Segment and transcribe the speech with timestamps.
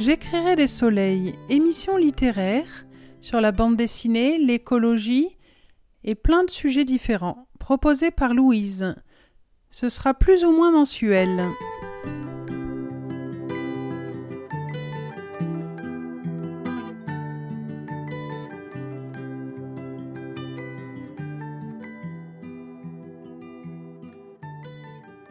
[0.00, 2.84] J'écrirai des soleils, émissions littéraires
[3.20, 5.28] sur la bande dessinée, l'écologie
[6.02, 8.96] et plein de sujets différents, proposés par Louise.
[9.70, 11.48] Ce sera plus ou moins mensuel.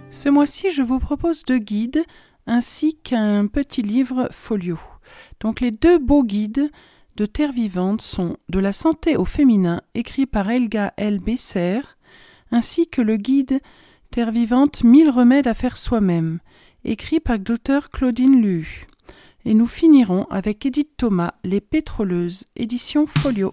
[0.10, 2.06] Ce mois-ci, je vous propose deux guides
[2.48, 4.80] ainsi qu'un petit livre folio.
[5.40, 6.70] Donc les deux beaux guides
[7.16, 11.20] de Terre vivante sont De la santé au féminin, écrit par Elga L.
[11.20, 11.82] Besser,
[12.52, 13.60] ainsi que le guide
[14.12, 16.40] Terre vivante Mille remèdes à faire soi-même,
[16.84, 18.88] écrit par Dr Claudine Lu.
[19.46, 23.52] Et nous finirons avec Edith Thomas, Les pétroleuses, édition folio.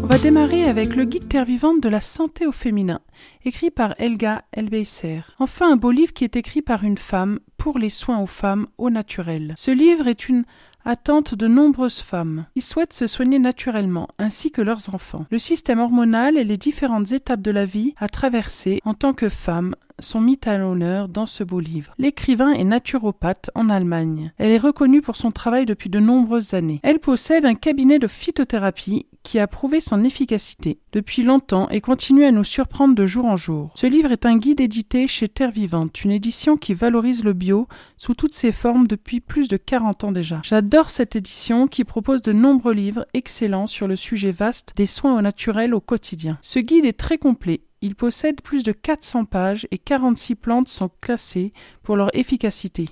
[0.00, 3.00] On va démarrer avec le guide terre vivante de la santé au féminin,
[3.44, 5.22] écrit par Elga Elbeiser.
[5.40, 8.68] Enfin, un beau livre qui est écrit par une femme pour les soins aux femmes
[8.78, 9.54] au naturel.
[9.56, 10.44] Ce livre est une
[10.84, 15.26] attente de nombreuses femmes qui souhaitent se soigner naturellement, ainsi que leurs enfants.
[15.30, 19.28] Le système hormonal et les différentes étapes de la vie à traverser en tant que
[19.28, 21.94] femme sont mis à l'honneur dans ce beau livre.
[21.98, 24.32] L'écrivain est naturopathe en Allemagne.
[24.38, 26.80] Elle est reconnue pour son travail depuis de nombreuses années.
[26.82, 32.24] Elle possède un cabinet de phytothérapie qui a prouvé son efficacité depuis longtemps et continue
[32.24, 33.70] à nous surprendre de jour en jour.
[33.74, 37.68] Ce livre est un guide édité chez Terre Vivante, une édition qui valorise le bio
[37.96, 40.40] sous toutes ses formes depuis plus de 40 ans déjà.
[40.42, 45.16] J'adore cette édition qui propose de nombreux livres excellents sur le sujet vaste des soins
[45.16, 46.38] au naturel au quotidien.
[46.42, 50.90] Ce guide est très complet il possède plus de 400 pages et 46 plantes sont
[51.00, 51.52] classées
[51.82, 52.88] pour leur efficacité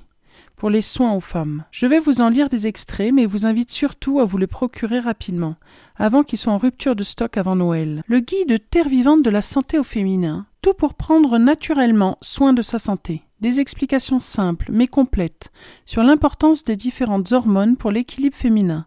[0.58, 1.64] pour les soins aux femmes.
[1.70, 4.98] Je vais vous en lire des extraits, mais vous invite surtout à vous les procurer
[4.98, 5.54] rapidement,
[5.96, 8.02] avant qu'ils soient en rupture de stock avant Noël.
[8.08, 12.62] Le guide Terre vivante de la santé au féminin, tout pour prendre naturellement soin de
[12.62, 13.22] sa santé.
[13.40, 15.52] Des explications simples mais complètes
[15.86, 18.86] sur l'importance des différentes hormones pour l'équilibre féminin.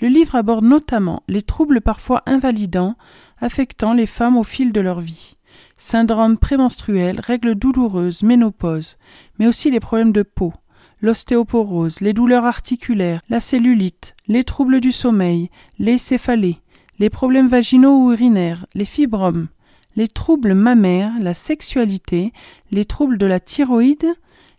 [0.00, 2.94] Le livre aborde notamment les troubles parfois invalidants
[3.40, 5.37] affectant les femmes au fil de leur vie
[5.76, 8.96] syndrome prémenstruel, règles douloureuses, ménopause,
[9.38, 10.52] mais aussi les problèmes de peau,
[11.00, 16.60] l'ostéoporose, les douleurs articulaires, la cellulite, les troubles du sommeil, les céphalées,
[16.98, 19.48] les problèmes vaginaux ou urinaires, les fibromes,
[19.96, 22.32] les troubles mammaires, la sexualité,
[22.70, 24.14] les troubles de la thyroïde,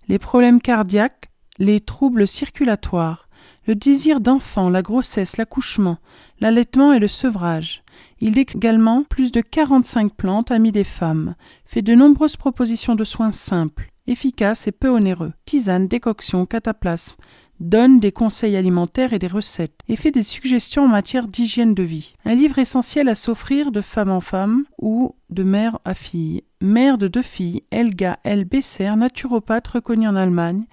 [0.07, 3.27] les problèmes cardiaques, les troubles circulatoires,
[3.67, 5.97] le désir d'enfant, la grossesse, l'accouchement,
[6.39, 7.83] l'allaitement et le sevrage,
[8.21, 13.03] il décrit également plus de 45 plantes amies des femmes, fait de nombreuses propositions de
[13.03, 17.15] soins simples, efficaces et peu onéreux, tisanes, décoctions, cataplasmes,
[17.59, 21.83] donne des conseils alimentaires et des recettes, et fait des suggestions en matière d'hygiène de
[21.83, 22.13] vie.
[22.25, 26.43] Un livre essentiel à s'offrir de femme en femme ou de mère à fille.
[26.61, 28.45] Mère de deux filles, Elga L.
[28.45, 30.65] Besser, naturopathe reconnue en Allemagne,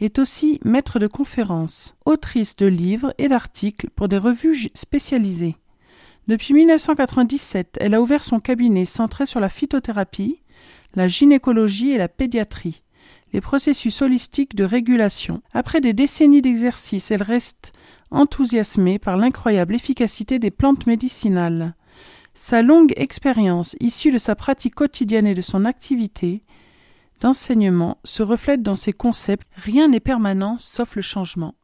[0.00, 5.56] est aussi maître de conférences, autrice de livres et d'articles pour des revues spécialisées.
[6.26, 10.40] Depuis 1997, elle a ouvert son cabinet centré sur la phytothérapie,
[10.94, 12.82] la gynécologie et la pédiatrie,
[13.34, 15.42] les processus holistiques de régulation.
[15.52, 17.72] Après des décennies d'exercice, elle reste
[18.10, 21.74] enthousiasmée par l'incroyable efficacité des plantes médicinales.
[22.32, 26.42] Sa longue expérience, issue de sa pratique quotidienne et de son activité
[27.20, 31.54] d'enseignement, se reflète dans ses concepts Rien n'est permanent sauf le changement.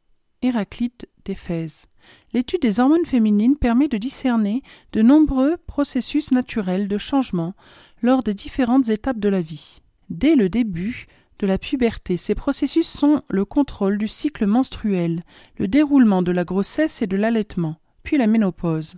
[0.43, 1.90] Héraclite d'Éphèse.
[2.33, 7.55] L'étude des hormones féminines permet de discerner de nombreux processus naturels de changement
[8.03, 9.83] lors des différentes étapes de la vie.
[10.11, 11.07] Dès le début
[11.41, 15.25] de la puberté, ces processus sont le contrôle du cycle menstruel,
[15.57, 18.95] le déroulement de la grossesse et de l'allaitement, puis la ménopause.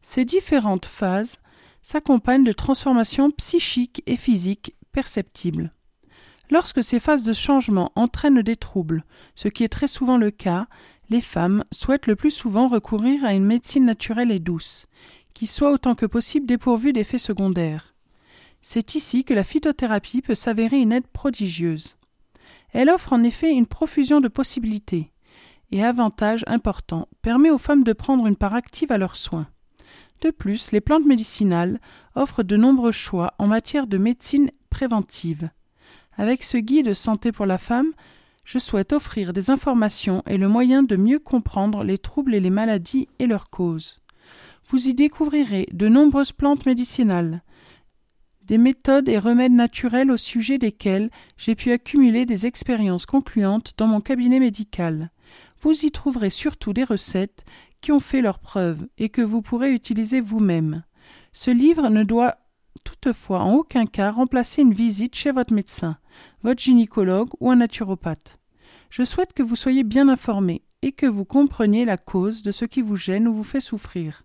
[0.00, 1.38] Ces différentes phases
[1.82, 5.72] s'accompagnent de transformations psychiques et physiques perceptibles.
[6.50, 9.04] Lorsque ces phases de changement entraînent des troubles,
[9.34, 10.66] ce qui est très souvent le cas,
[11.12, 14.86] les femmes souhaitent le plus souvent recourir à une médecine naturelle et douce,
[15.34, 17.94] qui soit autant que possible dépourvue d'effets secondaires.
[18.62, 21.96] C'est ici que la phytothérapie peut s'avérer une aide prodigieuse.
[22.72, 25.12] Elle offre en effet une profusion de possibilités,
[25.70, 29.48] et avantages importants, permet aux femmes de prendre une part active à leurs soins.
[30.22, 31.80] De plus, les plantes médicinales
[32.14, 35.50] offrent de nombreux choix en matière de médecine préventive.
[36.16, 37.92] Avec ce guide santé pour la femme,
[38.44, 42.50] je souhaite offrir des informations et le moyen de mieux comprendre les troubles et les
[42.50, 44.00] maladies et leurs causes.
[44.66, 47.42] Vous y découvrirez de nombreuses plantes médicinales,
[48.44, 53.86] des méthodes et remèdes naturels au sujet desquels j'ai pu accumuler des expériences concluantes dans
[53.86, 55.10] mon cabinet médical.
[55.60, 57.44] Vous y trouverez surtout des recettes
[57.80, 60.82] qui ont fait leurs preuves et que vous pourrez utiliser vous-même.
[61.32, 62.36] Ce livre ne doit
[62.84, 65.98] toutefois en aucun cas remplacer une visite chez votre médecin,
[66.42, 68.38] votre gynécologue ou un naturopathe.
[68.90, 72.64] Je souhaite que vous soyez bien informé et que vous compreniez la cause de ce
[72.64, 74.24] qui vous gêne ou vous fait souffrir.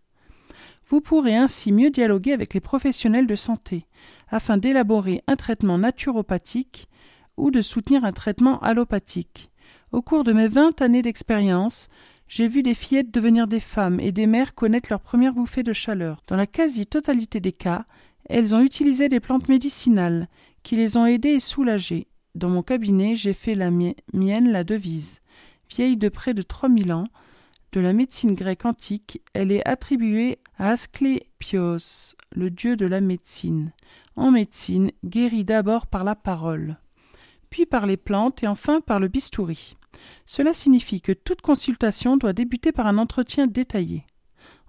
[0.87, 3.85] Vous pourrez ainsi mieux dialoguer avec les professionnels de santé,
[4.29, 6.87] afin d'élaborer un traitement naturopathique
[7.35, 9.51] ou de soutenir un traitement allopathique.
[9.91, 11.89] Au cours de mes vingt années d'expérience,
[12.27, 15.73] j'ai vu des fillettes devenir des femmes et des mères connaître leur première bouffée de
[15.73, 16.23] chaleur.
[16.27, 17.85] Dans la quasi-totalité des cas,
[18.27, 20.27] elles ont utilisé des plantes médicinales
[20.63, 22.07] qui les ont aidées et soulagées.
[22.35, 25.21] Dans mon cabinet, j'ai fait la mienne la devise.
[25.69, 27.07] Vieille de près de trois mille ans,
[27.73, 33.73] de la médecine grecque antique, elle est attribuée à Asclépios, le dieu de la médecine.
[34.15, 36.77] En médecine, guérit d'abord par la parole,
[37.49, 39.75] puis par les plantes et enfin par le bistouri.
[40.25, 44.05] Cela signifie que toute consultation doit débuter par un entretien détaillé.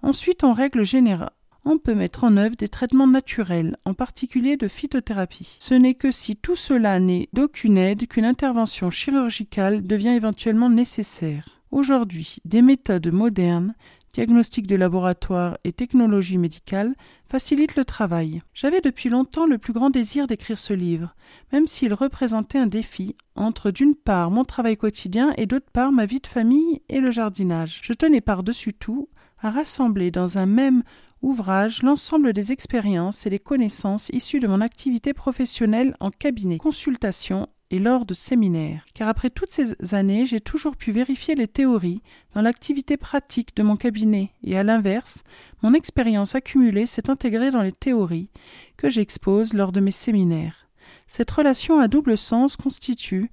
[0.01, 1.31] Ensuite, en règle générale,
[1.65, 5.57] on peut mettre en œuvre des traitements naturels, en particulier de phytothérapie.
[5.59, 11.61] Ce n'est que si tout cela n'est d'aucune aide qu'une intervention chirurgicale devient éventuellement nécessaire.
[11.71, 13.75] Aujourd'hui, des méthodes modernes,
[14.13, 16.95] diagnostic de laboratoire et technologie médicale
[17.27, 18.41] facilitent le travail.
[18.53, 21.15] J'avais depuis longtemps le plus grand désir d'écrire ce livre,
[21.51, 26.05] même s'il représentait un défi entre d'une part mon travail quotidien et d'autre part ma
[26.05, 27.81] vie de famille et le jardinage.
[27.83, 29.09] Je tenais par-dessus tout
[29.41, 30.83] à rassembler dans un même
[31.21, 37.47] ouvrage l'ensemble des expériences et des connaissances issues de mon activité professionnelle en cabinet, consultation
[37.71, 42.01] et lors de séminaires, car après toutes ces années, j'ai toujours pu vérifier les théories
[42.33, 45.23] dans l'activité pratique de mon cabinet, et à l'inverse,
[45.61, 48.29] mon expérience accumulée s'est intégrée dans les théories
[48.77, 50.67] que j'expose lors de mes séminaires.
[51.05, 53.29] Cette relation à double sens constitue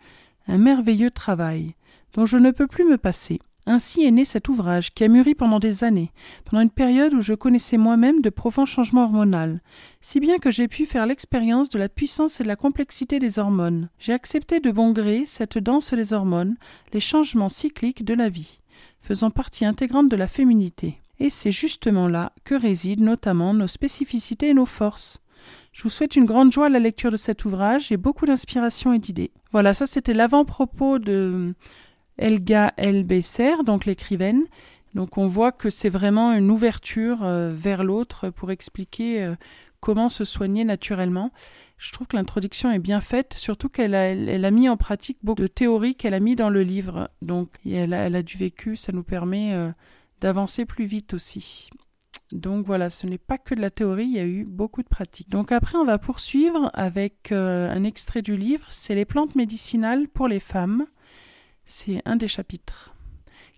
[0.48, 1.74] un merveilleux travail,
[2.12, 3.40] dont je ne peux plus me passer.
[3.68, 6.12] Ainsi est né cet ouvrage qui a mûri pendant des années,
[6.44, 9.58] pendant une période où je connaissais moi-même de profonds changements hormonaux,
[10.00, 13.40] si bien que j'ai pu faire l'expérience de la puissance et de la complexité des
[13.40, 13.88] hormones.
[13.98, 16.56] J'ai accepté de bon gré cette danse des hormones,
[16.92, 18.60] les changements cycliques de la vie,
[19.02, 21.00] faisant partie intégrante de la féminité.
[21.18, 25.20] Et c'est justement là que résident notamment nos spécificités et nos forces.
[25.72, 28.92] Je vous souhaite une grande joie à la lecture de cet ouvrage et beaucoup d'inspiration
[28.92, 29.32] et d'idées.
[29.50, 31.54] Voilà, ça c'était l'avant-propos de
[32.18, 34.44] Elga Elbesser, donc l'écrivaine.
[34.96, 39.34] Donc on voit que c'est vraiment une ouverture euh, vers l'autre pour expliquer euh,
[39.80, 41.32] comment se soigner naturellement.
[41.76, 45.46] Je trouve que l'introduction est bien faite, surtout qu'elle a, mis en pratique beaucoup de
[45.48, 47.10] théories qu'elle a mis dans le livre.
[47.20, 49.70] Donc elle a, elle du vécu, ça nous permet euh,
[50.22, 51.68] d'avancer plus vite aussi.
[52.32, 54.88] Donc voilà, ce n'est pas que de la théorie, il y a eu beaucoup de
[54.88, 55.28] pratiques.
[55.28, 60.26] Donc après, on va poursuivre avec un extrait du livre, c'est les plantes médicinales pour
[60.26, 60.86] les femmes.
[61.66, 62.94] C'est un des chapitres.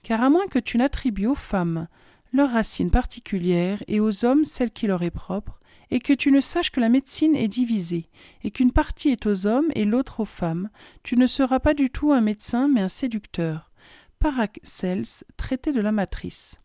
[0.02, 1.86] Car à moins que tu n'attribues aux femmes
[2.32, 5.60] leurs racines particulières et aux hommes celles qui leur est propre,
[5.90, 8.10] et que tu ne saches que la médecine est divisée,
[8.42, 10.68] et qu'une partie est aux hommes et l'autre aux femmes,
[11.02, 13.70] tu ne seras pas du tout un médecin mais un séducteur.
[14.18, 16.56] Paracels, traité de la matrice.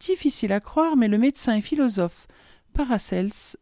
[0.00, 2.26] Difficile à croire, mais le médecin et philosophe
[2.74, 3.56] Paracels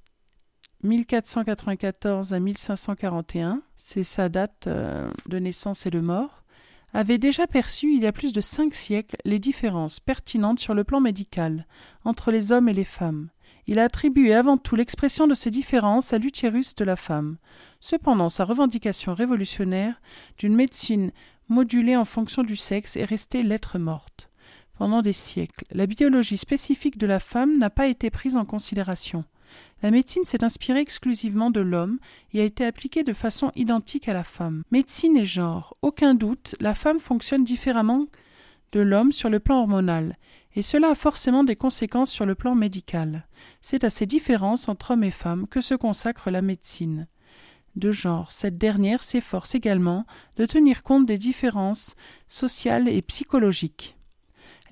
[0.82, 6.42] 1494 à 1541, c'est sa date euh, de naissance et de mort,
[6.92, 10.84] avait déjà perçu il y a plus de cinq siècles les différences pertinentes sur le
[10.84, 11.66] plan médical
[12.04, 13.28] entre les hommes et les femmes.
[13.66, 17.36] Il a attribué avant tout l'expression de ces différences à l'utérus de la femme.
[17.78, 20.00] Cependant, sa revendication révolutionnaire
[20.38, 21.12] d'une médecine
[21.48, 24.28] modulée en fonction du sexe est restée lettre morte.
[24.78, 29.24] Pendant des siècles, la biologie spécifique de la femme n'a pas été prise en considération.
[29.82, 31.98] La médecine s'est inspirée exclusivement de l'homme
[32.34, 34.62] et a été appliquée de façon identique à la femme.
[34.70, 35.74] Médecine et genre.
[35.80, 38.06] Aucun doute, la femme fonctionne différemment
[38.72, 40.16] de l'homme sur le plan hormonal,
[40.54, 43.26] et cela a forcément des conséquences sur le plan médical.
[43.62, 47.08] C'est à ces différences entre hommes et femmes que se consacre la médecine.
[47.76, 50.04] De genre, cette dernière s'efforce également
[50.36, 51.94] de tenir compte des différences
[52.28, 53.96] sociales et psychologiques.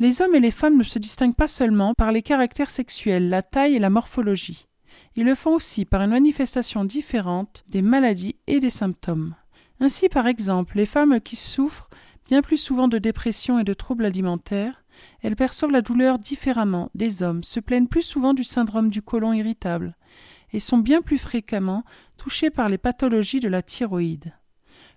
[0.00, 3.42] Les hommes et les femmes ne se distinguent pas seulement par les caractères sexuels, la
[3.42, 4.67] taille et la morphologie.
[5.18, 9.34] Ils le font aussi par une manifestation différente des maladies et des symptômes.
[9.80, 11.90] Ainsi, par exemple, les femmes qui souffrent
[12.28, 14.84] bien plus souvent de dépression et de troubles alimentaires,
[15.20, 19.32] elles perçoivent la douleur différemment des hommes, se plaignent plus souvent du syndrome du côlon
[19.32, 19.96] irritable,
[20.52, 21.82] et sont bien plus fréquemment
[22.16, 24.34] touchées par les pathologies de la thyroïde.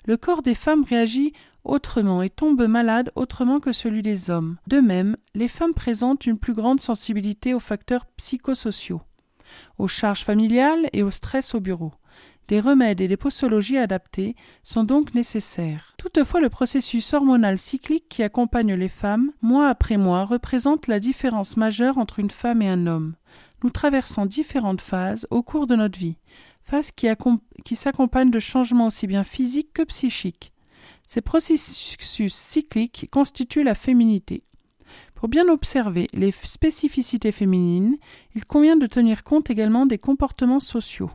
[0.06, 4.58] Le corps des femmes réagit autrement et tombe malade autrement que celui des hommes.
[4.68, 9.02] De même, les femmes présentent une plus grande sensibilité aux facteurs psychosociaux.
[9.78, 11.94] Aux charges familiales et au stress au bureau.
[12.48, 15.94] Des remèdes et des posologies adaptées sont donc nécessaires.
[15.98, 21.56] Toutefois, le processus hormonal cyclique qui accompagne les femmes, mois après mois, représente la différence
[21.56, 23.16] majeure entre une femme et un homme.
[23.64, 26.18] Nous traversons différentes phases au cours de notre vie,
[26.64, 27.08] phases qui,
[27.64, 30.52] qui s'accompagnent de changements aussi bien physiques que psychiques.
[31.08, 34.44] Ces processus cycliques constituent la féminité.
[35.22, 38.00] Pour bien observer les spécificités féminines,
[38.34, 41.12] il convient de tenir compte également des comportements sociaux.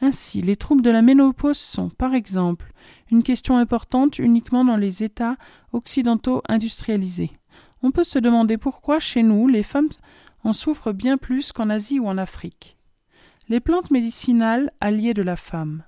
[0.00, 2.72] Ainsi, les troubles de la ménopause sont, par exemple,
[3.12, 5.36] une question importante uniquement dans les États
[5.72, 7.30] occidentaux industrialisés.
[7.84, 9.90] On peut se demander pourquoi chez nous les femmes
[10.42, 12.76] en souffrent bien plus qu'en Asie ou en Afrique.
[13.48, 15.84] Les plantes médicinales alliées de la femme.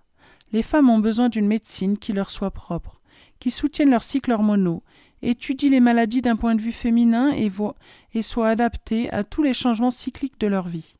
[0.52, 3.00] Les femmes ont besoin d'une médecine qui leur soit propre,
[3.40, 4.84] qui soutienne leurs cycles hormonaux,
[5.22, 9.90] étudie les maladies d'un point de vue féminin et, soit adaptée à tous les changements
[9.90, 10.96] cycliques de leur vie.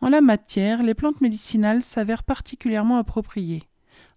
[0.00, 3.64] En la matière, les plantes médicinales s'avèrent particulièrement appropriées.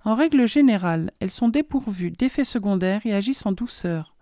[0.03, 4.15] En règle générale, elles sont dépourvues d'effets secondaires et agissent en douceur.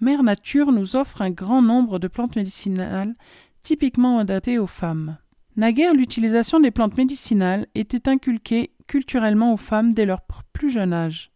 [0.00, 3.14] Mère Nature nous offre un grand nombre de plantes médicinales
[3.62, 5.18] typiquement adaptées aux femmes.
[5.56, 10.20] Naguère, l'utilisation des plantes médicinales était inculquée culturellement aux femmes dès leur
[10.52, 11.30] plus jeune âge.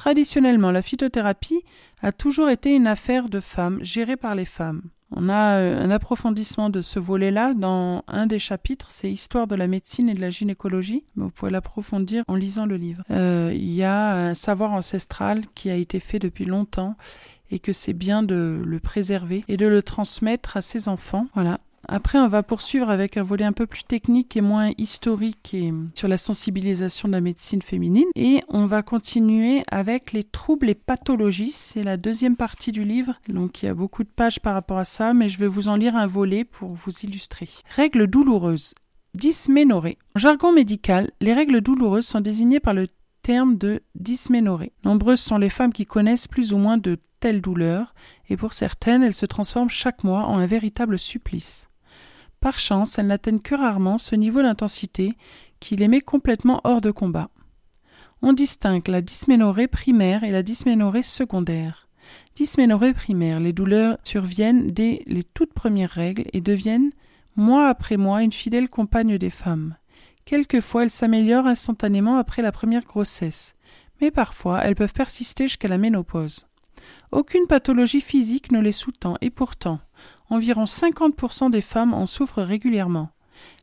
[0.00, 1.62] Traditionnellement, la phytothérapie
[2.00, 4.80] a toujours été une affaire de femmes gérée par les femmes.
[5.10, 9.56] On a euh, un approfondissement de ce volet-là dans un des chapitres, c'est Histoire de
[9.56, 11.04] la médecine et de la gynécologie.
[11.16, 13.02] Vous pouvez l'approfondir en lisant le livre.
[13.10, 16.96] Euh, il y a un savoir ancestral qui a été fait depuis longtemps
[17.50, 21.26] et que c'est bien de le préserver et de le transmettre à ses enfants.
[21.34, 21.60] Voilà.
[21.92, 25.56] Après, on va poursuivre avec un volet un peu plus technique et moins historique
[25.96, 28.06] sur la sensibilisation de la médecine féminine.
[28.14, 31.50] Et on va continuer avec les troubles et pathologies.
[31.50, 33.14] C'est la deuxième partie du livre.
[33.28, 35.66] Donc, il y a beaucoup de pages par rapport à ça, mais je vais vous
[35.66, 37.48] en lire un volet pour vous illustrer.
[37.74, 38.72] Règles douloureuses.
[39.14, 39.98] Dysménorrhée.
[40.14, 42.86] En jargon médical, les règles douloureuses sont désignées par le
[43.22, 44.72] terme de dysménorrhée.
[44.84, 47.94] Nombreuses sont les femmes qui connaissent plus ou moins de telles douleurs,
[48.28, 51.69] et pour certaines, elles se transforment chaque mois en un véritable supplice.
[52.40, 55.12] Par chance, elles n'atteignent que rarement ce niveau d'intensité
[55.60, 57.28] qui les met complètement hors de combat.
[58.22, 61.88] On distingue la dysménorrhée primaire et la dysménorrhée secondaire.
[62.36, 66.90] Dysménorrhée primaire, les douleurs surviennent dès les toutes premières règles et deviennent,
[67.36, 69.76] mois après mois, une fidèle compagne des femmes.
[70.24, 73.54] Quelquefois, elles s'améliorent instantanément après la première grossesse,
[74.00, 76.46] mais parfois elles peuvent persister jusqu'à la ménopause.
[77.12, 79.80] Aucune pathologie physique ne les sous-tend, et pourtant,
[80.30, 83.10] environ 50% des femmes en souffrent régulièrement.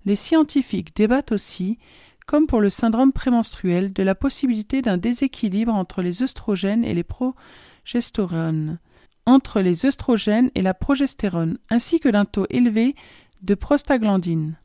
[0.05, 1.79] Les scientifiques débattent aussi,
[2.25, 7.03] comme pour le syndrome prémenstruel, de la possibilité d'un déséquilibre entre les œstrogènes et les
[7.03, 8.79] progestérones,
[9.25, 12.95] entre les œstrogènes et la progestérone, ainsi que d'un taux élevé
[13.41, 14.57] de prostaglandine.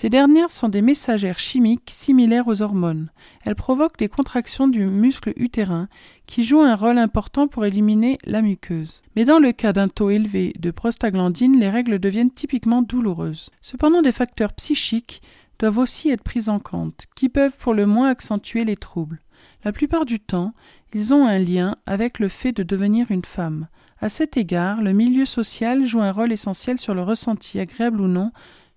[0.00, 3.10] Ces dernières sont des messagères chimiques similaires aux hormones.
[3.44, 5.88] Elles provoquent des contractions du muscle utérin
[6.24, 9.02] qui jouent un rôle important pour éliminer la muqueuse.
[9.16, 13.50] Mais dans le cas d'un taux élevé de prostaglandine, les règles deviennent typiquement douloureuses.
[13.60, 15.20] Cependant, des facteurs psychiques
[15.58, 19.18] doivent aussi être pris en compte, qui peuvent pour le moins accentuer les troubles.
[19.64, 20.52] La plupart du temps,
[20.94, 23.66] ils ont un lien avec le fait de devenir une femme.
[24.00, 28.06] À cet égard, le milieu social joue un rôle essentiel sur le ressenti, agréable ou
[28.06, 28.30] non,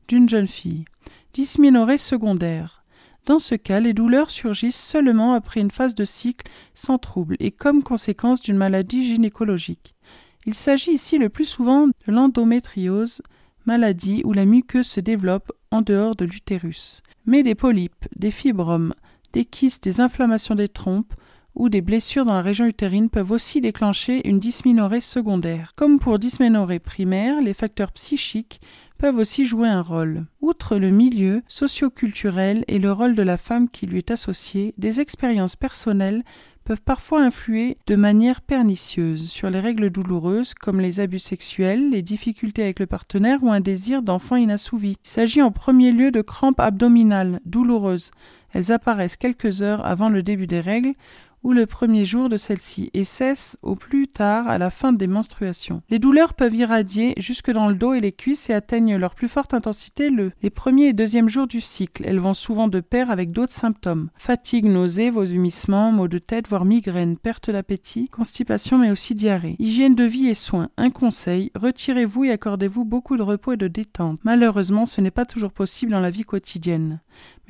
[0.08, 0.86] d'une jeune fille.
[1.34, 2.84] Dysménorrhée secondaire.
[3.26, 7.52] Dans ce cas, les douleurs surgissent seulement après une phase de cycle sans trouble et
[7.52, 9.96] comme conséquence d'une maladie gynécologique.
[10.46, 13.22] Il s'agit ici le plus souvent de l'endométriose,
[13.66, 17.02] maladie où la muqueuse se développe en dehors de l'utérus.
[17.26, 18.94] Mais des polypes, des fibromes,
[19.32, 21.14] des kystes, des inflammations des trompes
[21.56, 25.74] ou des blessures dans la région utérine peuvent aussi déclencher une dysménorrhée secondaire.
[25.76, 28.62] Comme pour dysménorrhée primaire, les facteurs psychiques
[28.98, 30.26] peuvent aussi jouer un rôle.
[30.42, 35.02] Outre le milieu socio-culturel et le rôle de la femme qui lui est associé, des
[35.02, 36.24] expériences personnelles
[36.64, 42.04] peuvent parfois influer de manière pernicieuse sur les règles douloureuses comme les abus sexuels, les
[42.04, 44.98] difficultés avec le partenaire ou un désir d'enfant inassouvi.
[45.04, 48.12] Il s'agit en premier lieu de crampes abdominales douloureuses.
[48.54, 50.94] Elles apparaissent quelques heures avant le début des règles
[51.44, 55.08] ou le premier jour de celle-ci et cesse au plus tard à la fin des
[55.08, 55.82] menstruations.
[55.90, 59.28] Les douleurs peuvent irradier jusque dans le dos et les cuisses et atteignent leur plus
[59.28, 62.04] forte intensité le, les premiers et deuxièmes jours du cycle.
[62.06, 64.10] Elles vont souvent de pair avec d'autres symptômes.
[64.16, 69.56] Fatigue, nausées, vomissements, maux de tête, voire migraines, perte d'appétit, constipation mais aussi diarrhée.
[69.60, 70.70] Hygiène de vie et soins.
[70.78, 74.20] Un conseil, retirez-vous et accordez-vous beaucoup de repos et de détente.
[74.24, 77.00] Malheureusement, ce n'est pas toujours possible dans la vie quotidienne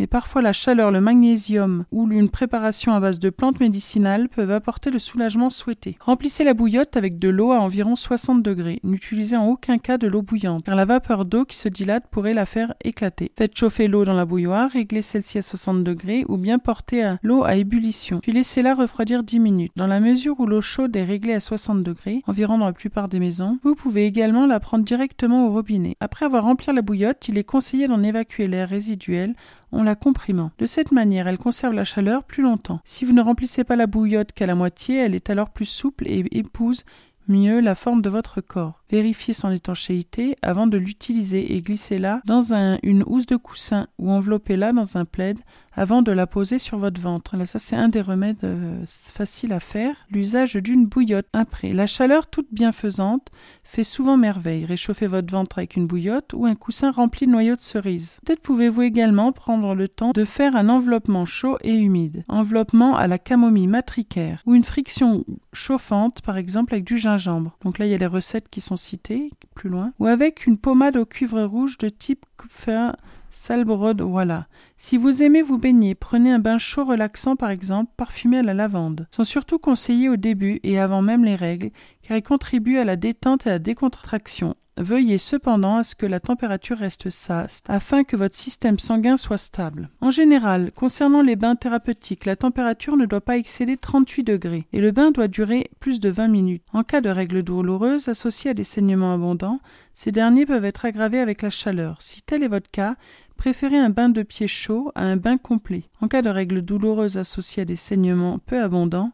[0.02, 4.50] mais parfois la chaleur, le magnésium ou une préparation à base de plantes médicinales peuvent
[4.50, 5.96] apporter le soulagement souhaité.
[6.00, 8.80] Remplissez la bouillotte avec de l'eau à environ 60 degrés.
[8.84, 12.34] N'utilisez en aucun cas de l'eau bouillante, car la vapeur d'eau qui se dilate pourrait
[12.34, 13.32] la faire éclater.
[13.38, 17.44] Faites chauffer l'eau dans la bouilloire, réglez celle-ci à 60 degrés ou bien portez l'eau
[17.44, 19.72] à ébullition, puis laissez-la refroidir 10 minutes.
[19.76, 23.08] Dans la mesure où l'eau chaude est réglée à 60 degrés, environ dans la plupart
[23.08, 25.96] des maisons, vous pouvez également la prendre directement au robinet.
[26.00, 29.36] Après avoir rempli la bouillotte, il est conseillé d'en évacuer l'air résiduel
[29.72, 30.52] en la comprimant.
[30.58, 32.80] De cette manière, elle conserve la chaleur plus longtemps.
[32.86, 36.08] Si vous ne remplissez pas la bouillotte qu'à la moitié, elle est alors plus souple
[36.08, 36.84] et épouse
[37.28, 38.81] mieux la forme de votre corps.
[38.92, 44.74] Vérifiez son étanchéité avant de l'utiliser et glissez-la dans une housse de coussin ou enveloppez-la
[44.74, 45.38] dans un plaid
[45.74, 47.38] avant de la poser sur votre ventre.
[47.38, 49.96] Là, ça, c'est un des remèdes euh, faciles à faire.
[50.10, 51.28] L'usage d'une bouillotte.
[51.34, 53.30] Après, la chaleur toute bienfaisante
[53.64, 54.66] fait souvent merveille.
[54.66, 58.20] Réchauffez votre ventre avec une bouillotte ou un coussin rempli de noyaux de cerise.
[58.26, 62.26] Peut-être pouvez-vous également prendre le temps de faire un enveloppement chaud et humide.
[62.28, 67.58] Enveloppement à la camomille matricaire ou une friction chauffante, par exemple avec du gingembre.
[67.64, 69.94] Donc là, il y a les recettes qui sont citées plus loin.
[70.00, 72.92] Ou avec une pommade au cuivre rouge de type Kupfer
[73.30, 74.48] Salbrod, voilà.
[74.76, 78.54] Si vous aimez vous baigner, prenez un bain chaud relaxant par exemple, parfumé à la
[78.54, 79.08] lavande.
[79.10, 81.72] Sont surtout conseillés au début et avant même les règles,
[82.02, 84.56] car ils contribuent à la détente et à la décontraction.
[84.78, 89.38] Veuillez cependant à ce que la température reste saste afin que votre système sanguin soit
[89.38, 89.90] stable.
[90.00, 94.80] En général, concernant les bains thérapeutiques, la température ne doit pas excéder 38 degrés et
[94.80, 96.64] le bain doit durer plus de 20 minutes.
[96.74, 99.60] En cas de règles douloureuses associées à des saignements abondants,
[99.94, 101.98] ces derniers peuvent être aggravés avec la chaleur.
[102.00, 102.96] Si tel est votre cas,
[103.36, 105.84] préférez un bain de pied chaud à un bain complet.
[106.00, 109.12] En cas de règles douloureuses associées à des saignements peu abondants,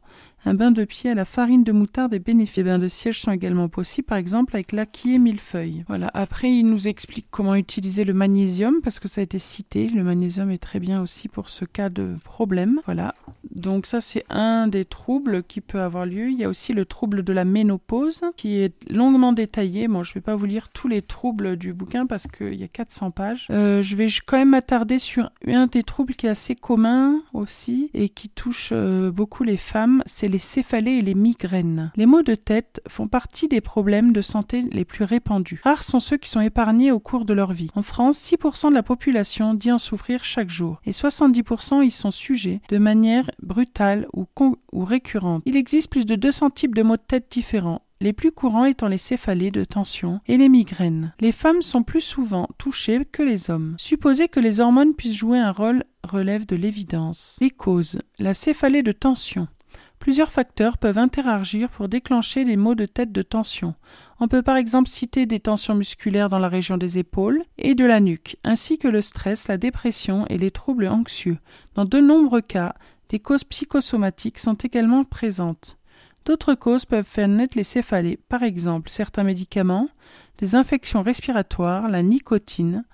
[0.48, 2.58] un bain de pied à la farine de moutarde est bénéfique.
[2.58, 5.84] Les bains de siège sont également possibles, par exemple avec l'acquis et millefeuille.
[5.90, 6.10] Voilà.
[6.14, 9.90] Après, il nous explique comment utiliser le magnésium parce que ça a été cité.
[9.90, 12.80] Le magnésium est très bien aussi pour ce cas de problème.
[12.86, 13.14] Voilà.
[13.54, 16.30] Donc ça, c'est un des troubles qui peut avoir lieu.
[16.30, 19.88] Il y a aussi le trouble de la ménopause qui est longuement détaillé.
[19.88, 22.64] Bon, je ne vais pas vous lire tous les troubles du bouquin parce qu'il y
[22.64, 23.48] a 400 pages.
[23.52, 27.90] Euh, je vais quand même m'attarder sur un des troubles qui est assez commun aussi
[27.94, 30.04] et qui touche euh, beaucoup les femmes.
[30.06, 31.92] C'est les céphalées et les migraines.
[31.96, 35.62] Les maux de tête font partie des problèmes de santé les plus répandus.
[35.64, 37.72] Rares sont ceux qui sont épargnés au cours de leur vie.
[37.76, 42.12] En France, 6% de la population dit en souffrir chaque jour et 70% y sont
[42.12, 44.26] sujets de manière brutale ou,
[44.72, 45.44] ou récurrente.
[45.46, 48.88] Il existe plus de 200 types de maux de tête différents les plus courants étant
[48.88, 51.14] les céphalées de tension et les migraines.
[51.20, 53.76] Les femmes sont plus souvent touchées que les hommes.
[53.78, 57.38] Supposer que les hormones puissent jouer un rôle relève de l'évidence.
[57.42, 58.00] Les causes.
[58.20, 59.48] La céphalée de tension.
[60.08, 63.76] Plusieurs facteurs peuvent interagir pour déclencher les maux de tête de tension.
[64.22, 67.84] On peut par exemple citer des tensions musculaires dans la région des épaules et de
[67.84, 71.40] la nuque, ainsi que le stress, la dépression et les troubles anxieux.
[71.76, 72.74] Dans de nombreux cas,
[73.10, 75.78] des causes psychosomatiques sont également présentes.
[76.24, 79.90] D'autres causes peuvent faire naître les céphalées, par exemple certains médicaments,
[80.38, 82.86] des infections respiratoires, la nicotine,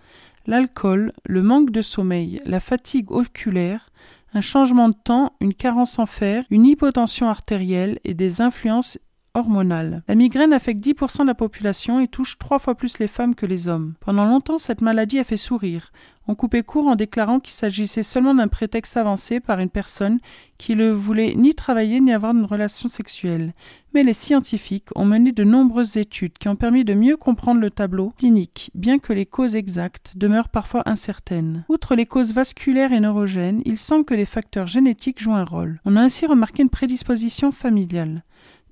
[0.48, 3.92] l'alcool, le manque de sommeil, la fatigue oculaire,
[4.34, 8.98] un changement de temps, une carence en fer, une hypotension artérielle et des influences
[9.34, 10.04] hormonales.
[10.08, 13.46] La migraine affecte 10% de la population et touche trois fois plus les femmes que
[13.46, 13.94] les hommes.
[14.00, 15.92] Pendant longtemps, cette maladie a fait sourire.
[16.28, 20.20] On coupait court en déclarant qu'il s'agissait seulement d'un prétexte avancé par une personne
[20.58, 23.54] qui ne voulait ni travailler ni avoir une relation sexuelle.
[23.94, 27.70] Mais les scientifiques ont mené de nombreuses études qui ont permis de mieux comprendre le
[27.70, 31.66] tableau clinique, bien que les causes exactes demeurent parfois incertaines.
[31.68, 35.80] Outre les causes vasculaires et neurogènes, il semble que les facteurs génétiques jouent un rôle.
[35.84, 38.24] On a ainsi remarqué une prédisposition familiale.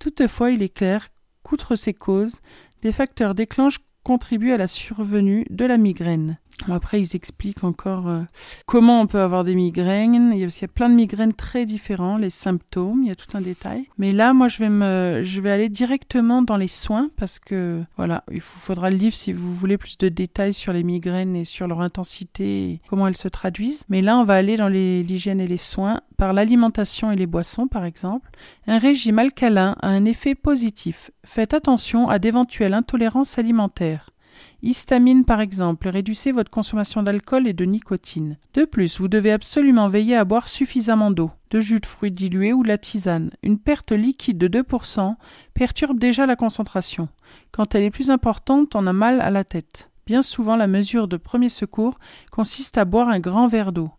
[0.02, 1.10] Toutefois, il est clair
[1.44, 2.42] qu'outre ces causes,
[2.82, 6.40] des facteurs déclenchent contribuent à la survenue de la migraine.
[6.70, 8.22] Après, ils expliquent encore euh,
[8.66, 10.32] comment on peut avoir des migraines.
[10.34, 13.36] Il y a aussi plein de migraines très différents, les symptômes, il y a tout
[13.36, 13.88] un détail.
[13.98, 17.82] Mais là, moi, je vais me, je vais aller directement dans les soins parce que,
[17.98, 21.36] voilà, il vous faudra le livre si vous voulez plus de détails sur les migraines
[21.36, 23.86] et sur leur intensité et comment elles se traduisent.
[23.90, 27.68] Mais là, on va aller dans l'hygiène et les soins par l'alimentation et les boissons,
[27.68, 28.30] par exemple.
[28.68, 31.12] Un régime alcalin a un effet positif.
[31.26, 34.06] Faites attention à d'éventuelles intolérances alimentaires.
[34.62, 38.38] Histamine par exemple, réduisez votre consommation d'alcool et de nicotine.
[38.54, 42.54] De plus, vous devez absolument veiller à boire suffisamment d'eau, de jus de fruits dilués
[42.54, 43.32] ou la tisane.
[43.44, 45.16] Une perte liquide de 2%
[45.54, 47.10] perturbe déjà la concentration.
[47.52, 49.90] Quand elle est plus importante, on a mal à la tête.
[50.06, 52.00] Bien souvent, la mesure de premier secours
[52.32, 53.92] consiste à boire un grand verre d'eau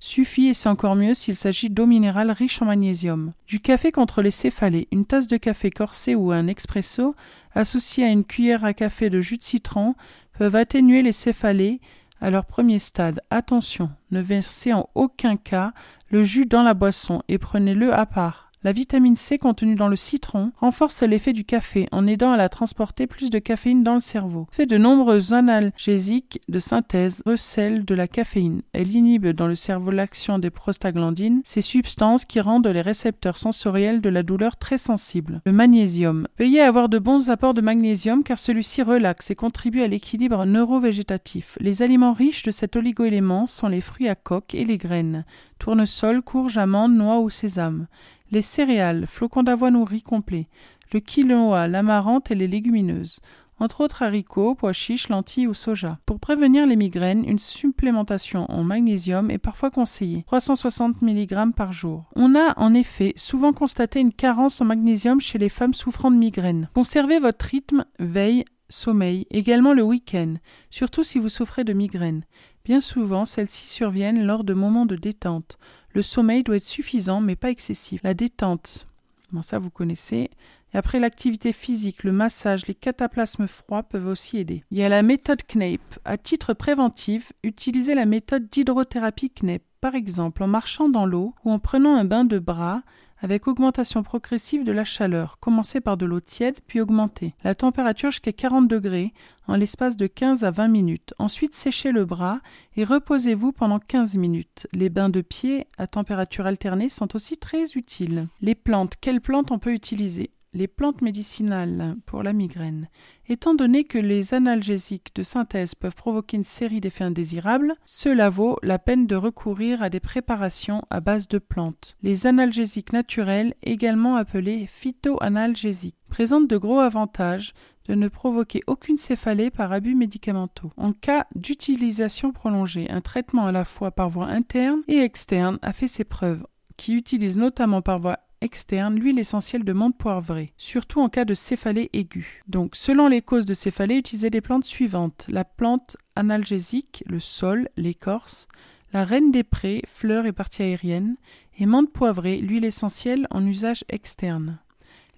[0.00, 3.32] suffit et c'est encore mieux s'il s'agit d'eau minérale riche en magnésium.
[3.46, 7.14] Du café contre les céphalées, une tasse de café corsé ou un expresso
[7.54, 9.94] associé à une cuillère à café de jus de citron
[10.38, 11.80] peuvent atténuer les céphalées
[12.20, 13.20] à leur premier stade.
[13.30, 15.72] Attention, ne versez en aucun cas
[16.10, 18.49] le jus dans la boisson et prenez-le à part.
[18.62, 22.50] La vitamine C contenue dans le citron renforce l'effet du café en aidant à la
[22.50, 24.48] transporter plus de caféine dans le cerveau.
[24.50, 28.60] Fait de nombreux analgésiques de synthèse recèlent de la caféine.
[28.74, 34.02] Elle inhibe dans le cerveau l'action des prostaglandines, ces substances qui rendent les récepteurs sensoriels
[34.02, 35.40] de la douleur très sensibles.
[35.46, 36.28] Le magnésium.
[36.38, 40.44] Veillez à avoir de bons apports de magnésium car celui-ci relaxe et contribue à l'équilibre
[40.44, 41.56] neurovégétatif.
[41.62, 45.24] Les aliments riches de cet oligoélément sont les fruits à coque et les graines.
[45.58, 47.86] Tournesol, courge, amande, noix ou sésame
[48.30, 50.48] les céréales, flocons d'avoine ou riz complet,
[50.92, 53.20] le quinoa, l'amarante et les légumineuses,
[53.60, 55.98] entre autres haricots, pois chiches, lentilles ou soja.
[56.06, 62.04] Pour prévenir les migraines, une supplémentation en magnésium est parfois conseillée, 360 mg par jour.
[62.16, 66.16] On a en effet souvent constaté une carence en magnésium chez les femmes souffrant de
[66.16, 66.70] migraines.
[66.74, 70.34] Conservez votre rythme, veille, sommeil, également le week-end,
[70.70, 72.24] surtout si vous souffrez de migraines.
[72.64, 75.58] Bien souvent, celles-ci surviennent lors de moments de détente.
[75.92, 78.00] Le sommeil doit être suffisant mais pas excessif.
[78.04, 78.86] La détente,
[79.32, 80.30] bon ça vous connaissez.
[80.72, 84.62] Et après l'activité physique, le massage, les cataplasmes froids peuvent aussi aider.
[84.70, 85.98] Il y a la méthode Knape.
[86.04, 91.50] À titre préventif, utilisez la méthode d'hydrothérapie Knape, par exemple en marchant dans l'eau ou
[91.50, 92.82] en prenant un bain de bras
[93.20, 95.38] avec augmentation progressive de la chaleur.
[95.40, 99.12] Commencez par de l'eau tiède, puis augmentez la température jusqu'à 40 degrés
[99.46, 101.14] en l'espace de 15 à 20 minutes.
[101.18, 102.40] Ensuite, séchez le bras
[102.76, 104.66] et reposez-vous pendant 15 minutes.
[104.72, 108.26] Les bains de pied à température alternée sont aussi très utiles.
[108.40, 110.30] Les plantes, quelles plantes on peut utiliser?
[110.52, 112.88] Les plantes médicinales pour la migraine.
[113.28, 118.58] Étant donné que les analgésiques de synthèse peuvent provoquer une série d'effets indésirables, cela vaut
[118.62, 121.96] la peine de recourir à des préparations à base de plantes.
[122.02, 127.52] Les analgésiques naturels, également appelés phytoanalgésiques, présentent de gros avantages
[127.86, 130.68] de ne provoquer aucune céphalée par abus médicamenteux.
[130.76, 135.72] En cas d'utilisation prolongée, un traitement à la fois par voie interne et externe a
[135.72, 136.44] fait ses preuves,
[136.76, 141.34] qui utilise notamment par voie externe l'huile essentielle de menthe poivrée, surtout en cas de
[141.34, 142.42] céphalée aiguë.
[142.48, 147.68] Donc, selon les causes de céphalée, utilisez les plantes suivantes la plante analgésique, le sol,
[147.76, 148.48] l'écorce,
[148.92, 151.16] la reine des prés, fleurs et parties aériennes,
[151.58, 154.58] et menthe poivrée, l'huile essentielle en usage externe.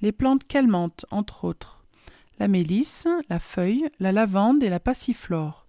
[0.00, 1.82] Les plantes calmantes, entre autres
[2.42, 5.66] la mélisse, la feuille, la lavande et la passiflore.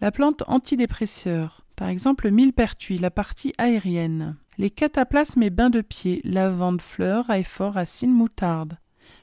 [0.00, 4.36] La plante antidépresseur, par exemple le millepertuis, la partie aérienne.
[4.58, 8.78] Les cataplasmes et bains de pied, lavande, fleurs, fort, racines, moutarde.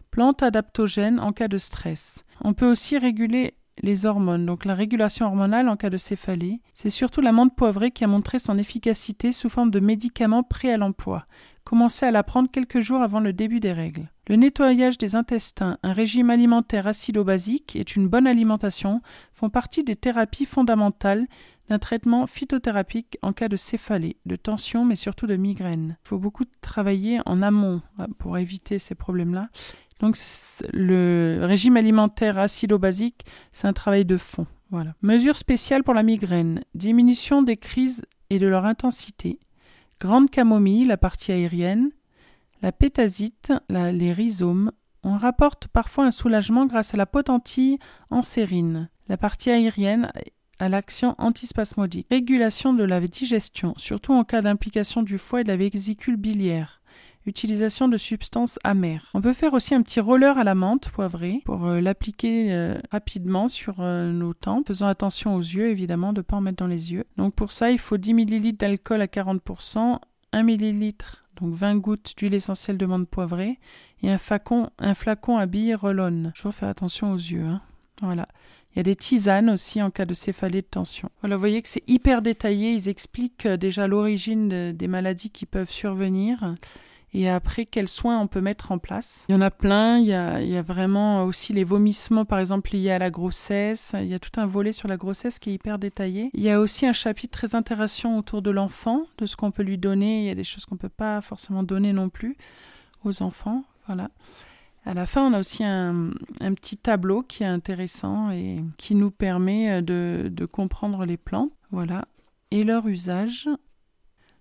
[0.09, 2.25] Plantes adaptogènes en cas de stress.
[2.41, 6.61] On peut aussi réguler les hormones, donc la régulation hormonale en cas de céphalée.
[6.73, 10.73] C'est surtout la menthe poivrée qui a montré son efficacité sous forme de médicament prêt
[10.73, 11.25] à l'emploi.
[11.63, 14.09] Commencez à la prendre quelques jours avant le début des règles.
[14.27, 19.95] Le nettoyage des intestins, un régime alimentaire acido-basique et une bonne alimentation font partie des
[19.95, 21.27] thérapies fondamentales
[21.69, 25.97] d'un traitement phytothérapique en cas de céphalée, de tension, mais surtout de migraine.
[26.03, 29.43] Il faut beaucoup travailler en amont euh, pour éviter ces problèmes-là.
[29.99, 30.17] Donc
[30.73, 34.47] le régime alimentaire acido-basique, c'est un travail de fond.
[34.71, 34.95] Voilà.
[35.01, 36.62] Mesures spéciales pour la migraine.
[36.73, 39.39] Diminution des crises et de leur intensité.
[39.99, 41.89] Grande camomille, la partie aérienne.
[42.62, 44.71] La pétasite, les rhizomes.
[45.03, 47.79] On rapporte parfois un soulagement grâce à la potentille
[48.10, 48.89] en sérine.
[49.08, 50.12] La partie aérienne
[50.59, 55.49] à l'action antispasmodique, régulation de la digestion, surtout en cas d'implication du foie et de
[55.49, 56.81] la vésicule biliaire,
[57.25, 59.09] utilisation de substances amères.
[59.13, 62.77] On peut faire aussi un petit roller à la menthe poivrée pour euh, l'appliquer euh,
[62.91, 66.57] rapidement sur euh, nos tempes, faisant attention aux yeux évidemment de ne pas en mettre
[66.57, 67.05] dans les yeux.
[67.17, 69.99] Donc pour ça, il faut 10 ml d'alcool à 40%,
[70.33, 70.93] 1 ml
[71.39, 73.59] donc 20 gouttes d'huile essentielle de menthe poivrée
[74.01, 76.31] et un flacon, un flacon à billes roll-on.
[76.31, 77.45] Toujours faire attention aux yeux.
[77.45, 77.61] Hein.
[78.01, 78.27] Voilà.
[78.73, 81.10] Il y a des tisanes aussi en cas de céphalée de tension.
[81.21, 82.73] Voilà, vous voyez que c'est hyper détaillé.
[82.73, 86.55] Ils expliquent euh, déjà l'origine des maladies qui peuvent survenir
[87.13, 89.25] et après quels soins on peut mettre en place.
[89.29, 92.25] Il y en a plein, il y a, il y a vraiment aussi les vomissements
[92.25, 95.39] par exemple liés à la grossesse, il y a tout un volet sur la grossesse
[95.39, 96.29] qui est hyper détaillé.
[96.34, 99.63] Il y a aussi un chapitre très intéressant autour de l'enfant, de ce qu'on peut
[99.63, 102.38] lui donner, il y a des choses qu'on ne peut pas forcément donner non plus
[103.03, 104.10] aux enfants, voilà.
[104.85, 106.11] À la fin, on a aussi un,
[106.55, 111.51] petit tableau qui est intéressant et qui nous permet euh, de, comprendre les plantes.
[111.71, 112.05] Voilà.
[112.51, 113.49] Et leur usage.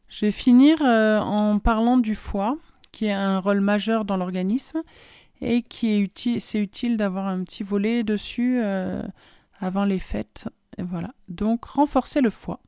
[0.08, 2.56] Je vais finir euh, en parlant du foie,
[2.92, 4.82] qui a un rôle majeur dans l'organisme
[5.40, 6.40] et qui est utile.
[6.40, 9.02] C'est utile d'avoir un petit volet dessus euh,
[9.60, 10.48] avant les fêtes.
[10.78, 11.12] Voilà.
[11.28, 12.60] Donc, renforcer le foie.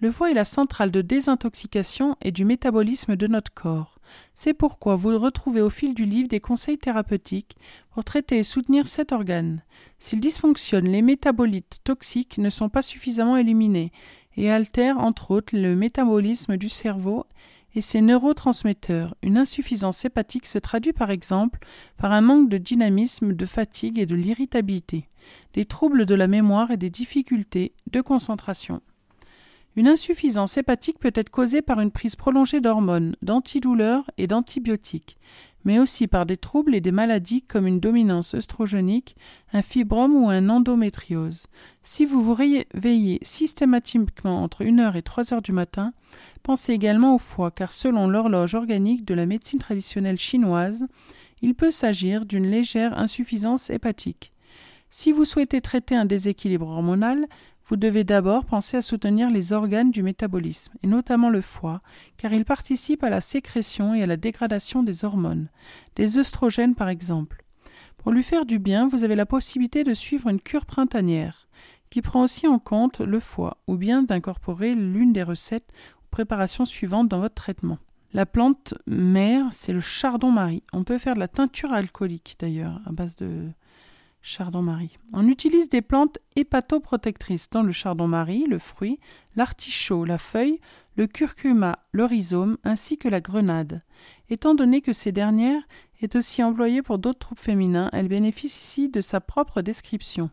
[0.00, 4.00] Le foie est la centrale de désintoxication et du métabolisme de notre corps.
[4.34, 7.56] C'est pourquoi vous retrouvez au fil du livre des conseils thérapeutiques
[7.90, 9.62] pour traiter et soutenir cet organe.
[9.98, 13.92] S'il dysfonctionne, les métabolites toxiques ne sont pas suffisamment éliminés
[14.36, 17.26] et altèrent entre autres le métabolisme du cerveau
[17.74, 19.14] et ses neurotransmetteurs.
[19.22, 21.60] Une insuffisance hépatique se traduit par exemple
[21.96, 25.08] par un manque de dynamisme, de fatigue et de l'irritabilité,
[25.54, 28.82] des troubles de la mémoire et des difficultés de concentration.
[29.74, 35.16] Une insuffisance hépatique peut être causée par une prise prolongée d'hormones, d'antidouleurs et d'antibiotiques,
[35.64, 39.16] mais aussi par des troubles et des maladies comme une dominance œstrogénique,
[39.54, 41.46] un fibrome ou un endométriose.
[41.82, 45.94] Si vous vous réveillez systématiquement entre 1h et 3h du matin,
[46.42, 50.86] pensez également au foie, car selon l'horloge organique de la médecine traditionnelle chinoise,
[51.40, 54.32] il peut s'agir d'une légère insuffisance hépatique.
[54.94, 57.26] Si vous souhaitez traiter un déséquilibre hormonal,
[57.72, 61.80] vous devez d'abord penser à soutenir les organes du métabolisme, et notamment le foie,
[62.18, 65.48] car il participe à la sécrétion et à la dégradation des hormones,
[65.96, 67.46] des œstrogènes par exemple.
[67.96, 71.48] Pour lui faire du bien, vous avez la possibilité de suivre une cure printanière,
[71.88, 76.66] qui prend aussi en compte le foie, ou bien d'incorporer l'une des recettes ou préparations
[76.66, 77.78] suivantes dans votre traitement.
[78.12, 80.62] La plante mère, c'est le chardon-marie.
[80.74, 83.48] On peut faire de la teinture alcoolique d'ailleurs, à base de,
[84.22, 84.98] Chardon-Marie.
[85.12, 89.00] On utilise des plantes hépatoprotectrices dans le chardon-marie, le fruit,
[89.34, 90.60] l'artichaut, la feuille,
[90.96, 93.82] le curcuma, le rhizome, ainsi que la grenade.
[94.30, 95.62] Étant donné que ces dernières
[96.00, 100.30] est aussi employée pour d'autres troupes féminins, elle bénéficie ici de sa propre description.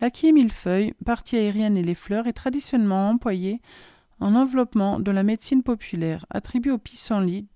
[0.00, 3.60] L'acquier millefeuille, partie aérienne et les fleurs est traditionnellement employée
[4.20, 7.48] en enveloppement de la médecine populaire, attribuée au pissenlit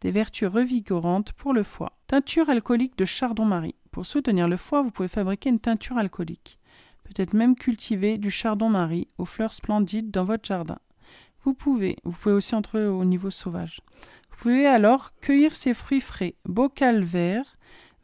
[0.00, 1.98] des vertus revigorantes pour le foie.
[2.06, 3.74] Teinture alcoolique de chardon-marie.
[3.94, 6.58] Pour soutenir le foie, vous pouvez fabriquer une teinture alcoolique.
[7.04, 10.80] Peut-être même cultiver du chardon-marie aux fleurs splendides dans votre jardin.
[11.44, 13.82] Vous pouvez, vous pouvez aussi entrer au niveau sauvage.
[14.30, 16.34] Vous pouvez alors cueillir ces fruits frais.
[16.44, 17.56] Bocal vert,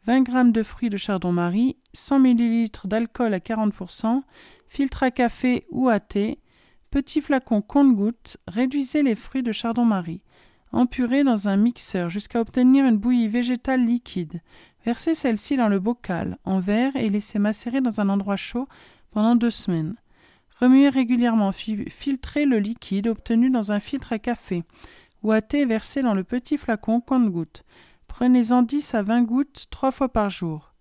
[0.05, 4.21] 20 g de fruits de chardon-marie, 100 ml d'alcool à 40%,
[4.69, 6.39] filtre à café ou à thé,
[6.89, 10.21] petit flacon compte-gouttes, réduisez les fruits de chardon-marie.
[10.73, 14.41] Empurez dans un mixeur jusqu'à obtenir une bouillie végétale liquide.
[14.85, 18.67] Versez celle-ci dans le bocal, en verre, et laissez macérer dans un endroit chaud
[19.11, 19.95] pendant deux semaines.
[20.59, 24.63] Remuez régulièrement, filtrez le liquide obtenu dans un filtre à café
[25.23, 27.63] ou à thé versé dans le petit flacon compte-gouttes.
[28.07, 30.73] Prenez-en 10 à 20 gouttes trois fois par jour.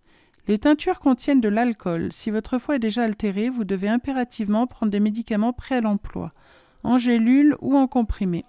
[0.49, 2.11] Les teintures contiennent de l'alcool.
[2.11, 6.33] Si votre foie est déjà altéré, vous devez impérativement prendre des médicaments prêts à l'emploi,
[6.83, 8.45] en gélule ou en comprimé.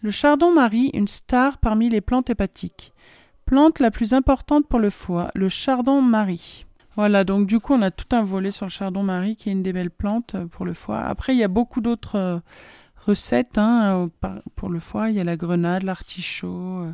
[0.00, 2.92] Le chardon-marie, une star parmi les plantes hépatiques.
[3.48, 6.66] Plante la plus importante pour le foie, le chardon-marie.
[6.96, 9.62] Voilà, donc du coup, on a tout un volet sur le chardon-marie qui est une
[9.62, 11.00] des belles plantes euh, pour le foie.
[11.00, 12.38] Après, il y a beaucoup d'autres euh,
[13.06, 14.10] recettes hein,
[14.54, 15.08] pour le foie.
[15.08, 16.92] Il y a la grenade, l'artichaut, euh,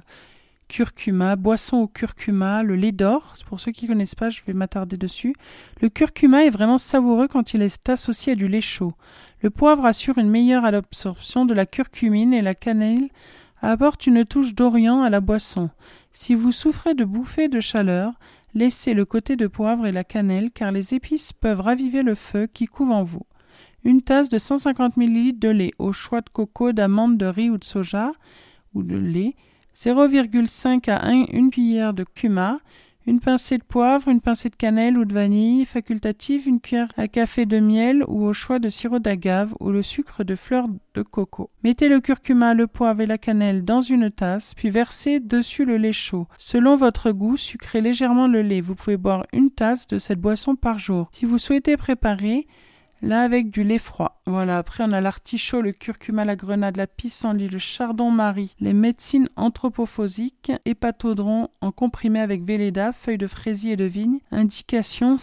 [0.69, 3.33] curcuma, boisson au curcuma, le lait d'or.
[3.49, 5.35] Pour ceux qui ne connaissent pas, je vais m'attarder dessus.
[5.81, 8.93] Le curcuma est vraiment savoureux quand il est associé à du lait chaud.
[9.41, 13.09] Le poivre assure une meilleure absorption de la curcumine et la cannelle
[13.61, 15.71] apporte une touche d'orient à la boisson.
[16.17, 18.13] Si vous souffrez de bouffées de chaleur,
[18.55, 22.47] laissez le côté de poivre et la cannelle car les épices peuvent raviver le feu
[22.47, 23.27] qui couve en vous.
[23.83, 27.59] Une tasse de 150 ml de lait au choix de coco, d'amande, de riz ou
[27.59, 28.13] de soja
[28.75, 29.35] ou de lait,
[29.77, 32.61] 0,5 à 1 une cuillère de cumin,
[33.07, 37.09] une pincée de poivre, une pincée de cannelle ou de vanille, facultative, une cuillère à
[37.09, 41.03] café de miel ou au choix de sirop d'agave ou le sucre de fleur de
[41.03, 41.51] coco.
[41.63, 45.77] Mettez le curcuma, le poivre et la cannelle dans une tasse, puis versez dessus le
[45.77, 46.27] lait chaud.
[46.39, 48.61] Selon votre goût, sucrez légèrement le lait.
[48.61, 51.09] Vous pouvez boire une tasse de cette boisson par jour.
[51.11, 52.47] Si vous souhaitez préparer,
[53.05, 54.23] Là, avec du lait froid.
[54.27, 59.29] Voilà, après, on a l'artichaut, le curcuma, la grenade, la pissenlit, le chardon-marie, les médecines
[59.37, 64.21] anthropophosiques, hépatodron en comprimé avec Véleda, feuilles de fraisier et de vigne.
[64.31, 65.17] Indication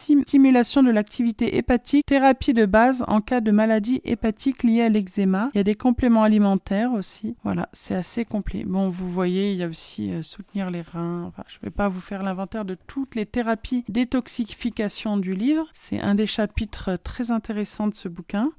[0.00, 5.50] stimulation de l'activité hépatique, thérapie de base en cas de maladie hépatique liée à l'eczéma.
[5.54, 7.36] Il y a des compléments alimentaires aussi.
[7.44, 8.64] Voilà, c'est assez complet.
[8.66, 11.32] Bon, vous voyez, il y a aussi euh, soutenir les reins.
[11.48, 15.68] Je ne vais pas vous faire l'inventaire de toutes les thérapies détoxification du livre.
[15.72, 18.50] C'est un des chapitres très intéressants de ce bouquin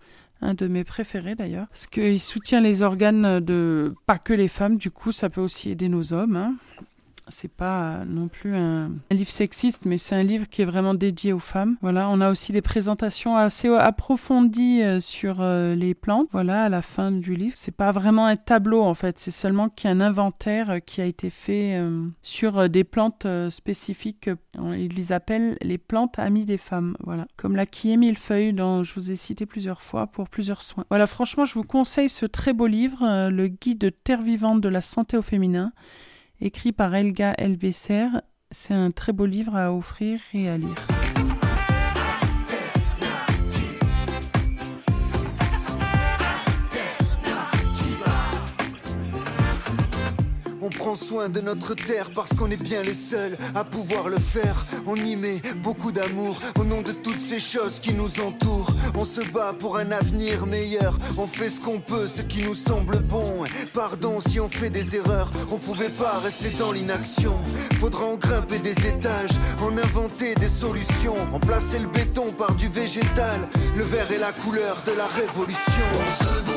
[0.41, 4.77] un de mes préférés d'ailleurs, parce qu'il soutient les organes de pas que les femmes,
[4.77, 6.35] du coup ça peut aussi aider nos hommes.
[6.35, 6.55] Hein
[7.27, 11.33] c'est pas non plus un, livre sexiste, mais c'est un livre qui est vraiment dédié
[11.33, 11.77] aux femmes.
[11.81, 16.27] Voilà, on a aussi des présentations assez approfondies euh, sur euh, les plantes.
[16.31, 19.69] Voilà, à la fin du livre, c'est pas vraiment un tableau en fait, c'est seulement
[19.69, 21.81] qu'il y a un inventaire euh, qui a été fait
[22.21, 24.29] sur des plantes spécifiques.
[24.55, 26.95] Ils les appellent les plantes amies des femmes.
[27.03, 27.65] Voilà, comme la
[28.15, 30.85] feuille dont je vous ai cité plusieurs fois pour plusieurs soins.
[30.89, 34.69] Voilà, franchement, je vous conseille ce très beau livre, le guide de terre vivante de
[34.69, 35.71] la santé au féminin
[36.41, 38.07] écrit par Elga Elbesser.
[38.51, 41.00] C'est un très beau livre à offrir et à lire.
[50.69, 54.65] Prend soin de notre terre parce qu'on est bien les seuls à pouvoir le faire.
[54.85, 58.71] On y met beaucoup d'amour au nom de toutes ces choses qui nous entourent.
[58.95, 60.97] On se bat pour un avenir meilleur.
[61.17, 63.43] On fait ce qu'on peut, ce qui nous semble bon.
[63.73, 65.31] Pardon si on fait des erreurs.
[65.51, 67.33] On pouvait pas rester dans l'inaction.
[67.79, 72.67] Faudra en grimper des étages, en inventer des solutions, en placer le béton par du
[72.67, 73.47] végétal.
[73.75, 76.50] Le vert est la couleur de la révolution.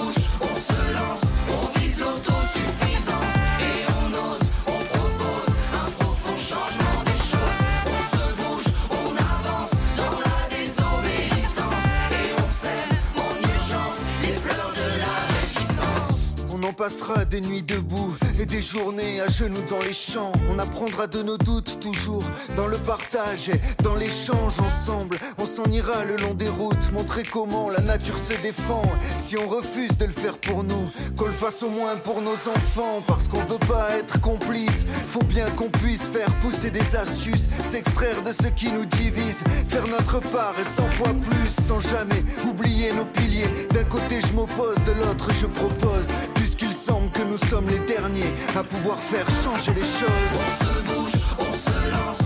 [16.74, 20.32] Passera des nuits debout et des journées à genoux dans les champs.
[20.50, 22.24] On apprendra de nos doutes toujours
[22.56, 25.16] dans le partage et dans l'échange ensemble.
[25.38, 28.82] On s'en ira le long des routes, montrer comment la nature se défend.
[29.24, 32.32] Si on refuse de le faire pour nous, qu'on le fasse au moins pour nos
[32.32, 33.02] enfants.
[33.06, 38.22] Parce qu'on veut pas être complice, faut bien qu'on puisse faire pousser des astuces, s'extraire
[38.22, 42.92] de ce qui nous divise, faire notre part et cent fois plus, sans jamais oublier
[42.92, 43.44] nos piliers.
[43.72, 48.32] D'un côté je m'oppose, de l'autre je propose, puisqu'il semble que nous sommes les derniers
[48.58, 50.36] à pouvoir faire changer les choses.
[50.44, 52.23] On se bouge, on se lance,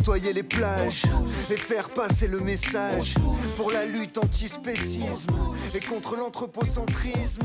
[0.00, 1.02] nettoyer les plages
[1.50, 3.16] et faire passer le message
[3.58, 5.30] pour la lutte anti-spécisme
[5.74, 7.42] et contre l'anthropocentrisme.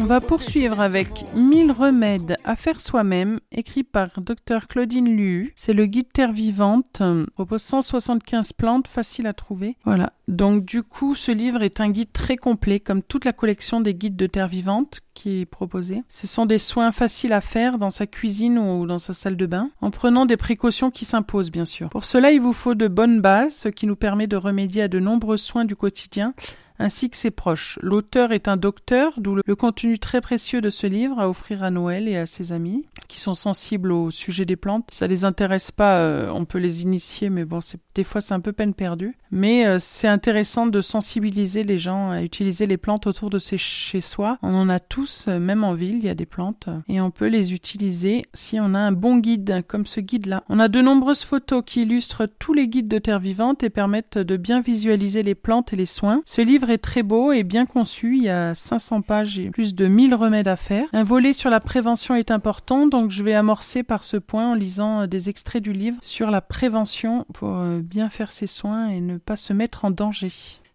[0.00, 5.52] On va poursuivre avec 1000 remèdes à faire soi-même, écrit par Dr Claudine Luhu.
[5.54, 9.76] C'est le guide Terre Vivante, euh, propose 175 plantes faciles à trouver.
[9.84, 10.12] Voilà.
[10.26, 13.94] Donc du coup, ce livre est un guide très complet, comme toute la collection des
[13.94, 16.02] guides de Terre Vivante qui est proposée.
[16.08, 19.46] Ce sont des soins faciles à faire dans sa cuisine ou dans sa salle de
[19.46, 21.90] bain, en prenant des précautions qui s'imposent bien sûr.
[21.90, 24.88] Pour cela, il vous faut de bonnes bases, ce qui nous permet de remédier à
[24.88, 26.32] de nombreux soins du quotidien
[26.80, 27.78] ainsi que ses proches.
[27.82, 31.70] L'auteur est un docteur, d'où le contenu très précieux de ce livre à offrir à
[31.70, 34.88] Noël et à ses amis qui sont sensibles au sujet des plantes.
[34.90, 37.58] Ça les intéresse pas, euh, on peut les initier, mais bon,
[37.94, 39.16] des fois c'est un peu peine perdue.
[39.32, 43.58] Mais euh, c'est intéressant de sensibiliser les gens à utiliser les plantes autour de ses
[43.58, 44.38] chez soi.
[44.42, 47.10] On en a tous, euh, même en ville, il y a des plantes et on
[47.10, 50.44] peut les utiliser si on a un bon guide comme ce guide-là.
[50.48, 54.18] On a de nombreuses photos qui illustrent tous les guides de terre vivante et permettent
[54.18, 56.22] de bien visualiser les plantes et les soins.
[56.24, 58.16] Ce livre très beau et bien conçu.
[58.16, 60.86] Il y a 500 pages et plus de 1000 remèdes à faire.
[60.92, 64.54] Un volet sur la prévention est important, donc je vais amorcer par ce point en
[64.54, 68.88] lisant euh, des extraits du livre sur la prévention pour euh, bien faire ses soins
[68.88, 70.32] et ne pas se mettre en danger.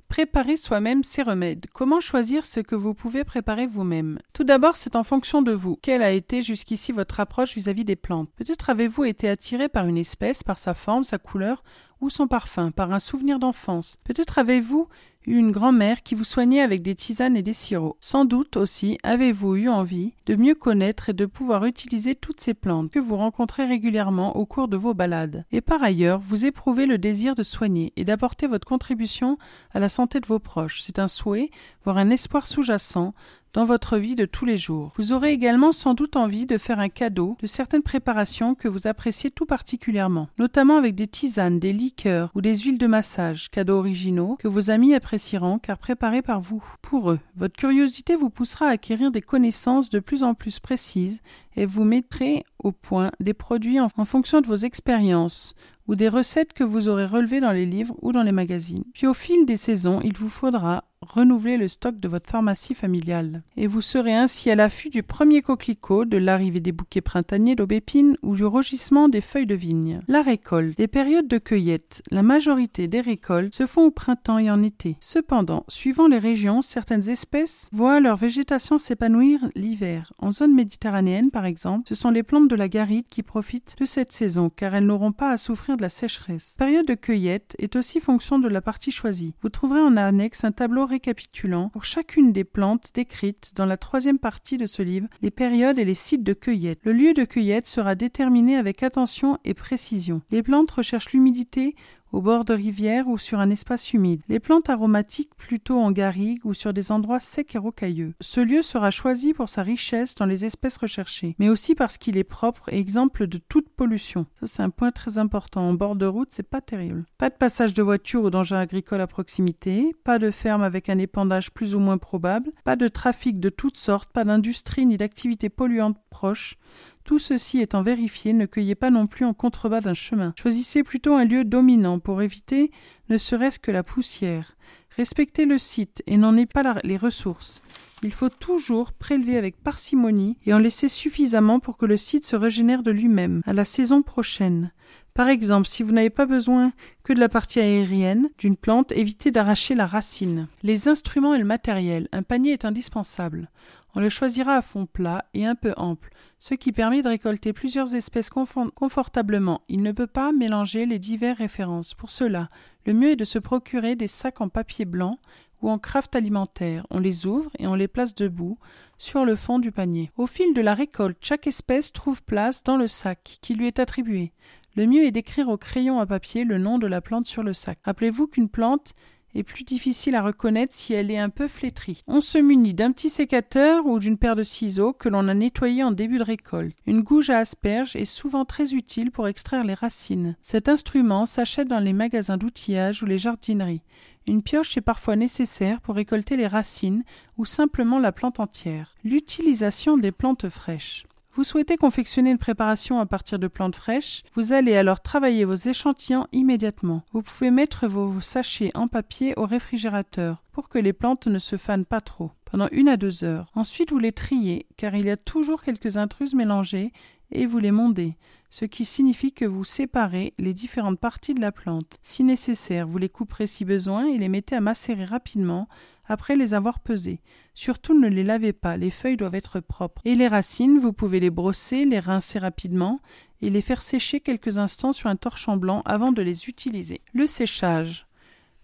[0.08, 1.66] Préparer soi-même ses remèdes.
[1.74, 4.20] Comment choisir ce que vous pouvez préparer vous-même?
[4.34, 5.78] Tout d'abord, c'est en fonction de vous.
[5.82, 8.30] Quelle a été jusqu'ici votre approche vis-à-vis des plantes?
[8.36, 11.64] Peut-être avez-vous été attiré par une espèce, par sa forme, sa couleur
[12.02, 13.98] ou son parfum, par un souvenir d'enfance.
[14.04, 14.88] Peut-être avez-vous
[15.28, 17.98] eu une grand-mère qui vous soignait avec des tisanes et des sirops.
[18.00, 22.54] Sans doute aussi avez-vous eu envie de mieux connaître et de pouvoir utiliser toutes ces
[22.54, 25.46] plantes que vous rencontrez régulièrement au cours de vos balades.
[25.52, 29.38] Et par ailleurs, vous éprouvez le désir de soigner et d'apporter votre contribution
[29.74, 30.82] à la santé de vos proches.
[30.82, 31.50] C'est un souhait,
[31.84, 33.14] voire un espoir sous-jacent
[33.56, 34.92] dans votre vie de tous les jours.
[34.98, 38.86] Vous aurez également sans doute envie de faire un cadeau de certaines préparations que vous
[38.86, 43.78] appréciez tout particulièrement, notamment avec des tisanes, des liqueurs ou des huiles de massage, cadeaux
[43.78, 46.62] originaux que vos amis apprécieront car préparés par vous.
[46.82, 51.22] Pour eux, votre curiosité vous poussera à acquérir des connaissances de plus en plus précises
[51.56, 55.56] et vous mettrez au point des produits en, en fonction de vos expériences
[55.88, 58.84] ou des recettes que vous aurez relevées dans les livres ou dans les magazines.
[58.94, 63.44] Puis au fil des saisons, il vous faudra renouveler le stock de votre pharmacie familiale.
[63.58, 68.18] Et vous serez ainsi à l'affût du premier coquelicot, de l'arrivée des bouquets printaniers d'aubépines
[68.22, 70.02] ou du rugissement des feuilles de vigne.
[70.08, 72.02] La récolte, des périodes de cueillette.
[72.12, 74.98] La majorité des récoltes se font au printemps et en été.
[75.00, 80.14] Cependant, suivant les régions, certaines espèces voient leur végétation s'épanouir l'hiver.
[80.20, 83.86] En zone méditerranéenne, par exemple, ce sont les plantes de la garrigue qui profitent de
[83.86, 86.56] cette saison, car elles n'auront pas à souffrir de la sécheresse.
[86.60, 89.34] La période de cueillette est aussi fonction de la partie choisie.
[89.42, 94.18] Vous trouverez en annexe un tableau récapitulant pour chacune des plantes décrites dans la troisième
[94.18, 96.80] partie de ce livre les périodes et les sites de cueillette.
[96.84, 100.22] Le lieu de cueillette sera déterminé avec attention et précision.
[100.32, 101.76] Les plantes recherchent l'humidité
[102.16, 104.22] au bord de rivières ou sur un espace humide.
[104.30, 108.14] Les plantes aromatiques plutôt en garrigue ou sur des endroits secs et rocailleux.
[108.22, 112.16] Ce lieu sera choisi pour sa richesse dans les espèces recherchées, mais aussi parce qu'il
[112.18, 114.28] est propre et exemple de toute pollution.
[114.40, 115.68] Ça c'est un point très important.
[115.68, 117.06] En bord de route, c'est pas terrible.
[117.18, 120.98] Pas de passage de voiture ou d'engins agricoles à proximité, pas de ferme avec un
[120.98, 125.50] épandage plus ou moins probable, pas de trafic de toutes sortes, pas d'industrie ni d'activité
[125.50, 126.58] polluante proche.
[127.06, 130.34] Tout ceci étant vérifié, ne cueillez pas non plus en contrebas d'un chemin.
[130.42, 132.72] Choisissez plutôt un lieu dominant pour éviter
[133.10, 134.56] ne serait-ce que la poussière.
[134.98, 137.62] Respectez le site et n'en ayez pas les ressources.
[138.02, 142.36] Il faut toujours prélever avec parcimonie et en laisser suffisamment pour que le site se
[142.36, 144.72] régénère de lui-même à la saison prochaine.
[145.14, 149.32] Par exemple, si vous n'avez pas besoin que de la partie aérienne d'une plante, évitez
[149.32, 150.48] d'arracher la racine.
[150.62, 152.10] Les instruments et le matériel.
[152.12, 153.50] Un panier est indispensable.
[153.98, 157.54] On le choisira à fond plat et un peu ample, ce qui permet de récolter
[157.54, 159.62] plusieurs espèces confortablement.
[159.70, 161.94] Il ne peut pas mélanger les diverses références.
[161.94, 162.50] Pour cela,
[162.86, 165.18] le mieux est de se procurer des sacs en papier blanc
[165.62, 166.86] ou en craft alimentaire.
[166.90, 168.58] On les ouvre et on les place debout
[168.98, 170.12] sur le fond du panier.
[170.18, 173.80] Au fil de la récolte, chaque espèce trouve place dans le sac qui lui est
[173.80, 174.34] attribué.
[174.76, 177.54] Le mieux est d'écrire au crayon à papier le nom de la plante sur le
[177.54, 177.80] sac.
[177.86, 178.94] Rappelez-vous qu'une plante
[179.36, 182.02] est plus difficile à reconnaître si elle est un peu flétrie.
[182.08, 185.84] On se munit d'un petit sécateur ou d'une paire de ciseaux que l'on a nettoyé
[185.84, 186.76] en début de récolte.
[186.88, 190.36] Une gouge à asperges est souvent très utile pour extraire les racines.
[190.42, 193.84] Cet instrument s'achète dans les magasins d'outillage ou les jardineries.
[194.28, 197.04] Une pioche est parfois nécessaire pour récolter les racines
[197.38, 198.96] ou simplement la plante entière.
[199.04, 201.06] L'utilisation des plantes fraîches.
[201.36, 205.54] Vous souhaitez confectionner une préparation à partir de plantes fraîches, vous allez alors travailler vos
[205.54, 207.04] échantillons immédiatement.
[207.12, 211.58] Vous pouvez mettre vos sachets en papier au réfrigérateur pour que les plantes ne se
[211.58, 213.48] fanent pas trop pendant une à deux heures.
[213.54, 216.94] Ensuite, vous les triez car il y a toujours quelques intruses mélangées
[217.32, 218.16] et vous les mondez,
[218.50, 221.98] ce qui signifie que vous séparez les différentes parties de la plante.
[222.02, 225.68] Si nécessaire, vous les couperez si besoin et les mettez à macérer rapidement
[226.08, 227.22] après les avoir pesées.
[227.54, 230.02] Surtout ne les lavez pas, les feuilles doivent être propres.
[230.06, 233.00] Et les racines, vous pouvez les brosser, les rincer rapidement
[233.42, 237.02] et les faire sécher quelques instants sur un torchon blanc avant de les utiliser.
[237.14, 238.08] Le séchage.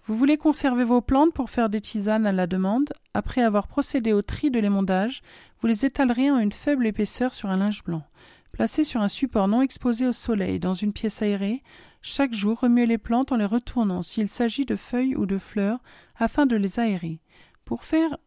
[0.06, 2.92] Vous voulez conserver vos plantes pour faire des tisanes à la demande?
[3.14, 5.22] Après avoir procédé au tri de l'émondage,
[5.60, 8.04] vous les étalerez en une faible épaisseur sur un linge blanc.
[8.52, 11.64] Placez sur un support non exposé au soleil dans une pièce aérée,
[12.02, 15.80] chaque jour remuez les plantes en les retournant s'il s'agit de feuilles ou de fleurs
[16.18, 17.20] afin de les aérer.
[17.72, 18.18] Pour faire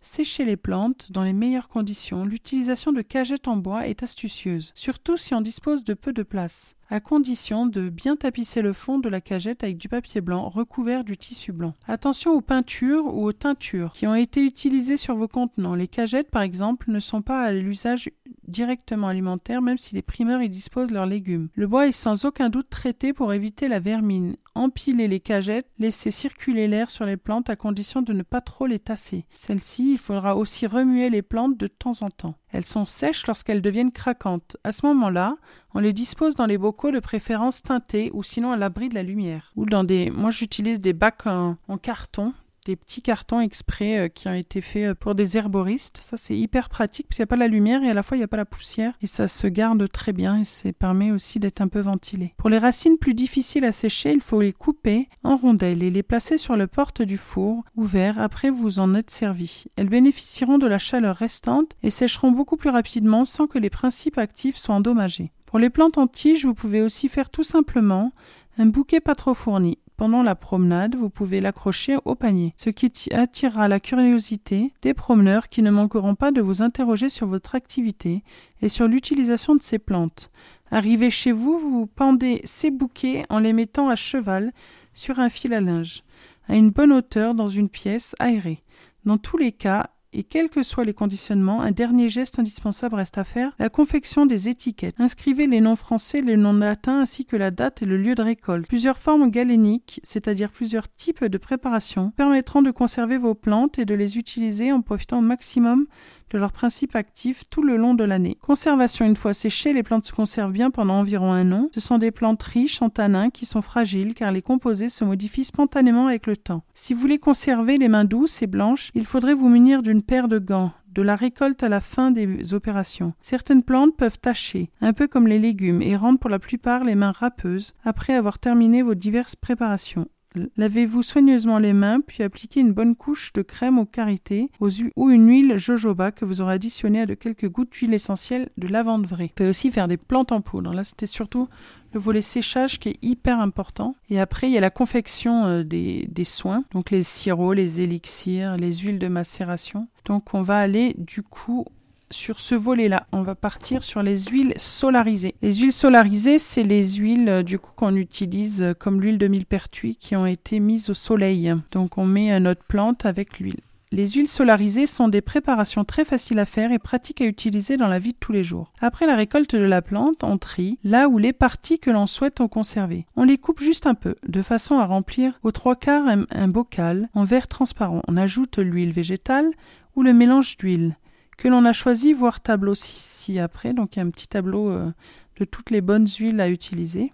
[0.00, 5.16] sécher les plantes dans les meilleures conditions, l'utilisation de cagettes en bois est astucieuse, surtout
[5.16, 9.08] si on dispose de peu de place, à condition de bien tapisser le fond de
[9.08, 11.74] la cagette avec du papier blanc recouvert du tissu blanc.
[11.86, 15.74] Attention aux peintures ou aux teintures qui ont été utilisées sur vos contenants.
[15.74, 18.10] Les cagettes, par exemple, ne sont pas à l'usage
[18.46, 21.48] directement alimentaire, même si les primeurs y disposent leurs légumes.
[21.54, 24.36] Le bois est sans aucun doute traité pour éviter la vermine.
[24.54, 28.66] Empilez les cagettes, laissez circuler l'air sur les plantes à condition de ne pas trop
[28.66, 29.26] les tasser.
[29.36, 32.34] Celles-ci, il faudra aussi remuer les plantes de temps en temps.
[32.52, 34.56] Elles sont sèches lorsqu'elles deviennent craquantes.
[34.64, 35.36] À ce moment-là,
[35.74, 39.02] on les dispose dans les bocaux de préférence teintés ou sinon à l'abri de la
[39.02, 39.52] lumière.
[39.56, 40.10] Ou dans des.
[40.10, 42.32] Moi, j'utilise des bacs en, en carton
[42.76, 45.98] petits cartons exprès euh, qui ont été faits euh, pour des herboristes.
[46.02, 48.16] Ça, c'est hyper pratique parce qu'il n'y a pas la lumière et à la fois
[48.16, 51.10] il n'y a pas la poussière et ça se garde très bien et ça permet
[51.10, 52.34] aussi d'être un peu ventilé.
[52.36, 56.02] Pour les racines plus difficiles à sécher, il faut les couper en rondelles et les
[56.02, 59.64] placer sur le porte du four ouvert après vous en êtes servi.
[59.76, 64.18] Elles bénéficieront de la chaleur restante et sécheront beaucoup plus rapidement sans que les principes
[64.18, 65.32] actifs soient endommagés.
[65.46, 68.12] Pour les plantes en tige, vous pouvez aussi faire tout simplement
[68.58, 69.78] un bouquet pas trop fourni.
[69.98, 75.48] Pendant la promenade, vous pouvez l'accrocher au panier, ce qui attirera la curiosité des promeneurs
[75.48, 78.22] qui ne manqueront pas de vous interroger sur votre activité
[78.62, 80.30] et sur l'utilisation de ces plantes.
[80.70, 84.52] Arrivé chez vous, vous pendez ces bouquets en les mettant à cheval
[84.94, 86.04] sur un fil à linge,
[86.46, 88.62] à une bonne hauteur dans une pièce aérée.
[89.04, 93.18] Dans tous les cas, Et quels que soient les conditionnements, un dernier geste indispensable reste
[93.18, 94.94] à faire, la confection des étiquettes.
[94.98, 98.22] Inscrivez les noms français, les noms latins ainsi que la date et le lieu de
[98.22, 98.66] récolte.
[98.66, 103.94] Plusieurs formes galéniques, c'est-à-dire plusieurs types de préparations, permettront de conserver vos plantes et de
[103.94, 105.86] les utiliser en profitant au maximum
[106.30, 108.38] de leur principe actif tout le long de l'année.
[108.40, 111.68] Conservation une fois séchées, les plantes se conservent bien pendant environ un an.
[111.74, 115.44] Ce sont des plantes riches en tanins qui sont fragiles car les composés se modifient
[115.44, 116.62] spontanément avec le temps.
[116.74, 120.28] Si vous voulez conserver les mains douces et blanches, il faudrait vous munir d'une paire
[120.28, 123.14] de gants de la récolte à la fin des opérations.
[123.20, 126.96] Certaines plantes peuvent tacher, un peu comme les légumes, et rendre pour la plupart les
[126.96, 130.08] mains râpeuses après avoir terminé vos diverses préparations.
[130.56, 135.28] Lavez-vous soigneusement les mains, puis appliquez une bonne couche de crème au karité ou une
[135.28, 139.26] huile jojoba que vous aurez additionnée à de quelques gouttes d'huile essentielle de lavande vraie.
[139.26, 140.72] Vous pouvez aussi faire des plantes en poudre.
[140.72, 141.48] Là, c'était surtout
[141.92, 143.94] le volet séchage qui est hyper important.
[144.10, 147.80] Et après, il y a la confection euh, des, des soins, donc les sirops, les
[147.80, 149.88] élixirs, les huiles de macération.
[150.04, 151.64] Donc, on va aller du coup
[152.10, 153.06] sur ce volet-là.
[153.12, 155.34] On va partir sur les huiles solarisées.
[155.42, 159.28] Les huiles solarisées, c'est les huiles euh, du coup qu'on utilise euh, comme l'huile de
[159.28, 161.54] millepertuis qui ont été mises au soleil.
[161.70, 163.60] Donc on met notre plante avec l'huile.
[163.90, 167.88] Les huiles solarisées sont des préparations très faciles à faire et pratiques à utiliser dans
[167.88, 168.70] la vie de tous les jours.
[168.82, 172.42] Après la récolte de la plante, on trie là où les parties que l'on souhaite
[172.42, 173.06] en conserver.
[173.16, 176.48] On les coupe juste un peu, de façon à remplir aux trois quarts un, un
[176.48, 178.02] bocal en verre transparent.
[178.08, 179.50] On ajoute l'huile végétale
[179.96, 180.96] ou le mélange d'huile
[181.38, 183.72] que l'on a choisi, voir tableau ci après.
[183.72, 184.92] Donc il y a un petit tableau euh,
[185.36, 187.12] de toutes les bonnes huiles à utiliser.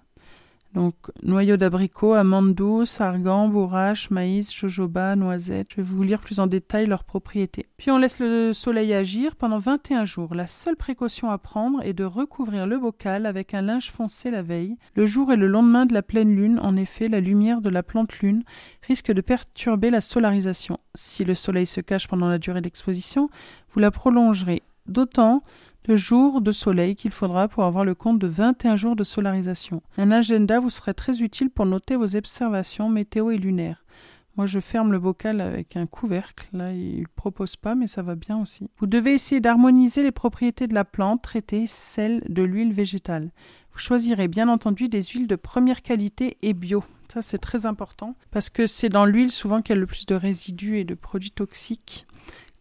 [0.74, 5.68] Donc noyau d'abricot, amande douce, argan, bourrache, maïs, jojoba, noisette.
[5.70, 7.66] Je vais vous lire plus en détail leurs propriétés.
[7.76, 10.34] Puis on laisse le soleil agir pendant 21 jours.
[10.34, 14.42] La seule précaution à prendre est de recouvrir le bocal avec un linge foncé la
[14.42, 16.58] veille, le jour et le lendemain de la pleine lune.
[16.60, 18.42] En effet, la lumière de la plante lune
[18.82, 20.78] risque de perturber la solarisation.
[20.96, 23.28] Si le soleil se cache pendant la durée d'exposition,
[23.70, 25.42] vous la prolongerez d'autant
[25.86, 29.82] le jour de soleil qu'il faudra pour avoir le compte de 21 jours de solarisation.
[29.98, 33.84] Un agenda vous serait très utile pour noter vos observations météo et lunaires.
[34.36, 36.48] Moi, je ferme le bocal avec un couvercle.
[36.52, 38.68] Là, il ne propose pas, mais ça va bien aussi.
[38.78, 43.30] Vous devez essayer d'harmoniser les propriétés de la plante, traiter celles de l'huile végétale.
[43.72, 46.82] Vous choisirez bien entendu des huiles de première qualité et bio.
[47.12, 50.06] Ça, c'est très important parce que c'est dans l'huile souvent qu'il y a le plus
[50.06, 52.06] de résidus et de produits toxiques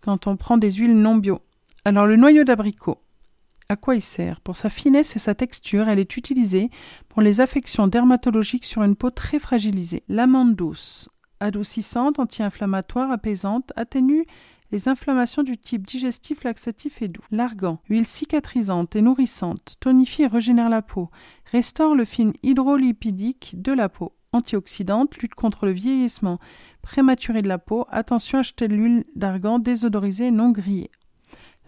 [0.02, 1.40] quand on prend des huiles non bio.
[1.86, 3.00] Alors, le noyau d'abricot.
[3.70, 6.70] À quoi il sert Pour sa finesse et sa texture, elle est utilisée
[7.10, 10.04] pour les affections dermatologiques sur une peau très fragilisée.
[10.10, 11.10] L'amande douce,
[11.40, 14.26] adoucissante, anti-inflammatoire, apaisante, atténue
[14.72, 17.24] les inflammations du type digestif, laxatif et doux.
[17.32, 21.10] L'argan, huile cicatrisante et nourrissante, tonifie et régénère la peau,
[21.52, 24.14] restaure le film hydrolipidique de la peau.
[24.32, 26.40] Antioxydante, lutte contre le vieillissement
[26.82, 27.86] prématuré de la peau.
[27.92, 30.90] Attention à acheter l'huile d'argan désodorisée et non grillée.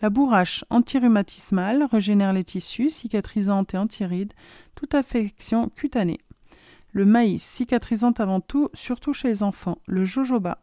[0.01, 4.33] La bourrache antirhumatismale régénère les tissus, cicatrisante et antiride,
[4.75, 6.19] toute affection cutanée.
[6.91, 9.77] Le maïs, cicatrisante avant tout, surtout chez les enfants.
[9.87, 10.59] Le jojoba,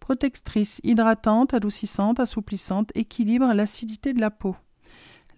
[0.00, 4.56] protectrice, hydratante, adoucissante, assouplissante, équilibre l'acidité de la peau.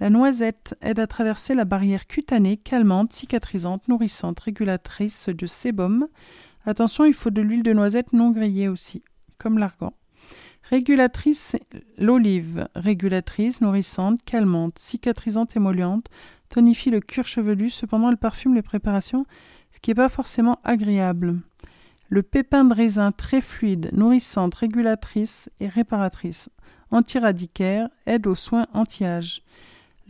[0.01, 6.07] La noisette aide à traverser la barrière cutanée, calmante, cicatrisante, nourrissante, régulatrice de sébum.
[6.67, 9.03] Attention, il faut de l'huile de noisette non grillée aussi,
[9.39, 9.93] comme l'argan.
[10.71, 11.57] Régulatrice,
[11.97, 16.09] l'olive, régulatrice, nourrissante, calmante, cicatrisante, émolliente,
[16.51, 19.25] tonifie le cuir chevelu, cependant elle parfume les préparations,
[19.73, 21.41] ce qui n'est pas forcément agréable.
[22.11, 26.51] Le pépin de raisin très fluide, nourrissante, régulatrice et réparatrice,
[26.91, 29.43] antiradicaire, aide aux soins anti-âge.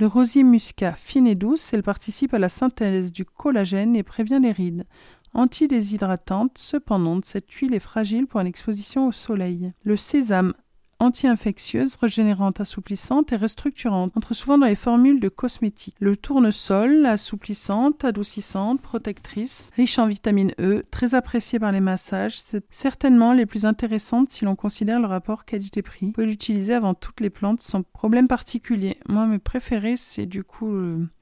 [0.00, 4.40] Le rosier muscat, fine et douce, elle participe à la synthèse du collagène et prévient
[4.42, 4.86] les rides.
[5.34, 9.72] Anti-déshydratante, cependant, cette huile est fragile pour une exposition au soleil.
[9.82, 10.54] Le sésame
[11.00, 15.96] anti-infectieuse, régénérante, assouplissante et restructurante, entre souvent dans les formules de cosmétiques.
[16.00, 22.64] Le tournesol, assouplissante, adoucissante, protectrice, riche en vitamine E, très appréciée par les massages, c'est
[22.70, 26.06] certainement les plus intéressantes si l'on considère le rapport qualité-prix.
[26.06, 28.98] Vous pouvez l'utiliser avant toutes les plantes sans problème particulier.
[29.08, 30.72] Moi, mes préférés, c'est du coup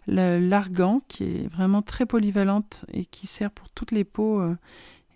[0.07, 4.41] l'argan, qui est vraiment très polyvalente et qui sert pour toutes les peaux.
[4.41, 4.57] Euh,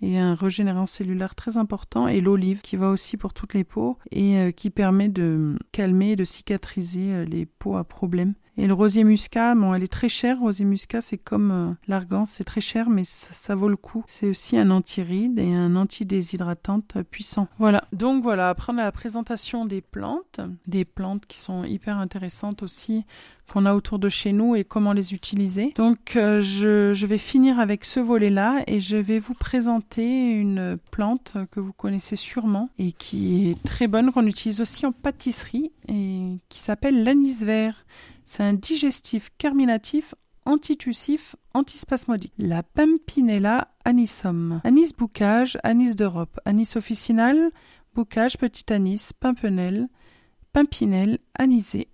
[0.03, 3.98] et un régénérant cellulaire très important et l'olive qui va aussi pour toutes les peaux
[4.11, 8.67] et euh, qui permet de calmer et de cicatriser euh, les peaux à problème Et
[8.67, 10.39] le rosier muscat, bon, elle est très chère.
[10.39, 14.05] Rosier muscat, c'est comme euh, l'argan, c'est très cher, mais ça, vaut le coup.
[14.07, 17.49] C'est aussi un antiride et un antidéshydratante puissant.
[17.59, 17.85] Voilà.
[17.95, 22.63] Donc voilà, après on a la présentation des plantes, des plantes qui sont hyper intéressantes
[22.63, 23.07] aussi
[23.51, 25.73] qu'on a autour de chez nous et comment les utiliser.
[25.75, 30.79] Donc euh, je, je vais finir avec ce volet-là et je vais vous présenter une
[30.91, 35.73] plante que vous connaissez sûrement et qui est très bonne, qu'on utilise aussi en pâtisserie
[35.89, 37.87] et qui s'appelle l'anis vert.
[38.31, 40.14] C'est un digestif carminatif
[40.45, 42.33] antitussif, antispasmodique.
[42.39, 44.61] La Pimpinella anisum.
[44.62, 46.39] Anis boucage, anis d'Europe.
[46.45, 47.51] Anis officinal,
[47.93, 49.89] boucage, petit anis, pimprenelle,
[50.53, 51.89] pimpinelle, anisé.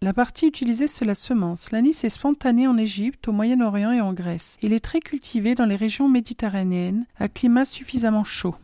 [0.00, 1.72] La partie utilisée, c'est la semence.
[1.72, 4.56] L'anis est spontané en Égypte, au Moyen-Orient et en Grèce.
[4.62, 8.54] Il est très cultivé dans les régions méditerranéennes, à climat suffisamment chaud.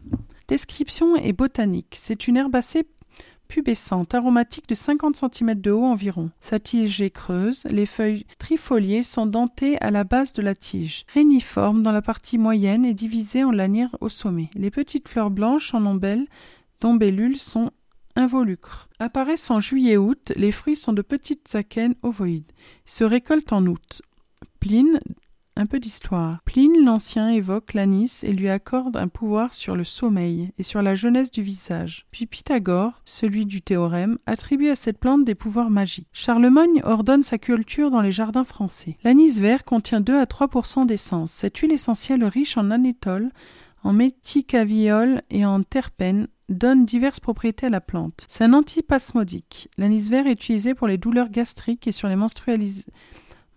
[0.49, 1.95] Description et botanique.
[1.95, 2.87] C'est une herbacée
[3.49, 6.31] pubescente, aromatique de 50 cm de haut environ.
[6.41, 11.05] Sa tige est creuse, les feuilles trifoliées sont dentées à la base de la tige,
[11.13, 14.51] réniformes dans la partie moyenne et divisées en lanières au sommet.
[14.55, 16.27] Les petites fleurs blanches en ombelle
[16.81, 17.71] d'ombellules sont
[18.15, 18.89] involucres.
[18.99, 22.53] Apparaissent en juillet-août, les fruits sont de petites akènes ovoïdes.
[22.85, 24.03] Se récoltent en août.
[24.61, 25.01] Pline
[25.59, 26.39] un peu d'histoire.
[26.45, 30.95] Pline l'Ancien évoque l'anis et lui accorde un pouvoir sur le sommeil et sur la
[30.95, 32.07] jeunesse du visage.
[32.13, 36.07] Puis Pythagore, celui du théorème, attribue à cette plante des pouvoirs magiques.
[36.13, 38.97] Charlemagne ordonne sa culture dans les jardins français.
[39.03, 41.33] L'anis vert contient 2 à 3% d'essence.
[41.33, 43.31] Cette huile essentielle riche en anétol,
[43.83, 48.25] en méticaviol et en terpènes donne diverses propriétés à la plante.
[48.29, 49.69] C'est un antipasmodique.
[49.77, 52.87] L'anis vert est utilisé pour les douleurs gastriques et sur les menstrualis-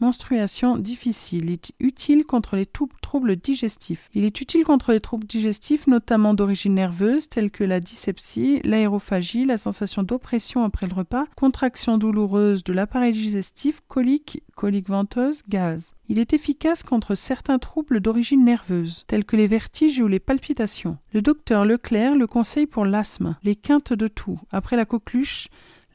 [0.01, 1.45] menstruations difficiles.
[1.45, 4.09] Il est utile contre les troubles digestifs.
[4.13, 9.45] Il est utile contre les troubles digestifs, notamment d'origine nerveuse, tels que la dyspepsie, l'aérophagie,
[9.45, 15.93] la sensation d'oppression après le repas, contraction douloureuse de l'appareil digestif, colique, colique venteuse, gaz.
[16.09, 20.97] Il est efficace contre certains troubles d'origine nerveuse, tels que les vertiges ou les palpitations.
[21.13, 25.47] Le docteur Leclerc le conseille pour l'asthme, les quintes de toux, après la coqueluche,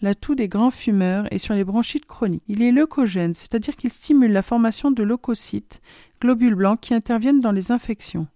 [0.02, 2.42] la toux des grands fumeurs et sur les bronchites chroniques.
[2.48, 5.80] Il est leucogène, c'est-à-dire qu'il stimule la formation de leucocytes,
[6.20, 8.26] globules blancs qui interviennent dans les infections.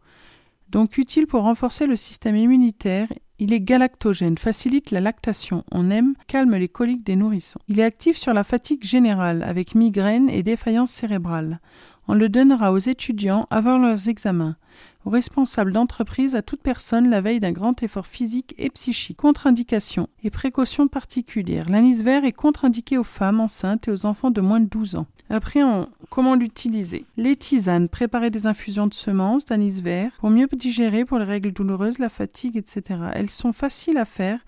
[0.71, 3.09] Donc utile pour renforcer le système immunitaire,
[3.41, 7.59] il est galactogène, facilite la lactation, on aime, calme les coliques des nourrissons.
[7.69, 11.61] Il est actif sur la fatigue générale, avec migraine et défaillance cérébrale.
[12.07, 14.57] On le donnera aux étudiants avant leurs examens,
[15.11, 19.17] aux responsables d'entreprise, à toute personne la veille d'un grand effort physique et psychique.
[19.17, 21.69] Contre-indications et précautions particulières.
[21.69, 25.07] L'anis vert est contre-indiqué aux femmes enceintes et aux enfants de moins de 12 ans.
[25.29, 25.61] Après,
[26.11, 27.07] comment l'utiliser?
[27.17, 31.53] Les tisanes, préparer des infusions de semences d'anis vert pour mieux digérer pour les règles
[31.53, 33.01] douloureuses, la fatigue, etc.
[33.15, 34.39] Elles sont faciles à faire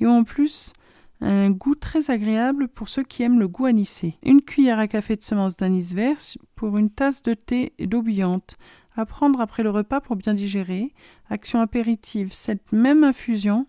[0.00, 0.74] et ont en plus
[1.22, 4.14] un goût très agréable pour ceux qui aiment le goût anisé.
[4.22, 6.16] Une cuillère à café de semences d'anis vert
[6.56, 8.56] pour une tasse de thé et d'eau bouillante.
[8.96, 10.92] À prendre après le repas pour bien digérer.
[11.28, 12.32] Action apéritive.
[12.32, 13.66] Cette même infusion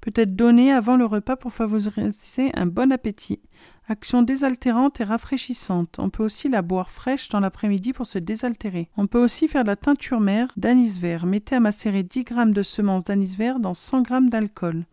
[0.00, 3.40] peut être donnée avant le repas pour favoriser un bon appétit.
[3.88, 5.96] Action désaltérante et rafraîchissante.
[5.98, 8.90] On peut aussi la boire fraîche dans l'après-midi pour se désaltérer.
[8.96, 11.26] On peut aussi faire de la teinture mère d'anis vert.
[11.26, 14.84] Mettez à macérer 10 g de semences d'anis vert dans 100 g d'alcool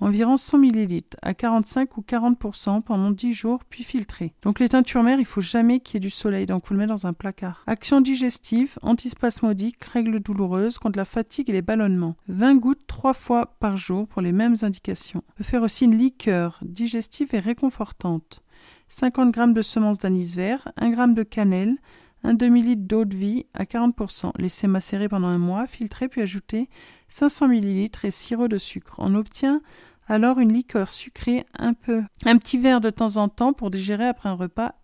[0.00, 4.34] environ 100 ml à 45 ou 40% pendant 10 jours puis filtré.
[4.42, 6.78] Donc les teintures mères, il faut jamais qu'il y ait du soleil, donc vous le
[6.78, 7.62] mettez dans un placard.
[7.66, 12.16] Action digestive, antispasmodique, règles douloureuses contre la fatigue et les ballonnements.
[12.28, 15.22] 20 gouttes 3 fois par jour pour les mêmes indications.
[15.28, 18.42] On peut faire aussi une liqueur digestive et réconfortante.
[18.88, 21.76] 50 g de semences d'anis vert, 1 g de cannelle,
[22.22, 24.32] un demi-litre d'eau de vie à 40%.
[24.38, 26.68] Laissez macérer pendant un mois, filtrer puis ajouter
[27.08, 28.96] 500 ml et sirop de sucre.
[28.98, 29.60] On obtient
[30.08, 34.06] alors une liqueur sucrée un peu, un petit verre de temps en temps pour digérer
[34.06, 34.74] après un repas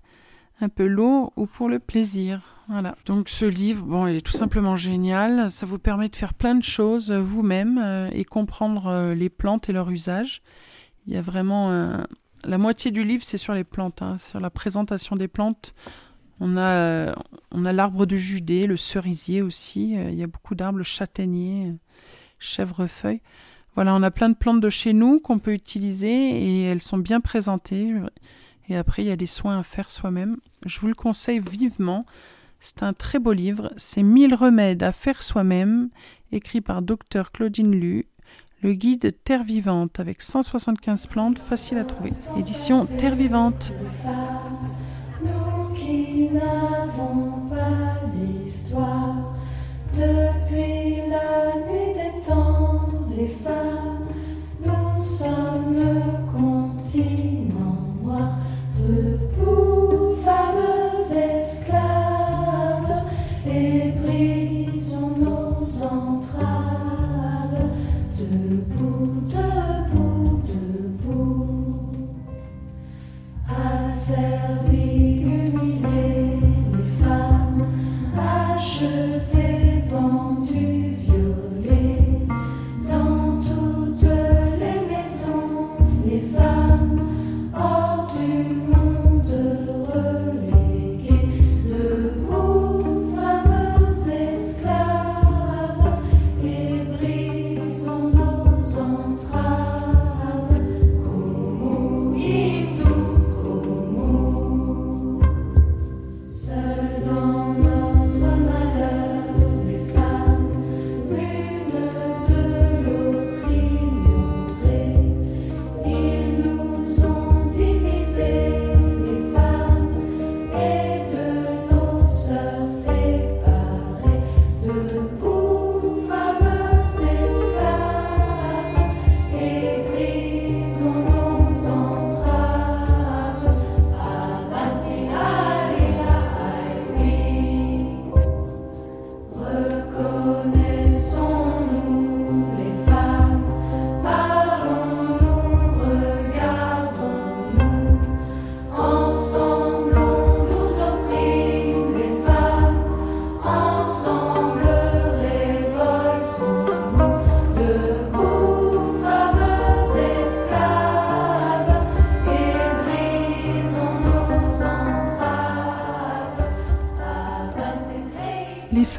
[0.61, 2.43] un peu lourd ou pour le plaisir.
[2.69, 2.95] Voilà.
[3.07, 5.51] Donc ce livre, bon, il est tout simplement génial.
[5.51, 9.29] Ça vous permet de faire plein de choses euh, vous-même euh, et comprendre euh, les
[9.29, 10.43] plantes et leur usage.
[11.07, 11.99] Il y a vraiment
[12.45, 15.75] la moitié du livre, c'est sur les plantes, hein, sur la présentation des plantes.
[16.45, 17.15] On a, euh,
[17.53, 19.97] on a l'arbre de Judée, le cerisier aussi.
[19.97, 21.73] euh, il y a beaucoup d'arbres, le châtaignier, euh,
[22.41, 23.21] chèvrefeuille.
[23.77, 26.99] Voilà, on a plein de plantes de chez nous qu'on peut utiliser et elles sont
[26.99, 27.95] bien présentées.
[28.69, 30.37] Et après, il y a des soins à faire soi-même.
[30.67, 32.05] Je vous le conseille vivement.
[32.59, 33.73] C'est un très beau livre.
[33.77, 35.91] C'est 1000 remèdes à faire soi-même,
[36.33, 38.09] écrit par Dr Claudine Lu.
[38.63, 42.11] Le guide Terre Vivante avec 175 plantes, facile à trouver.
[42.37, 43.73] Édition Terre Vivante
[46.31, 49.35] n'avons pas d'histoire.
[49.95, 54.07] Depuis la nuit des temps, les femmes,
[54.65, 56.01] nous sommes le
[56.33, 58.39] continent noir.
[58.77, 63.03] Debout, fameux esclaves,
[63.47, 66.53] et brisons nos entraves.
[68.19, 71.93] Debout, debout, debout.
[73.49, 74.42] À cette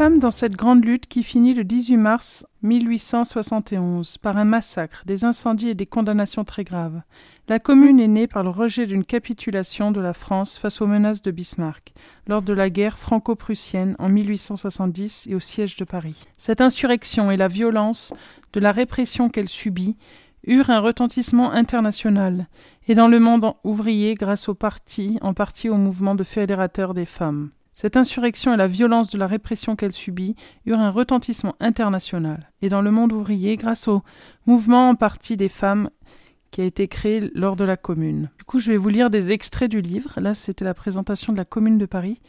[0.09, 5.69] dans cette grande lutte qui finit le 18 mars 1871 par un massacre, des incendies
[5.69, 7.01] et des condamnations très graves.
[7.47, 11.21] La Commune est née par le rejet d'une capitulation de la France face aux menaces
[11.21, 11.93] de Bismarck
[12.27, 16.21] lors de la guerre franco-prussienne en 1870 et au siège de Paris.
[16.37, 18.13] Cette insurrection et la violence
[18.51, 19.95] de la répression qu'elle subit
[20.45, 22.47] eurent un retentissement international
[22.89, 27.05] et dans le monde ouvrier grâce au parti, en partie au mouvement de fédérateurs des
[27.05, 27.51] femmes.
[27.73, 32.69] Cette insurrection et la violence de la répression qu'elle subit eurent un retentissement international, et
[32.69, 34.03] dans le monde ouvrier grâce au
[34.45, 35.89] mouvement en partie des femmes
[36.51, 38.29] qui a été créé lors de la Commune.
[38.37, 40.13] Du coup, je vais vous lire des extraits du livre.
[40.17, 42.21] Là, c'était la présentation de la Commune de Paris.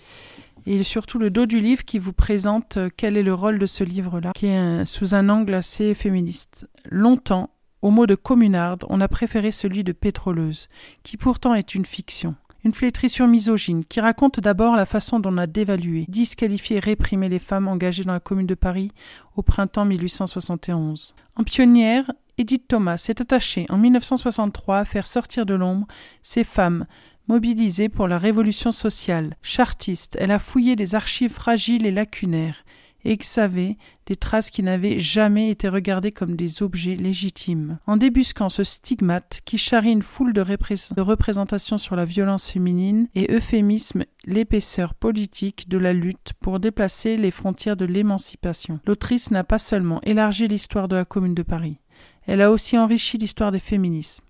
[0.64, 3.66] Et surtout le dos du livre qui vous présente euh, quel est le rôle de
[3.66, 6.66] ce livre-là, qui est sous un angle assez féministe.
[6.90, 7.51] Longtemps,
[7.82, 10.68] au mot de communarde, on a préféré celui de pétroleuse,
[11.03, 12.34] qui pourtant est une fiction.
[12.65, 17.29] Une flétrissure misogyne qui raconte d'abord la façon dont on a dévalué, disqualifié et réprimé
[17.29, 18.91] les femmes engagées dans la Commune de Paris
[19.37, 21.15] au printemps 1871.
[21.37, 25.87] En pionnière, Edith Thomas s'est attachée en 1963 à faire sortir de l'ombre
[26.23, 26.87] ces femmes
[27.29, 29.37] mobilisées pour la révolution sociale.
[29.43, 32.65] Chartiste, elle a fouillé des archives fragiles et lacunaires
[33.05, 33.76] exhavé
[34.07, 37.78] des traces qui n'avaient jamais été regardées comme des objets légitimes.
[37.86, 43.09] En débusquant ce stigmate qui charrie une foule de, de représentations sur la violence féminine
[43.14, 48.80] et euphémisme l'épaisseur politique de la lutte pour déplacer les frontières de l'émancipation.
[48.86, 51.78] L'autrice n'a pas seulement élargi l'histoire de la Commune de Paris,
[52.26, 54.24] elle a aussi enrichi l'histoire des féminismes.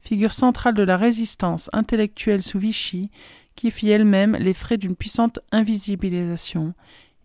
[0.00, 3.10] Figure centrale de la résistance intellectuelle sous Vichy,
[3.54, 6.74] qui fit elle-même les frais d'une puissante invisibilisation,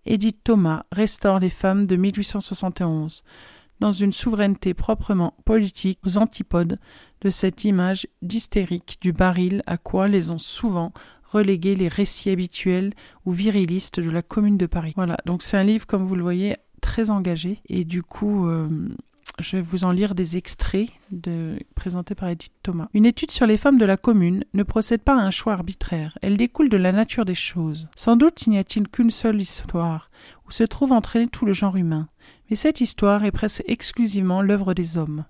[0.06, 3.24] Edith Thomas restaure les femmes de 1871
[3.80, 6.80] dans une souveraineté proprement politique aux antipodes
[7.22, 10.94] de cette image d'hystérique du baril à quoi les ont souvent
[11.26, 12.94] relégués les récits habituels
[13.26, 14.94] ou virilistes de la Commune de Paris.
[14.96, 18.70] Voilà, donc c'est un livre, comme vous le voyez, très engagé et du coup, euh,
[19.40, 20.90] je vais vous en lire des extraits
[21.76, 22.88] présentés par Edith Thomas.
[22.94, 26.18] Une étude sur les femmes de la commune ne procède pas à un choix arbitraire,
[26.22, 27.90] elle découle de la nature des choses.
[27.96, 30.10] Sans doute n'y a-t-il qu'une seule histoire,
[30.48, 32.08] où se trouve entraîné tout le genre humain,
[32.50, 35.26] mais cette histoire est presque exclusivement l'œuvre des hommes.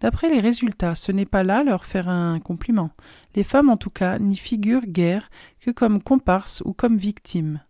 [0.00, 2.90] D'après les résultats, ce n'est pas là leur faire un compliment.
[3.34, 5.30] Les femmes, en tout cas, n'y figurent guère
[5.60, 7.60] que comme comparses ou comme victimes.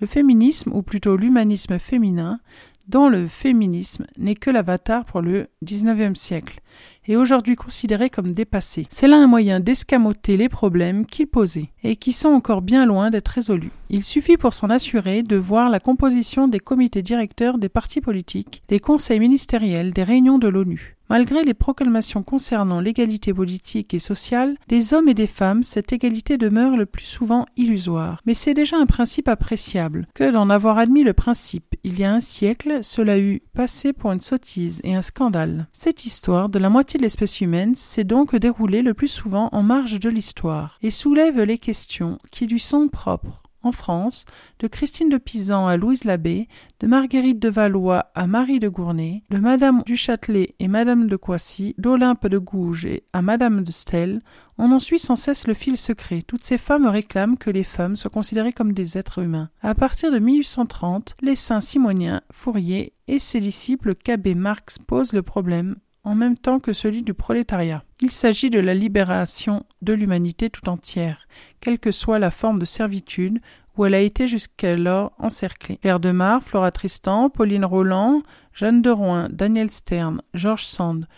[0.00, 2.40] Le féminisme, ou plutôt l'humanisme féminin,
[2.88, 6.60] dont le féminisme n'est que l'avatar pour le XIXe siècle,
[7.06, 8.86] est aujourd'hui considéré comme dépassé.
[8.90, 13.10] C'est là un moyen d'escamoter les problèmes qu'il posait, et qui sont encore bien loin
[13.10, 13.70] d'être résolus.
[13.90, 18.62] Il suffit pour s'en assurer de voir la composition des comités directeurs des partis politiques,
[18.68, 20.93] des conseils ministériels, des réunions de l'ONU.
[21.10, 26.38] Malgré les proclamations concernant l'égalité politique et sociale, des hommes et des femmes, cette égalité
[26.38, 28.20] demeure le plus souvent illusoire.
[28.26, 31.76] Mais c'est déjà un principe appréciable que d'en avoir admis le principe.
[31.84, 35.68] Il y a un siècle, cela eût passé pour une sottise et un scandale.
[35.72, 39.62] Cette histoire de la moitié de l'espèce humaine s'est donc déroulée le plus souvent en
[39.62, 44.24] marge de l'histoire et soulève les questions qui lui sont propres en France,
[44.58, 46.48] de Christine de Pisan à Louise Labbé,
[46.80, 51.16] de Marguerite de Valois à Marie de Gournay, de Madame du Châtelet et Madame de
[51.16, 54.20] Coissy, d'Olympe de Gouges et à Madame de Stel,
[54.58, 56.22] on en suit sans cesse le fil secret.
[56.22, 59.50] Toutes ces femmes réclament que les femmes soient considérées comme des êtres humains.
[59.62, 65.22] À partir de 1830, les saints Simoniens, Fourier et ses disciples Cabet Marx posent le
[65.22, 67.82] problème en même temps que celui du prolétariat.
[68.00, 71.26] Il s'agit de la libération de l'humanité tout entière,
[71.64, 73.40] quelle que soit la forme de servitude
[73.76, 75.78] où elle a été jusqu'alors encerclée.
[75.78, 81.08] Claire de Mar, Flora Tristan, Pauline Roland, Jeanne de Rouen, Daniel Stern, Georges Sand,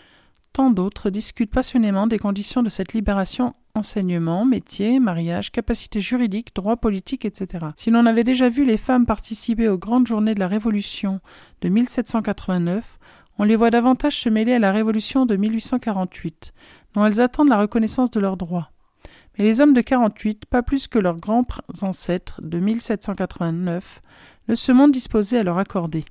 [0.53, 6.77] tant d'autres discutent passionnément des conditions de cette libération enseignement, métier, mariage, capacité juridique, droit
[6.77, 7.67] politique, etc.
[7.75, 11.19] Si l'on avait déjà vu les femmes participer aux grandes journées de la Révolution
[11.61, 12.97] de 1789,
[13.37, 16.53] on les voit davantage se mêler à la Révolution de 1848,
[16.95, 18.71] dont elles attendent la reconnaissance de leurs droits.
[19.37, 21.45] Mais les hommes de 48, pas plus que leurs grands
[21.81, 24.01] ancêtres de 1789,
[24.47, 26.05] ne se montrent disposés à leur accorder.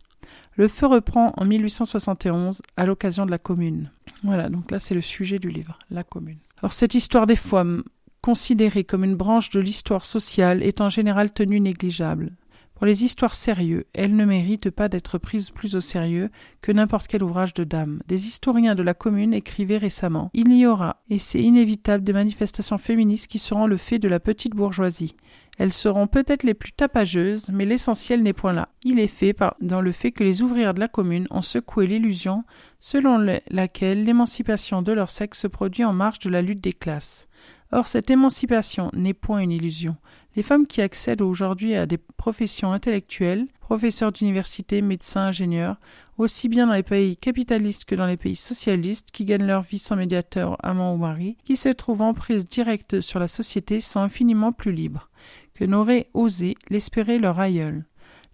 [0.54, 3.90] Le feu reprend en 1871 à l'occasion de la Commune.
[4.22, 6.38] Voilà, donc là c'est le sujet du livre, la Commune.
[6.62, 7.82] Or cette histoire des femmes,
[8.22, 12.32] considérée comme une branche de l'histoire sociale, est en général tenue négligeable.
[12.76, 16.28] Pour les histoires sérieuses, elle ne mérite pas d'être prise plus au sérieux
[16.60, 18.02] que n'importe quel ouvrage de dame.
[18.06, 22.76] Des historiens de la commune écrivaient récemment Il y aura, et c'est inévitable, des manifestations
[22.76, 25.16] féministes qui seront le fait de la petite bourgeoisie.
[25.58, 28.68] Elles seront peut-être les plus tapageuses, mais l'essentiel n'est point là.
[28.84, 32.44] Il est fait dans le fait que les ouvrières de la commune ont secoué l'illusion
[32.78, 36.74] selon le- laquelle l'émancipation de leur sexe se produit en marge de la lutte des
[36.74, 37.26] classes.
[37.72, 39.96] Or, cette émancipation n'est point une illusion.
[40.36, 45.80] Les femmes qui accèdent aujourd'hui à des professions intellectuelles, professeurs d'université, médecins, ingénieurs,
[46.18, 49.78] aussi bien dans les pays capitalistes que dans les pays socialistes, qui gagnent leur vie
[49.78, 54.00] sans médiateur, amant ou mari, qui se trouvent en prise directe sur la société, sont
[54.00, 55.08] infiniment plus libres
[55.54, 57.86] que n'aurait osé l'espérer leur aïeul.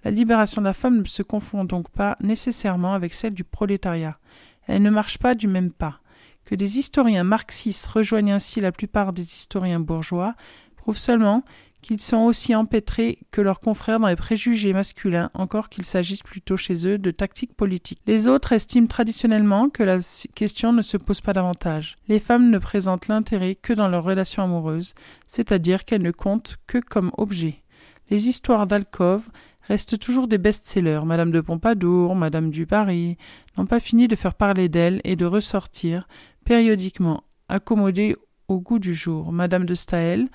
[0.02, 4.18] La libération de la femme ne se confond donc pas nécessairement avec celle du prolétariat.
[4.66, 6.00] Elle ne marche pas du même pas.
[6.44, 10.34] Que des historiens marxistes rejoignent ainsi la plupart des historiens bourgeois
[10.74, 11.44] prouve seulement
[11.82, 16.56] qu'ils sont aussi empêtrés que leurs confrères dans les préjugés masculins, encore qu'il s'agisse plutôt
[16.56, 18.00] chez eux de tactiques politiques.
[18.06, 19.98] Les autres estiment traditionnellement que la
[20.34, 21.96] question ne se pose pas davantage.
[22.08, 24.94] Les femmes ne présentent l'intérêt que dans leurs relations amoureuses,
[25.26, 27.62] c'est-à-dire qu'elles ne comptent que comme objets.
[28.08, 29.28] Les histoires d'alcôve
[29.62, 31.04] restent toujours des best-sellers.
[31.04, 33.16] Madame de Pompadour, Madame du Paris
[33.56, 36.08] n'ont pas fini de faire parler d'elles et de ressortir
[36.44, 38.16] périodiquement, accommodées
[38.48, 39.32] au goût du jour.
[39.32, 40.28] Madame de Staël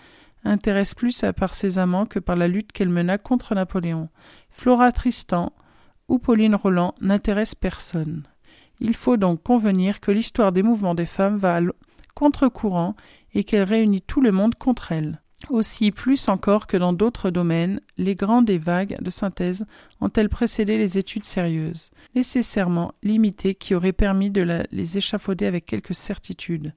[0.48, 4.10] intéresse plus par ses amants que par la lutte qu'elle mena contre Napoléon.
[4.50, 5.54] Flora Tristan
[6.08, 8.24] ou Pauline Roland n'intéressent personne.
[8.80, 11.62] Il faut donc convenir que l'histoire des mouvements des femmes va à
[12.16, 12.96] contre-courant
[13.34, 15.22] et qu'elle réunit tout le monde contre elle.
[15.50, 19.66] Aussi, plus encore que dans d'autres domaines, les grandes et vagues de synthèse
[20.02, 25.94] ont-elles précédé les études sérieuses, nécessairement limitées, qui auraient permis de les échafauder avec quelque
[25.94, 26.74] certitude.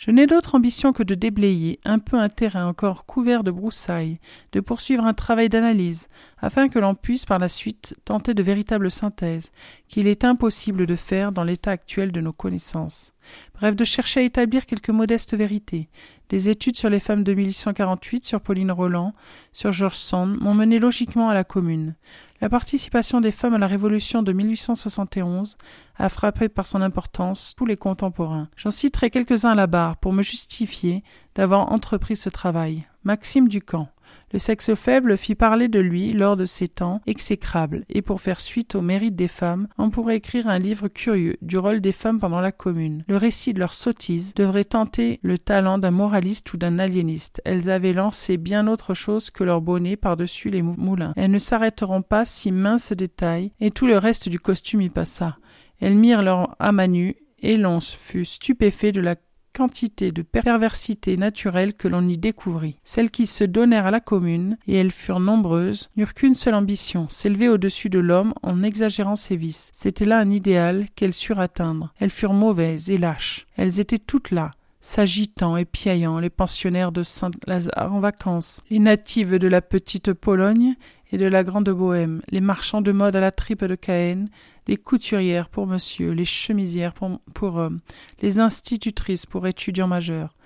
[0.00, 4.18] Je n'ai d'autre ambition que de déblayer un peu un terrain encore couvert de broussailles,
[4.52, 8.90] de poursuivre un travail d'analyse, afin que l'on puisse par la suite tenter de véritables
[8.90, 9.52] synthèses,
[9.88, 13.12] qu'il est impossible de faire dans l'état actuel de nos connaissances.
[13.52, 15.90] Bref, de chercher à établir quelques modestes vérités.
[16.30, 19.12] Des études sur les femmes de 1848, sur Pauline Roland,
[19.52, 21.94] sur George Sand m'ont mené logiquement à la Commune.
[22.40, 25.58] La participation des femmes à la Révolution de 1871
[25.98, 28.48] a frappé par son importance tous les contemporains.
[28.56, 32.86] J'en citerai quelques-uns à la barre pour me justifier d'avoir entrepris ce travail.
[33.04, 33.88] Maxime Ducamp.
[34.32, 38.40] Le sexe faible fit parler de lui lors de ces temps exécrables, et pour faire
[38.40, 42.20] suite au mérite des femmes, on pourrait écrire un livre curieux du rôle des femmes
[42.20, 43.04] pendant la Commune.
[43.08, 47.42] Le récit de leur sottise devrait tenter le talent d'un moraliste ou d'un aliéniste.
[47.44, 51.12] Elles avaient lancé bien autre chose que leur bonnet par-dessus les moulins.
[51.16, 55.38] Elles ne s'arrêteront pas si mince détail, et tout le reste du costume y passa.
[55.80, 59.16] Elles mirent leur âme à nu, et l'on fut stupéfait de la
[59.52, 62.76] quantité de perversité naturelle que l'on y découvrit.
[62.84, 67.08] Celles qui se donnèrent à la commune, et elles furent nombreuses, n'eurent qu'une seule ambition,
[67.08, 69.70] s'élever au-dessus de l'homme en exagérant ses vices.
[69.72, 71.92] C'était là un idéal qu'elles surent atteindre.
[71.98, 73.46] Elles furent mauvaises et lâches.
[73.56, 79.38] Elles étaient toutes là, s'agitant et piaillant, les pensionnaires de Saint-Lazare en vacances, les natives
[79.38, 80.74] de la petite Pologne
[81.10, 84.26] et de la grande Bohême, les marchands de mode à la tripe de Caen,
[84.66, 87.80] les couturières pour monsieur, les chemisières pour, pour hommes,
[88.22, 90.36] les institutrices pour étudiants majeurs,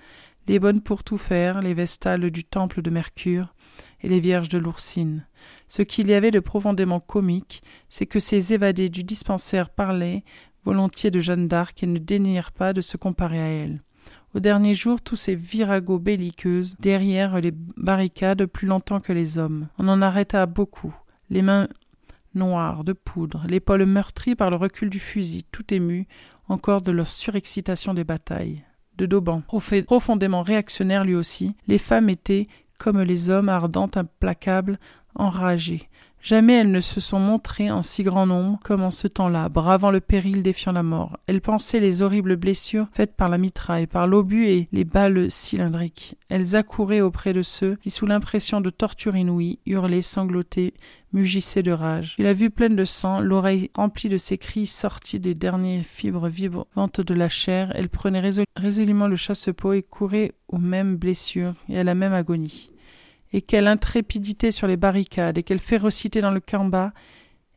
[0.47, 3.53] les bonnes pour tout faire, les vestales du temple de Mercure
[4.01, 5.27] et les vierges de l'Oursine.
[5.67, 10.23] Ce qu'il y avait de profondément comique, c'est que ces évadés du dispensaire parlaient
[10.63, 13.84] volontiers de Jeanne d'Arc et ne dénièrent pas de se comparer à elle.
[14.35, 19.69] Au dernier jour, tous ces viragos belliqueuses derrière les barricades plus longtemps que les hommes.
[19.79, 20.93] On en arrêta beaucoup.
[21.29, 21.69] Les mains
[22.33, 26.05] noires de poudre, l'épaule meurtrie par le recul du fusil, tout ému
[26.49, 28.65] encore de leur surexcitation des batailles.
[28.97, 29.41] De Dauban,
[29.87, 34.79] profondément réactionnaire lui aussi, les femmes étaient, comme les hommes, ardentes, implacables,
[35.15, 35.89] enragées.
[36.25, 39.91] Jamais elles ne se sont montrées en si grand nombre comme en ce temps-là, bravant
[39.91, 41.19] le péril, défiant la mort.
[41.27, 46.17] Elles pensaient les horribles blessures faites par la mitraille, par l'obus et les balles cylindriques.
[46.29, 50.73] Elles accouraient auprès de ceux qui, sous l'impression de tortures inouïes, hurlaient, sanglotaient,
[51.13, 52.15] mugissaient de rage.
[52.17, 56.27] Il a vu pleine de sang, l'oreille remplie de ces cris sortis des dernières fibres
[56.27, 57.71] vivantes de la chair.
[57.75, 62.71] Elle prenait résolument le chasse-peau et courait aux mêmes blessures et à la même agonie
[63.35, 66.93] et quelle intrépidité sur les barricades, et quelle férocité dans le combat,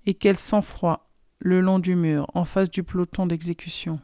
[0.07, 1.09] et quel sang-froid
[1.39, 4.01] le long du mur, en face du peloton d'exécution.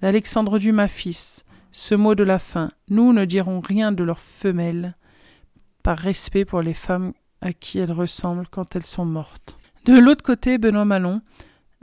[0.00, 4.94] L'Alexandre Dumas fils, ce mot de la fin, nous ne dirons rien de leurs femelles,
[5.82, 9.58] par respect pour les femmes à qui elles ressemblent quand elles sont mortes.
[9.86, 11.20] De l'autre côté, Benoît Malon,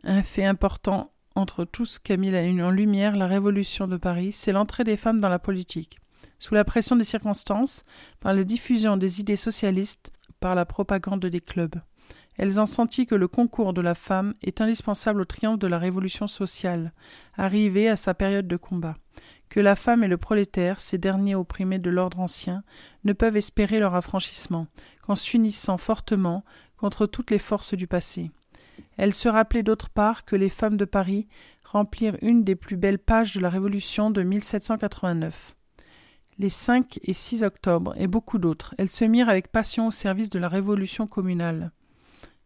[0.05, 2.31] un fait important entre tout ce qu'a mis
[2.61, 5.97] en lumière la Révolution de Paris, c'est l'entrée des femmes dans la politique
[6.43, 7.85] sous la pression des circonstances,
[8.19, 11.75] par la diffusion des idées socialistes, par la propagande des clubs.
[12.37, 15.77] Elles ont senti que le concours de la femme est indispensable au triomphe de la
[15.79, 16.91] révolution sociale,
[17.37, 18.97] arrivée à sa période de combat,
[19.47, 22.65] que la femme et le prolétaire, ces derniers opprimés de l'ordre ancien,
[23.05, 24.67] ne peuvent espérer leur affranchissement
[25.01, 26.43] qu'en s'unissant fortement
[26.75, 28.31] contre toutes les forces du passé.
[28.97, 31.25] Elle se rappelait d'autre part que les femmes de Paris
[31.63, 35.55] remplirent une des plus belles pages de la Révolution de 1789.
[36.39, 38.75] Les 5 et 6 octobre, et beaucoup d'autres.
[38.77, 41.71] Elles se mirent avec passion au service de la révolution communale.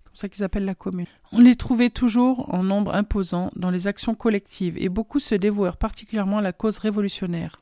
[0.03, 1.07] Comme ça qu'ils appellent la commune.
[1.31, 5.77] On les trouvait toujours en nombre imposant dans les actions collectives, et beaucoup se dévouèrent
[5.77, 7.61] particulièrement à la cause révolutionnaire.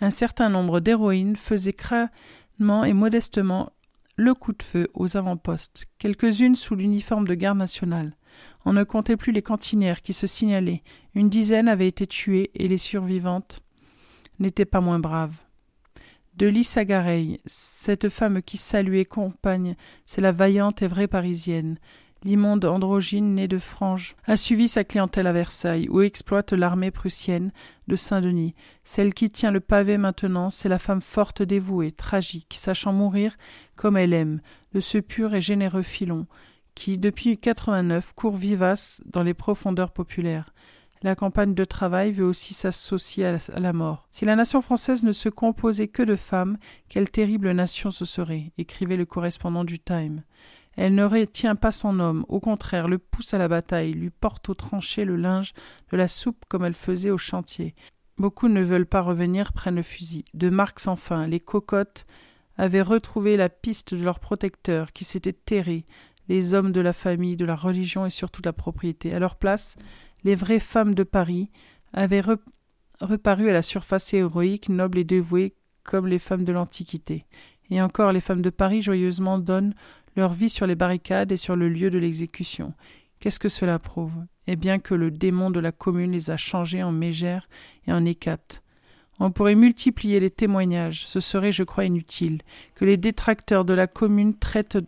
[0.00, 3.70] Un certain nombre d'héroïnes faisaient crânement et modestement
[4.16, 8.16] le coup de feu aux avant-postes, quelques-unes sous l'uniforme de garde nationale.
[8.64, 10.82] On ne comptait plus les cantinières qui se signalaient.
[11.14, 13.62] Une dizaine avaient été tuées et les survivantes
[14.40, 15.36] n'étaient pas moins braves.
[16.38, 19.74] De Lys Gareil, cette femme qui saluait compagne,
[20.06, 21.78] c'est la vaillante et vraie parisienne.
[22.22, 27.50] L'immonde androgyne née de Frange a suivi sa clientèle à Versailles, où exploite l'armée prussienne
[27.88, 28.54] de Saint-Denis.
[28.84, 33.36] Celle qui tient le pavé maintenant, c'est la femme forte, dévouée, tragique, sachant mourir
[33.74, 34.40] comme elle aime,
[34.74, 36.28] de ce pur et généreux filon,
[36.76, 40.54] qui, depuis 89, court vivace dans les profondeurs populaires.
[41.02, 44.06] La campagne de travail veut aussi s'associer à la mort.
[44.10, 48.52] Si la nation française ne se composait que de femmes, quelle terrible nation ce serait,
[48.58, 50.22] écrivait le correspondant du Time.
[50.76, 54.48] Elle ne retient pas son homme, au contraire, le pousse à la bataille, lui porte
[54.48, 55.52] au tranchées le linge
[55.90, 57.74] de la soupe comme elle faisait au chantier.
[58.16, 60.24] Beaucoup ne veulent pas revenir, prennent le fusil.
[60.34, 62.06] De Marx enfin, les cocottes
[62.56, 65.86] avaient retrouvé la piste de leur protecteur, qui s'était terré,
[66.28, 69.14] les hommes de la famille, de la religion et surtout de la propriété.
[69.14, 69.76] À leur place,
[70.24, 71.50] les vraies femmes de Paris
[71.92, 72.22] avaient
[73.00, 77.24] reparu à la surface héroïque, nobles et dévouées comme les femmes de l'Antiquité.
[77.70, 79.74] Et encore les femmes de Paris joyeusement donnent
[80.16, 82.74] leur vie sur les barricades et sur le lieu de l'exécution.
[83.20, 84.12] Qu'est-ce que cela prouve?
[84.46, 87.48] Eh bien que le démon de la commune les a changés en mégères
[87.86, 88.62] et en hécates.
[89.20, 92.40] On pourrait multiplier les témoignages, ce serait, je crois, inutile,
[92.76, 94.78] que les détracteurs de la commune traitent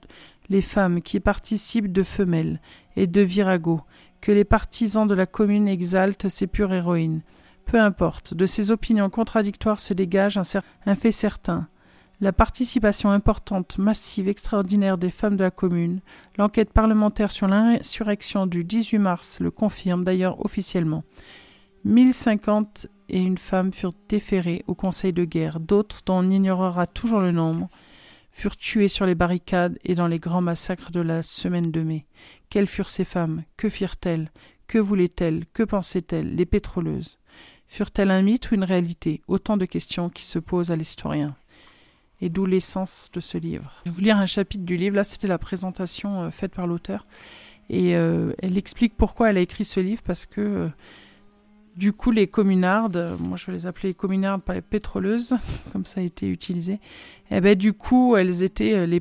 [0.49, 2.61] les femmes qui participent de femelles
[2.97, 3.81] et de virago,
[4.21, 7.23] que les partisans de la commune exaltent ces pures héroïnes.
[7.65, 11.69] Peu importe, de ces opinions contradictoires se dégage un, fait certain
[12.21, 16.01] la participation importante, massive, extraordinaire des femmes de la commune,
[16.37, 21.03] l'enquête parlementaire sur l'insurrection du 18 mars le confirme d'ailleurs officiellement.
[21.85, 27.21] 1050 et une femme furent déférées au conseil de guerre, d'autres, dont on ignorera toujours
[27.21, 27.69] le nombre,
[28.33, 32.07] furent tuées sur les barricades et dans les grands massacres de la semaine de mai.
[32.51, 33.45] Quelles furent ces femmes?
[33.57, 34.31] Que firent-elles?
[34.67, 35.45] Que voulaient-elles?
[35.53, 36.35] Que pensaient-elles?
[36.35, 37.19] Les pétroleuses?
[37.69, 39.23] Furent-elles un mythe ou une réalité?
[39.29, 41.37] Autant de questions qui se posent à l'historien.
[42.21, 43.71] Et d'où l'essence de ce livre.
[43.87, 44.97] Je vais vous lire un chapitre du livre.
[44.97, 47.07] Là, c'était la présentation euh, faite par l'auteur.
[47.69, 50.69] Et euh, elle explique pourquoi elle a écrit ce livre, parce que euh,
[51.77, 55.37] du coup, les communardes, moi je vais les appeler les communardes, pas les pétroleuses,
[55.73, 56.81] comme ça a été utilisé,
[57.31, 59.01] eh ben, du coup, elles étaient les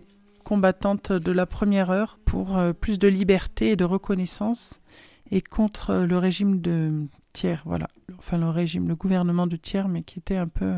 [0.49, 4.81] combattantes de la première heure pour plus de liberté et de reconnaissance
[5.29, 7.87] et contre le régime de Thiers, voilà.
[8.17, 10.73] Enfin, le régime, le gouvernement de Thiers, mais qui était un peu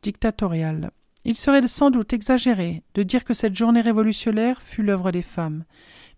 [0.00, 0.90] dictatorial.
[1.26, 5.64] Il serait sans doute exagéré de dire que cette journée révolutionnaire fut l'œuvre des femmes,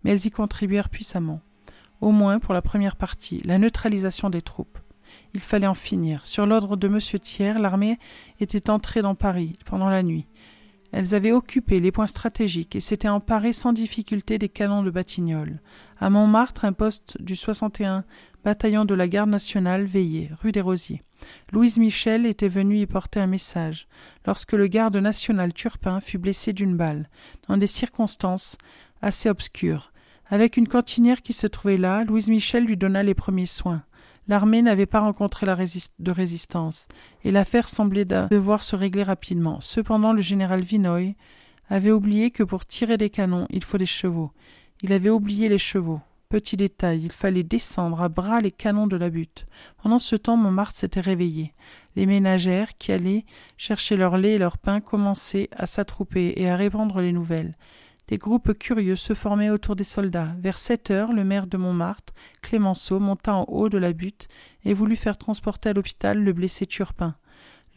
[0.03, 1.41] mais elles y contribuèrent puissamment.
[1.99, 4.79] Au moins pour la première partie, la neutralisation des troupes.
[5.33, 6.25] Il fallait en finir.
[6.25, 6.99] Sur l'ordre de M.
[6.99, 7.99] Thiers, l'armée
[8.39, 10.25] était entrée dans Paris pendant la nuit.
[10.91, 15.61] Elles avaient occupé les points stratégiques et s'étaient emparées sans difficulté des canons de Batignolles.
[15.99, 18.05] À Montmartre, un poste du 61
[18.43, 21.03] bataillon de la garde nationale veillait, rue des Rosiers.
[21.51, 23.87] Louise Michel était venue y porter un message,
[24.25, 27.09] lorsque le garde national Turpin fut blessé d'une balle,
[27.47, 28.57] dans des circonstances
[29.01, 29.91] assez obscures.
[30.29, 33.83] Avec une cantinière qui se trouvait là, Louise Michel lui donna les premiers soins.
[34.27, 36.87] L'armée n'avait pas rencontré de résistance,
[37.23, 39.59] et l'affaire semblait devoir se régler rapidement.
[39.61, 41.15] Cependant, le général Vinoy
[41.69, 44.31] avait oublié que pour tirer des canons, il faut des chevaux.
[44.81, 46.01] Il avait oublié les chevaux.
[46.29, 49.45] Petit détail, il fallait descendre à bras les canons de la butte.
[49.81, 51.53] Pendant ce temps, Montmartre s'était réveillé.
[51.95, 53.23] Les ménagères, qui allaient
[53.55, 57.55] chercher leur lait et leur pain, commençaient à s'attrouper et à répandre les nouvelles.
[58.07, 60.33] Des groupes curieux se formaient autour des soldats.
[60.39, 64.29] Vers sept heures, le maire de Montmartre, Clémenceau, monta en haut de la butte
[64.63, 67.15] et voulut faire transporter à l'hôpital le blessé Turpin.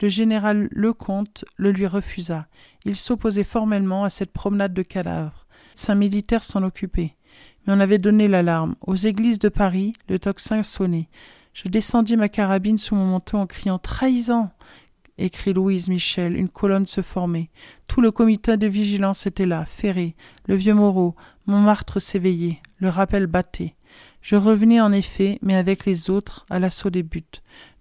[0.01, 2.47] Le général Lecomte le lui refusa.
[2.85, 5.45] Il s'opposait formellement à cette promenade de cadavres.
[5.75, 7.15] Saint militaire s'en occupait.
[7.65, 8.75] Mais on avait donné l'alarme.
[8.81, 11.09] Aux églises de Paris, le tocsin sonnait.
[11.53, 14.49] Je descendis ma carabine sous mon manteau en criant Trahison
[15.21, 17.49] écrit Louise Michel, une colonne se formait.
[17.87, 20.15] Tout le comité de vigilance était là, Ferré,
[20.47, 21.15] le vieux Moreau,
[21.47, 23.75] Montmartre s'éveillait, le rappel battait.
[24.21, 27.23] Je revenais en effet, mais avec les autres, à l'assaut des buts.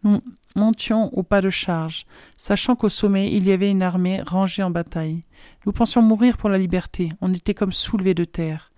[0.05, 0.21] Nous
[0.57, 4.71] montions au pas de charge, sachant qu'au sommet il y avait une armée rangée en
[4.71, 5.25] bataille.
[5.67, 8.73] Nous pensions mourir pour la liberté, on était comme soulevés de terre.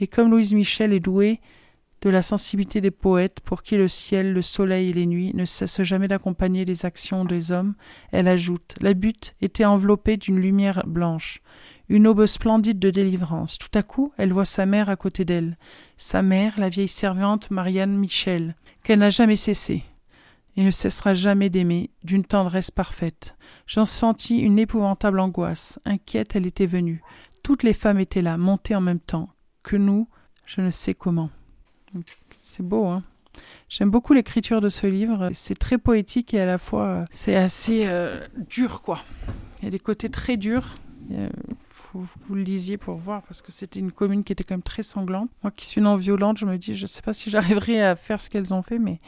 [0.00, 1.40] Et comme Louise Michel est douée
[2.02, 5.44] de la sensibilité des poètes pour qui le ciel, le soleil et les nuits ne
[5.44, 7.74] cessent jamais d'accompagner les actions des hommes,
[8.10, 11.40] elle ajoute La butte était enveloppée d'une lumière blanche,
[11.88, 13.56] une aube splendide de délivrance.
[13.56, 15.56] Tout à coup, elle voit sa mère à côté d'elle,
[15.96, 19.84] sa mère, la vieille servante Marianne Michel, qu'elle n'a jamais cessé
[20.56, 23.36] et ne cessera jamais d'aimer, d'une tendresse parfaite.
[23.66, 25.78] J'en sentis une épouvantable angoisse.
[25.84, 27.02] Inquiète, elle était venue.
[27.42, 29.30] Toutes les femmes étaient là, montées en même temps.
[29.62, 30.08] Que nous,
[30.44, 31.30] je ne sais comment.
[32.30, 33.02] C'est beau, hein
[33.68, 35.30] J'aime beaucoup l'écriture de ce livre.
[35.32, 39.02] C'est très poétique et à la fois euh, c'est assez euh, dur, quoi.
[39.58, 40.76] Il y a des côtés très durs.
[41.10, 41.28] Il
[41.62, 44.54] faut que vous le lisiez pour voir parce que c'était une commune qui était quand
[44.54, 45.30] même très sanglante.
[45.42, 47.96] Moi qui suis non violente, je me dis, je ne sais pas si j'arriverai à
[47.96, 48.98] faire ce qu'elles ont fait, mais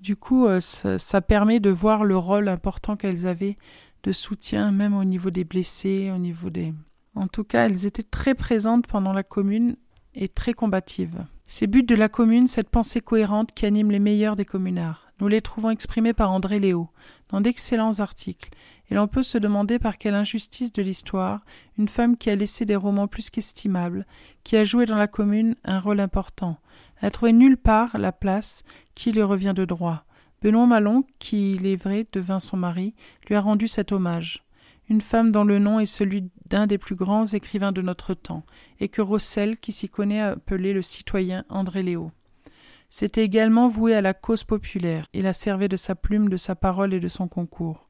[0.00, 3.56] du coup, euh, ça, ça, permet de voir le rôle important qu'elles avaient
[4.02, 6.72] de soutien, même au niveau des blessés, au niveau des.
[7.14, 9.76] En tout cas, elles étaient très présentes pendant la commune
[10.14, 11.24] et très combatives.
[11.48, 15.28] Ces buts de la commune, cette pensée cohérente qui anime les meilleurs des communards, nous
[15.28, 16.88] les trouvons exprimés par André Léo,
[17.28, 18.50] dans d'excellents articles,
[18.90, 21.44] et l'on peut se demander par quelle injustice de l'histoire,
[21.78, 24.06] une femme qui a laissé des romans plus qu'estimables,
[24.42, 26.58] qui a joué dans la commune un rôle important,
[27.00, 28.64] n'a trouvé nulle part la place
[28.96, 30.04] qui lui revient de droit.
[30.42, 32.92] Benoît Malon, qui, il est vrai, devint son mari,
[33.28, 34.45] lui a rendu cet hommage.
[34.88, 38.44] Une femme dont le nom est celui d'un des plus grands écrivains de notre temps,
[38.78, 42.12] et que Rossel, qui s'y connaît, a appelé le citoyen André Léo.
[42.88, 46.54] C'était également voué à la cause populaire, il a servi de sa plume, de sa
[46.54, 47.88] parole et de son concours.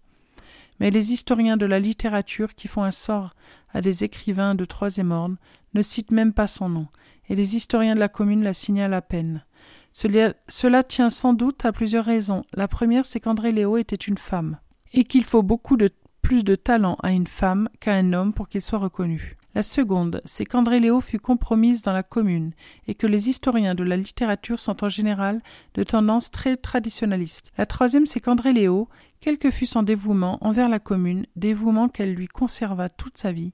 [0.81, 3.35] Mais les historiens de la littérature qui font un sort
[3.73, 5.37] à des écrivains de troisième ordre
[5.75, 6.89] ne citent même pas son nom,
[7.29, 9.45] et les historiens de la commune la signalent à peine.
[9.93, 12.45] Cela, cela tient sans doute à plusieurs raisons.
[12.55, 14.59] La première, c'est qu'André Léo était une femme,
[14.93, 15.91] et qu'il faut beaucoup de
[16.27, 19.37] plus de talent à une femme qu'à un homme pour qu'il soit reconnu.
[19.55, 22.51] La seconde, c'est qu'André Léo fut compromise dans la commune,
[22.89, 25.41] et que les historiens de la littérature sont en général
[25.75, 27.53] de tendance très traditionnaliste.
[27.57, 28.89] La troisième, c'est qu'André Léo,
[29.21, 33.53] quel que fût son dévouement envers la commune, dévouement qu'elle lui conserva toute sa vie,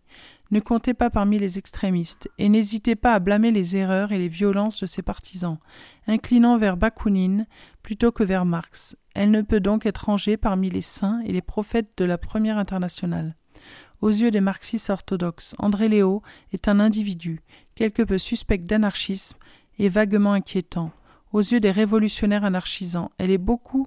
[0.53, 4.29] ne comptait pas parmi les extrémistes, et n'hésitait pas à blâmer les erreurs et les
[4.29, 5.59] violences de ses partisans,
[6.07, 7.47] inclinant vers Bakounine
[7.83, 8.97] plutôt que vers Marx.
[9.15, 12.59] Elle ne peut donc être rangée parmi les saints et les prophètes de la première
[12.59, 13.35] internationale.
[14.03, 16.23] Aux yeux des marxistes orthodoxes, André Léo
[16.53, 17.41] est un individu,
[17.75, 19.39] quelque peu suspect d'anarchisme
[19.79, 20.91] et vaguement inquiétant.
[21.33, 23.87] Aux yeux des révolutionnaires anarchisants, elle est beaucoup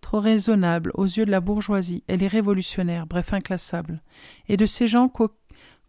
[0.00, 4.02] trop raisonnable aux yeux de la bourgeoisie, elle est révolutionnaire, bref inclassable,
[4.48, 5.08] et de ces gens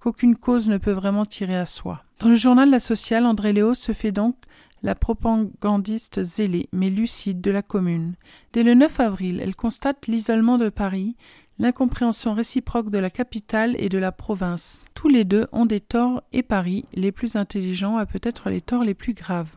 [0.05, 2.03] qu'aucune cause ne peut vraiment tirer à soi.
[2.19, 4.35] Dans le journal La Sociale, André Léo se fait donc
[4.83, 8.13] la propagandiste zélée mais lucide de la commune.
[8.53, 11.15] Dès le 9 avril, elle constate l'isolement de Paris,
[11.57, 14.85] l'incompréhension réciproque de la capitale et de la province.
[14.93, 18.83] Tous les deux ont des torts et Paris, les plus intelligents, a peut-être les torts
[18.83, 19.55] les plus graves.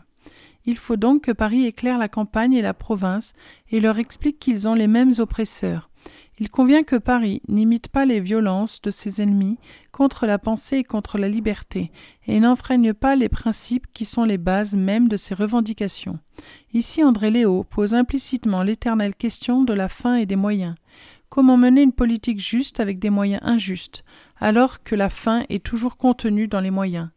[0.64, 3.34] Il faut donc que Paris éclaire la campagne et la province
[3.70, 5.90] et leur explique qu'ils ont les mêmes oppresseurs,
[6.38, 9.58] il convient que Paris n'imite pas les violences de ses ennemis
[9.92, 11.90] contre la pensée et contre la liberté,
[12.26, 16.18] et n'enfreigne pas les principes qui sont les bases mêmes de ses revendications.
[16.72, 20.74] Ici André Léo pose implicitement l'éternelle question de la fin et des moyens.
[21.28, 24.04] Comment mener une politique juste avec des moyens injustes,
[24.38, 27.08] alors que la fin est toujours contenue dans les moyens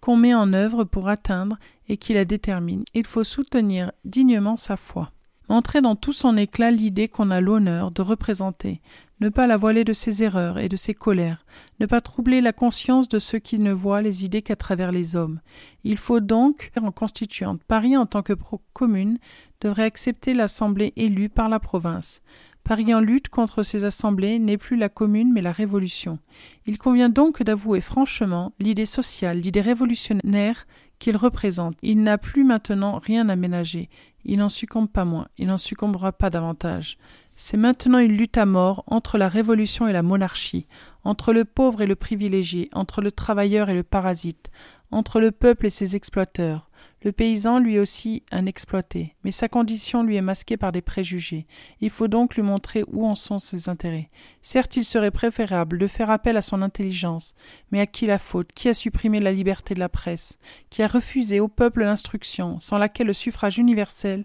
[0.00, 1.58] qu'on met en œuvre pour atteindre
[1.88, 2.84] et qui la détermine?
[2.94, 5.10] Il faut soutenir dignement sa foi
[5.48, 8.80] montrer dans tout son éclat l'idée qu'on a l'honneur de représenter,
[9.20, 11.46] ne pas la voiler de ses erreurs et de ses colères,
[11.80, 15.16] ne pas troubler la conscience de ceux qui ne voient les idées qu'à travers les
[15.16, 15.40] hommes.
[15.84, 18.34] Il faut donc, en constituante, Paris en tant que
[18.72, 19.18] commune
[19.60, 22.20] devrait accepter l'assemblée élue par la province.
[22.62, 26.18] Paris en lutte contre ces assemblées n'est plus la commune mais la révolution.
[26.66, 30.66] Il convient donc d'avouer franchement l'idée sociale, l'idée révolutionnaire
[30.98, 31.76] qu'il représente.
[31.82, 33.88] Il n'a plus maintenant rien à ménager.
[34.28, 36.98] Il n'en succombe pas moins, il n'en succombera pas davantage.
[37.36, 40.66] C'est maintenant une lutte à mort entre la révolution et la monarchie,
[41.04, 44.50] entre le pauvre et le privilégié, entre le travailleur et le parasite,
[44.90, 46.65] entre le peuple et ses exploiteurs.
[47.06, 51.46] Le paysan, lui aussi, un exploité, mais sa condition lui est masquée par des préjugés.
[51.80, 54.10] Il faut donc lui montrer où en sont ses intérêts.
[54.42, 57.34] Certes, il serait préférable de faire appel à son intelligence,
[57.70, 58.50] mais à qui la faute?
[58.52, 60.36] Qui a supprimé la liberté de la presse?
[60.68, 64.24] Qui a refusé au peuple l'instruction, sans laquelle le suffrage universel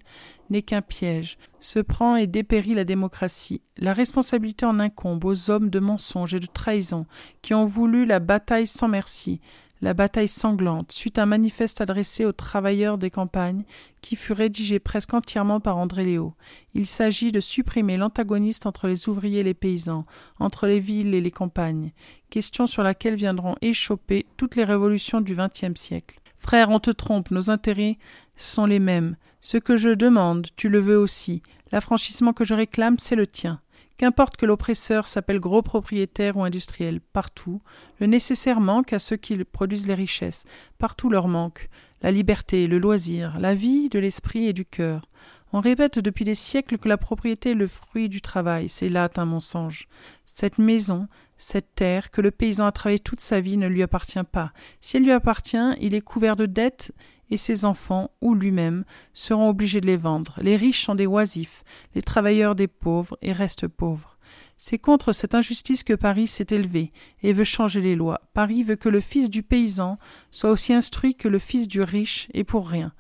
[0.50, 3.62] n'est qu'un piège, se prend et dépérit la démocratie.
[3.78, 7.06] La responsabilité en incombe aux hommes de mensonge et de trahison
[7.44, 9.40] qui ont voulu la bataille sans merci,
[9.82, 13.64] la bataille sanglante, suite un manifeste adressé aux travailleurs des campagnes,
[14.02, 16.34] qui fut rédigé presque entièrement par André Léo.
[16.74, 20.06] Il s'agit de supprimer l'antagoniste entre les ouvriers et les paysans,
[20.40, 21.92] entre les villes et les campagnes,
[22.30, 26.20] question sur laquelle viendront échoper toutes les révolutions du XXe siècle.
[26.38, 27.98] Frère, on te trompe, nos intérêts
[28.36, 29.16] sont les mêmes.
[29.42, 31.42] Ce que je demande, tu le veux aussi.
[31.72, 33.62] L'affranchissement que je réclame, c'est le tien.
[34.02, 37.62] Qu'importe que l'oppresseur s'appelle gros propriétaire ou industriel, partout,
[38.00, 40.44] le nécessaire manque à ceux qui produisent les richesses,
[40.80, 41.70] partout leur manque,
[42.02, 45.08] la liberté, le loisir, la vie de l'esprit et du cœur.
[45.54, 49.08] On répète depuis des siècles que la propriété est le fruit du travail, c'est là
[49.18, 49.88] un mensonge.
[50.26, 51.08] Cette maison,
[51.38, 54.52] cette terre que le paysan a travaillé toute sa vie ne lui appartient pas.
[54.80, 56.92] Si elle lui appartient, il est couvert de dettes
[57.32, 58.84] et ses enfants, ou lui-même,
[59.14, 60.36] seront obligés de les vendre.
[60.42, 61.64] Les riches sont des oisifs,
[61.96, 64.18] les travailleurs des pauvres, et restent pauvres.
[64.58, 66.92] C'est contre cette injustice que Paris s'est élevé
[67.24, 68.22] et veut changer les lois.
[68.36, 69.98] Paris veut que le fils du paysan
[70.30, 72.94] soit aussi instruit que le fils du riche, et pour rien.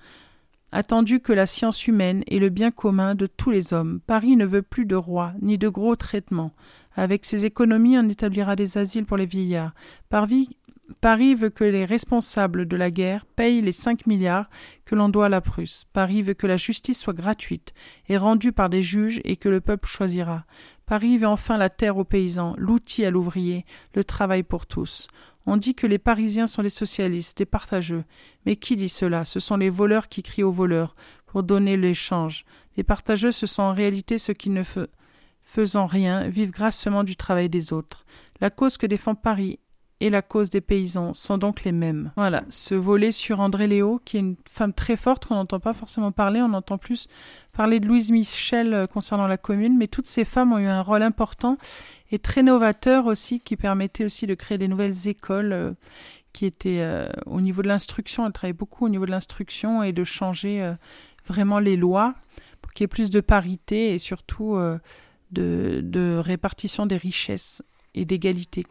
[0.71, 4.45] Attendu que la science humaine est le bien commun de tous les hommes, Paris ne
[4.45, 6.53] veut plus de rois, ni de gros traitements.
[6.95, 9.73] Avec ses économies, on établira des asiles pour les vieillards.
[10.09, 10.49] Paris,
[10.99, 14.49] Paris veut que les responsables de la guerre payent les cinq milliards
[14.85, 15.85] que l'on doit à la Prusse.
[15.93, 17.73] Paris veut que la justice soit gratuite
[18.09, 20.45] et rendue par des juges et que le peuple choisira.
[20.85, 23.65] Paris veut enfin la terre aux paysans, l'outil à l'ouvrier,
[23.95, 25.07] le travail pour tous.
[25.45, 28.03] On dit que les Parisiens sont les socialistes, des partageux.
[28.45, 29.25] Mais qui dit cela?
[29.25, 30.95] Ce sont les voleurs qui crient aux voleurs
[31.25, 32.45] pour donner l'échange.
[32.77, 34.63] Les partageux, ce sont en réalité ceux qui ne
[35.41, 38.05] faisant rien vivent grassement du travail des autres.
[38.39, 39.59] La cause que défend Paris
[40.01, 42.11] et la cause des paysans sont donc les mêmes.
[42.17, 45.73] Voilà, ce volet sur André Léo, qui est une femme très forte qu'on n'entend pas
[45.73, 47.07] forcément parler, on entend plus
[47.53, 50.81] parler de Louise Michel euh, concernant la commune, mais toutes ces femmes ont eu un
[50.81, 51.57] rôle important
[52.11, 55.71] et très novateur aussi, qui permettait aussi de créer des nouvelles écoles euh,
[56.33, 59.93] qui étaient euh, au niveau de l'instruction, elle travaillait beaucoup au niveau de l'instruction et
[59.93, 60.73] de changer
[61.27, 62.15] vraiment les lois
[62.61, 64.57] pour qu'il y ait plus de parité et surtout
[65.31, 67.61] de, de répartition des richesses
[67.93, 68.63] et d'égalité.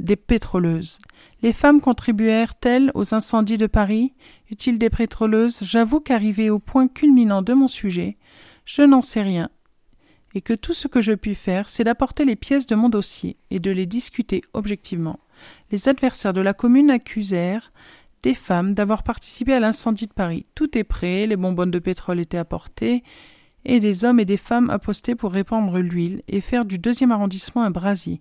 [0.00, 0.98] Des pétroleuses?
[1.42, 4.14] Les femmes contribuèrent-elles aux incendies de Paris?
[4.50, 5.60] Y des pétroleuses?
[5.62, 8.16] J'avoue qu'arrivé au point culminant de mon sujet,
[8.64, 9.50] je n'en sais rien,
[10.34, 13.36] et que tout ce que je puis faire, c'est d'apporter les pièces de mon dossier
[13.50, 15.20] et de les discuter objectivement.
[15.70, 17.72] Les adversaires de la commune accusèrent
[18.22, 20.46] des femmes d'avoir participé à l'incendie de Paris.
[20.54, 23.02] Tout est prêt, les bonbonnes de pétrole étaient apportées,
[23.64, 27.62] et des hommes et des femmes appostés pour répandre l'huile et faire du deuxième arrondissement
[27.62, 28.20] un brasier.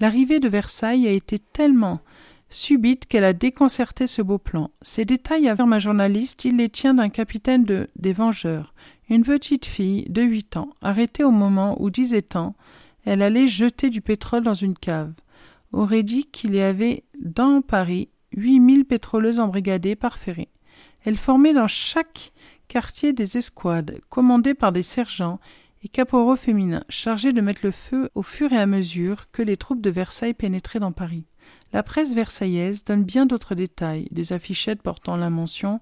[0.00, 2.00] L'arrivée de Versailles a été tellement
[2.48, 4.70] subite qu'elle a déconcerté ce beau plan.
[4.82, 8.74] Ces détails affirme un journaliste, il les tient d'un capitaine de des Vengeurs,
[9.08, 12.54] une petite fille de huit ans, arrêtée au moment où, disait-on,
[13.04, 15.12] elle allait jeter du pétrole dans une cave.
[15.72, 20.48] Aurait dit qu'il y avait dans Paris huit mille pétroleuses embrigadées par ferré.
[21.04, 22.32] Elles formaient dans chaque
[22.70, 25.40] quartier des escouades, commandés par des sergents
[25.82, 29.56] et caporaux féminins, chargés de mettre le feu au fur et à mesure que les
[29.56, 31.26] troupes de Versailles pénétraient dans Paris.
[31.72, 35.80] La presse versaillaise donne bien d'autres détails, des affichettes portant la mention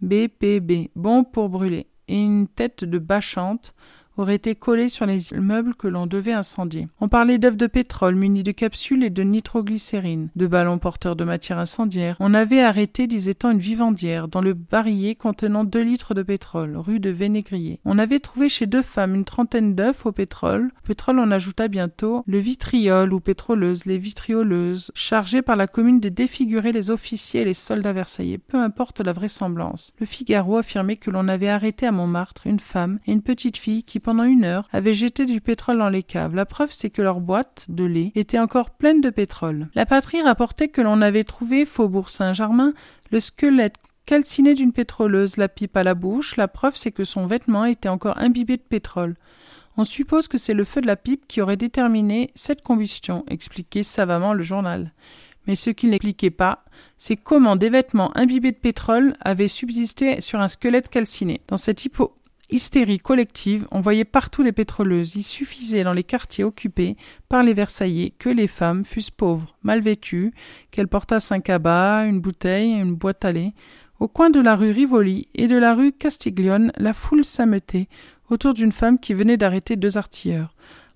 [0.00, 3.74] BPB, bon pour brûler, et une tête de bachante
[4.16, 6.88] aurait été collé sur les meubles que l'on devait incendier.
[7.00, 11.24] On parlait d'œufs de pétrole munis de capsules et de nitroglycérine, de ballons porteurs de
[11.24, 12.16] matière incendiaire.
[12.20, 17.00] On avait arrêté, disait-on, une vivandière dans le barillet contenant deux litres de pétrole, rue
[17.00, 17.80] de Vénégrier.
[17.84, 20.70] On avait trouvé chez deux femmes une trentaine d'œufs au pétrole.
[20.84, 26.08] Pétrole, on ajouta bientôt le vitriol ou pétroleuse, les vitrioleuses, chargées par la commune de
[26.08, 28.38] défigurer les officiers et les soldats versaillais.
[28.38, 29.92] Peu importe la vraisemblance.
[29.98, 33.82] Le Figaro affirmait que l'on avait arrêté à Montmartre une femme et une petite fille
[33.82, 36.36] qui pendant une heure, avaient jeté du pétrole dans les caves.
[36.36, 39.68] La preuve, c'est que leurs boîtes de lait étaient encore pleines de pétrole.
[39.74, 42.74] La patrie rapportait que l'on avait trouvé, faubourg Saint-Germain,
[43.10, 43.74] le squelette
[44.06, 46.36] calciné d'une pétroleuse, la pipe à la bouche.
[46.36, 49.16] La preuve, c'est que son vêtement était encore imbibé de pétrole.
[49.76, 53.82] On suppose que c'est le feu de la pipe qui aurait déterminé cette combustion, expliquait
[53.82, 54.92] savamment le journal.
[55.46, 56.64] Mais ce qu'il n'expliquait pas,
[56.96, 61.40] c'est comment des vêtements imbibés de pétrole avaient subsisté sur un squelette calciné.
[61.48, 62.14] Dans cette hypo
[62.54, 65.16] hystérie collective, on voyait partout les pétroleuses.
[65.16, 66.96] Il suffisait dans les quartiers occupés
[67.28, 70.32] par les Versaillais que les femmes fussent pauvres, mal vêtues,
[70.70, 73.52] qu'elles portassent un cabas, une bouteille, une boîte à lait.
[73.98, 77.88] Au coin de la rue Rivoli et de la rue Castiglione, la foule s'ameutait
[78.30, 80.54] autour d'une femme qui venait d'arrêter deux artilleurs.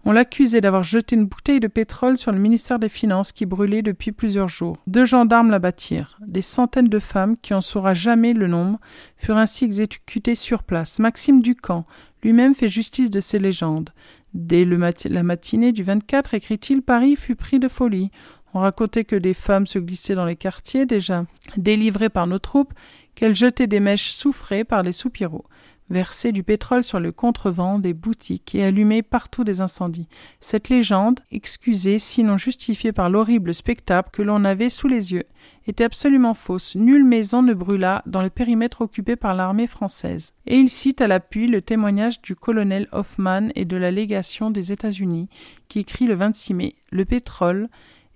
[0.09, 3.83] On l'accusait d'avoir jeté une bouteille de pétrole sur le ministère des Finances qui brûlait
[3.83, 4.79] depuis plusieurs jours.
[4.87, 6.19] Deux gendarmes la battirent.
[6.27, 8.81] Des centaines de femmes, qui en saura jamais le nombre,
[9.19, 10.99] furent ainsi exécutées sur place.
[10.99, 11.85] Maxime Ducamp
[12.23, 13.91] lui-même fait justice de ces légendes.
[14.33, 18.11] Dès la matinée du 24, écrit-il, Paris fut pris de folie.
[18.55, 21.27] On racontait que des femmes se glissaient dans les quartiers déjà
[21.59, 22.73] délivrées par nos troupes,
[23.15, 25.45] qu'elles jetaient des mèches souffrées par les soupiraux.
[25.90, 30.09] Verser du pétrole sur le contrevent des boutiques et allumer partout des incendies.
[30.40, 35.24] Cette légende, excusée sinon justifiée par l'horrible spectacle que l'on avait sous les yeux,
[35.66, 36.77] était absolument fausse.
[36.77, 40.32] Nulle maison ne brûla dans le périmètre occupé par l'armée française.
[40.47, 44.73] Et il cite à l'appui le témoignage du colonel Hoffman et de la légation des
[44.73, 45.28] États-Unis,
[45.69, 47.69] qui écrit le 26 mai Le pétrole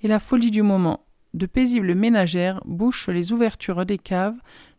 [0.03, 1.05] et la folie du moment.
[1.35, 4.37] De paisibles ménagères bouchent les ouvertures des caves,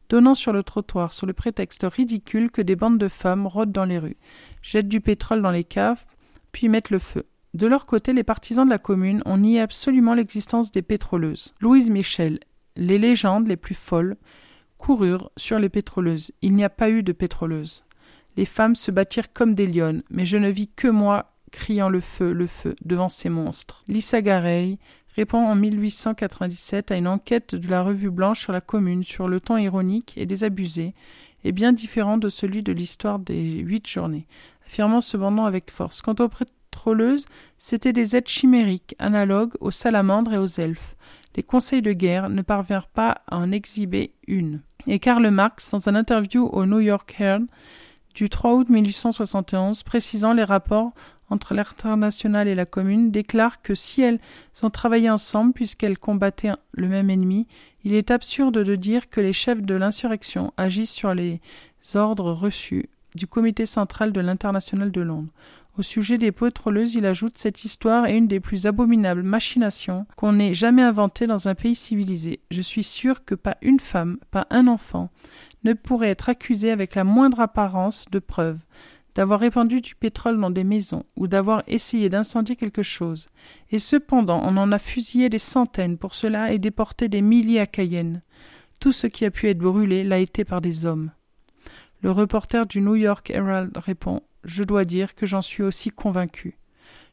[0.10, 3.86] donnant sur le trottoir sous le prétexte ridicule que des bandes de femmes rôdent dans
[3.86, 4.18] les rues,
[4.62, 6.06] jettent du pétrole dans les caves,
[6.52, 7.26] puis mettent le feu.
[7.54, 11.54] De leur côté, les partisans de la commune ont nié absolument l'existence des pétroleuses.
[11.62, 12.40] Louise Michel,
[12.76, 14.18] les légendes les plus folles
[14.78, 16.32] coururent sur les pétroleuses.
[16.42, 17.86] Il n'y a pas eu de pétroleuses.
[18.38, 22.02] Les femmes se battirent comme des lionnes, mais je ne vis que moi criant le
[22.02, 23.84] feu, le feu, devant ces monstres.
[23.88, 24.80] Lisa Gareil
[25.16, 29.40] répond en 1897 à une enquête de la Revue Blanche sur la Commune sur le
[29.40, 30.94] ton ironique et désabusé,
[31.44, 34.28] et bien différent de celui de l'histoire des huit journées,
[34.66, 36.02] affirmant cependant avec force.
[36.02, 37.26] Quant aux pétroleuses,
[37.58, 40.96] c'étaient des êtres chimériques, analogues aux salamandres et aux elfes
[41.36, 44.62] les conseils de guerre ne parvinrent pas à en exhiber une.
[44.88, 47.48] Et Karl Marx, dans un interview au New York Herald
[48.14, 50.92] du 3 août 1871, précisant les rapports
[51.30, 54.20] entre l'international et la commune, déclare que si elles
[54.62, 57.48] ont travaillé ensemble puisqu'elles combattaient le même ennemi,
[57.84, 61.42] il est absurde de dire que les chefs de l'insurrection agissent sur les
[61.96, 65.32] ordres reçus du comité central de l'international de Londres.
[65.76, 70.38] Au sujet des pétroleuses, il ajoute Cette histoire est une des plus abominables machinations qu'on
[70.38, 72.42] ait jamais inventées dans un pays civilisé.
[72.52, 75.10] Je suis sûr que pas une femme, pas un enfant,
[75.64, 78.60] ne pourrait être accusé avec la moindre apparence de preuve
[79.16, 83.30] d'avoir répandu du pétrole dans des maisons ou d'avoir essayé d'incendier quelque chose.
[83.72, 87.68] Et cependant, on en a fusillé des centaines pour cela et déporté des milliers à
[87.68, 88.22] Cayenne.
[88.80, 91.12] Tout ce qui a pu être brûlé l'a été par des hommes.
[92.02, 96.58] Le reporter du New York Herald répond je dois dire que j'en suis aussi convaincu.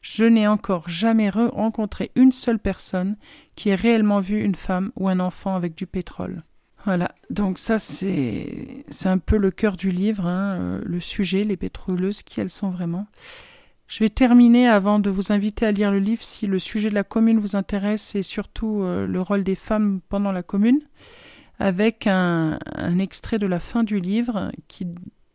[0.01, 3.17] Je n'ai encore jamais rencontré une seule personne
[3.55, 6.43] qui ait réellement vu une femme ou un enfant avec du pétrole.
[6.85, 11.43] Voilà, donc ça c'est c'est un peu le cœur du livre, hein, euh, le sujet,
[11.43, 13.05] les pétroleuses, qui elles sont vraiment.
[13.87, 16.95] Je vais terminer avant de vous inviter à lire le livre si le sujet de
[16.95, 20.79] la commune vous intéresse et surtout euh, le rôle des femmes pendant la commune,
[21.59, 24.87] avec un, un extrait de la fin du livre qui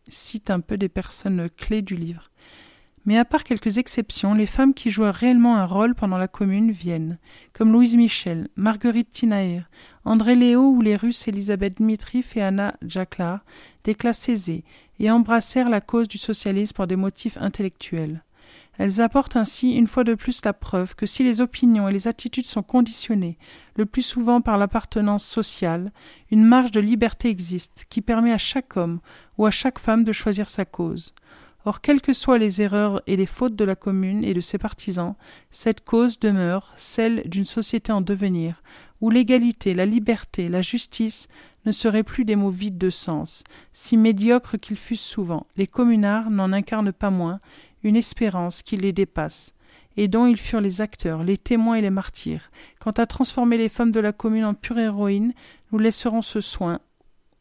[0.08, 2.30] cite un peu des personnes clés du livre.
[3.06, 6.72] Mais à part quelques exceptions, les femmes qui jouent réellement un rôle pendant la Commune
[6.72, 7.18] viennent,
[7.52, 9.62] comme Louise Michel, Marguerite Tinaer,
[10.04, 13.44] André Léo ou les Russes Elisabeth Dmitriv et Anna Jaklar,
[13.84, 14.64] des classes aisées,
[14.98, 18.24] et embrassèrent la cause du socialisme pour des motifs intellectuels.
[18.78, 22.08] Elles apportent ainsi une fois de plus la preuve que si les opinions et les
[22.08, 23.38] attitudes sont conditionnées,
[23.76, 25.92] le plus souvent par l'appartenance sociale,
[26.30, 29.00] une marge de liberté existe qui permet à chaque homme
[29.38, 31.14] ou à chaque femme de choisir sa cause.
[31.64, 34.56] Or, quelles que soient les erreurs et les fautes de la commune et de ses
[34.56, 35.16] partisans,
[35.50, 38.62] cette cause demeure celle d'une société en devenir,
[39.00, 41.26] où l'égalité, la liberté, la justice
[41.64, 43.42] ne seraient plus des mots vides de sens.
[43.72, 47.40] Si médiocres qu'ils fussent souvent, les communards n'en incarnent pas moins
[47.82, 49.54] une espérance qui les dépasse,
[49.96, 52.50] et dont ils furent les acteurs, les témoins et les martyrs.
[52.80, 55.32] Quant à transformer les femmes de la commune en pures héroïnes,
[55.72, 56.80] nous laisserons ce soin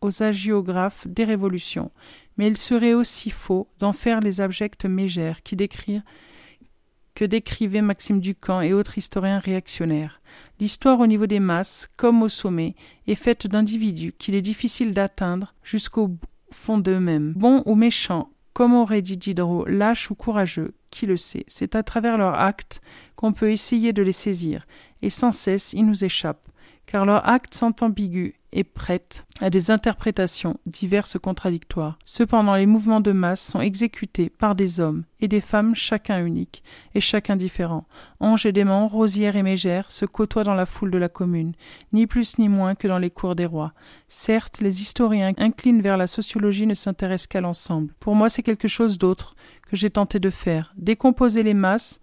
[0.01, 1.91] aux agiographes des révolutions,
[2.37, 8.73] mais il serait aussi faux d'en faire les abjectes mégères que décrivaient Maxime Ducamp et
[8.73, 10.21] autres historiens réactionnaires.
[10.59, 12.75] L'histoire au niveau des masses, comme au sommet,
[13.07, 16.11] est faite d'individus qu'il est difficile d'atteindre jusqu'au
[16.51, 17.33] fond d'eux-mêmes.
[17.33, 21.43] Bons ou méchants, comme aurait dit Diderot, lâches ou courageux, qui le sait?
[21.49, 22.81] C'est à travers leurs actes
[23.17, 24.65] qu'on peut essayer de les saisir,
[25.01, 26.47] et sans cesse ils nous échappent,
[26.85, 31.99] car leurs actes sont ambigus et prêtes à des interprétations diverses contradictoires.
[32.05, 36.63] Cependant, les mouvements de masse sont exécutés par des hommes et des femmes chacun unique
[36.95, 37.85] et chacun différent.
[38.21, 41.53] Anges et démons, rosières et mégères se côtoient dans la foule de la commune,
[41.91, 43.73] ni plus ni moins que dans les cours des rois.
[44.07, 47.93] Certes, les historiens inclinent vers la sociologie ne s'intéressent qu'à l'ensemble.
[47.99, 49.35] Pour moi, c'est quelque chose d'autre
[49.69, 51.99] que j'ai tenté de faire, décomposer les masses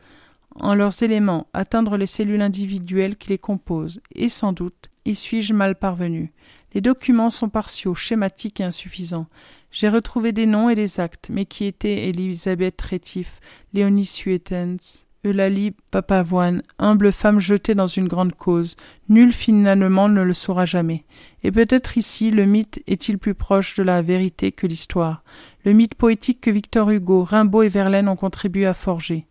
[0.60, 5.52] en leurs éléments, atteindre les cellules individuelles qui les composent, et sans doute y suis-je
[5.52, 6.30] mal parvenu.
[6.74, 9.26] Les documents sont partiaux, schématiques et insuffisants.
[9.70, 13.40] J'ai retrouvé des noms et des actes, mais qui étaient Elisabeth Rétif,
[13.72, 18.76] Léonie Suetens, Eulalie Papavoine, humble femme jetée dans une grande cause.
[19.08, 21.04] Nul finalement ne le saura jamais.
[21.42, 25.22] Et peut-être ici le mythe est-il plus proche de la vérité que l'histoire.
[25.64, 29.26] Le mythe poétique que Victor Hugo, Rimbaud et Verlaine ont contribué à forger.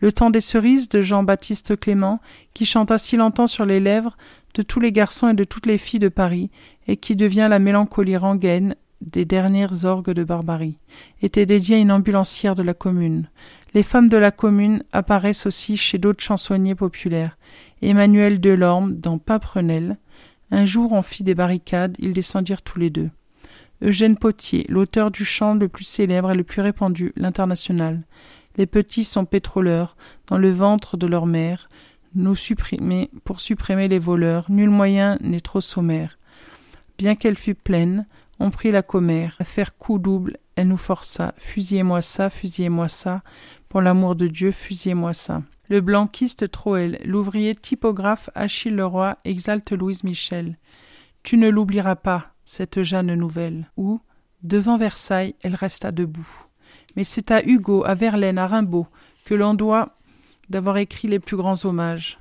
[0.00, 2.20] Le temps des cerises de Jean-Baptiste Clément,
[2.54, 4.16] qui chanta si longtemps sur les lèvres
[4.54, 6.50] de tous les garçons et de toutes les filles de Paris,
[6.86, 10.78] et qui devient la mélancolie rengaine des dernières orgues de barbarie,
[11.22, 13.28] était dédié à une ambulancière de la commune.
[13.74, 17.36] Les femmes de la commune apparaissent aussi chez d'autres chansonniers populaires.
[17.82, 19.98] Emmanuel Delorme dans Pimprenel.
[20.50, 23.10] Un jour on fit des barricades, ils descendirent tous les deux.
[23.82, 28.02] Eugène Potier, l'auteur du chant le plus célèbre et le plus répandu, l'international.
[28.56, 29.96] Les petits sont pétroleurs,
[30.26, 31.68] dans le ventre de leur mère,
[32.14, 36.18] nous supprimer, pour supprimer les voleurs, nul moyen n'est trop sommaire.
[36.96, 38.06] Bien qu'elle fût pleine,
[38.38, 43.22] on prit la commère, à faire coup double, elle nous força, fusillez-moi ça, fusillez-moi ça,
[43.68, 45.42] pour l'amour de Dieu, fusillez-moi ça.
[45.68, 50.56] Le blanquiste Troel, l'ouvrier typographe Achille Leroy exalte Louise Michel.
[51.22, 54.00] Tu ne l'oublieras pas, cette Jeanne nouvelle, où,
[54.42, 56.45] devant Versailles, elle resta debout.
[56.96, 58.86] Mais c'est à Hugo, à Verlaine, à Rimbaud,
[59.24, 59.96] que l'on doit
[60.48, 62.18] d'avoir écrit les plus grands hommages.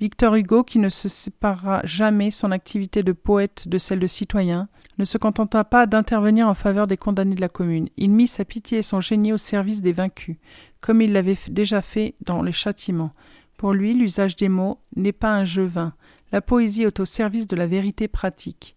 [0.00, 4.68] Victor Hugo, qui ne se séparera jamais son activité de poète de celle de citoyen,
[4.98, 7.88] ne se contenta pas d'intervenir en faveur des condamnés de la commune.
[7.96, 10.36] Il mit sa pitié et son génie au service des vaincus,
[10.80, 13.12] comme il l'avait déjà fait dans les châtiments.
[13.56, 15.94] Pour lui, l'usage des mots n'est pas un jeu vain.
[16.32, 18.76] La poésie est au service de la vérité pratique.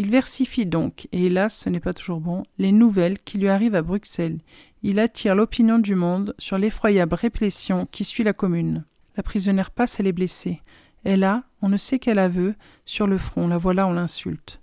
[0.00, 3.74] Il versifie donc, et hélas ce n'est pas toujours bon, les nouvelles qui lui arrivent
[3.74, 4.38] à Bruxelles.
[4.82, 8.86] Il attire l'opinion du monde sur l'effroyable répression qui suit la commune.
[9.18, 10.62] La prisonnière passe, elle est blessée.
[11.04, 12.54] Elle a, on ne sait quel aveu,
[12.86, 14.60] sur le front, la voilà, on l'insulte.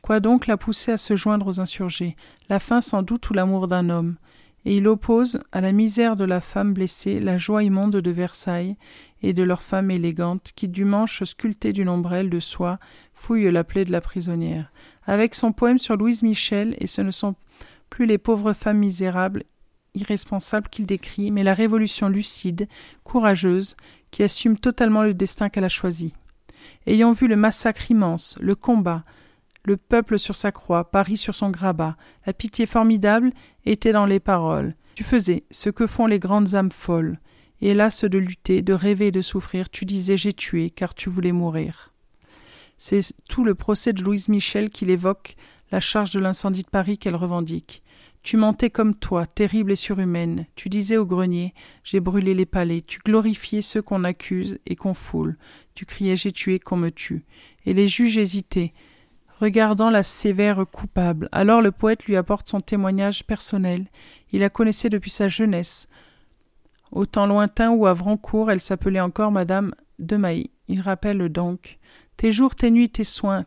[0.00, 2.16] Quoi donc l'a poussée à se joindre aux insurgés?
[2.48, 4.16] La faim sans doute ou l'amour d'un homme?
[4.64, 8.76] Et il oppose à la misère de la femme blessée la joie immonde de Versailles
[9.22, 12.78] et de leur femme élégante qui, du manche sculpté d'une ombrelle de soie,
[13.14, 14.72] fouille la plaie de la prisonnière.
[15.06, 17.34] Avec son poème sur Louise Michel, et ce ne sont
[17.88, 19.44] plus les pauvres femmes misérables,
[19.94, 22.68] irresponsables qu'il décrit, mais la révolution lucide,
[23.04, 23.76] courageuse,
[24.10, 26.14] qui assume totalement le destin qu'elle a choisi.
[26.86, 29.04] Ayant vu le massacre immense, le combat,
[29.64, 33.32] le peuple sur sa croix, Paris sur son grabat, la pitié formidable
[33.66, 34.74] était dans les paroles.
[34.94, 37.18] Tu faisais ce que font les grandes âmes folles.
[37.60, 41.10] Et hélas de lutter, de rêver et de souffrir, tu disais j'ai tué, car tu
[41.10, 41.92] voulais mourir.
[42.78, 45.36] C'est tout le procès de Louise Michel qu'il évoque,
[45.70, 47.82] la charge de l'incendie de Paris qu'elle revendique.
[48.22, 50.46] Tu mentais comme toi, terrible et surhumaine.
[50.54, 51.54] Tu disais au grenier
[51.84, 52.82] J'ai brûlé les palais.
[52.82, 55.38] Tu glorifiais ceux qu'on accuse et qu'on foule.
[55.74, 57.24] Tu criais J'ai tué qu'on me tue.
[57.64, 58.72] Et les juges hésitaient
[59.40, 61.28] regardant la sévère coupable.
[61.32, 63.86] Alors le poète lui apporte son témoignage personnel.
[64.32, 65.88] Il la connaissait depuis sa jeunesse.
[66.92, 70.50] Au temps lointain où à Vrancourt elle s'appelait encore Madame de Mailly.
[70.68, 71.78] Il rappelle donc
[72.16, 73.44] Tes jours, tes nuits, tes soins,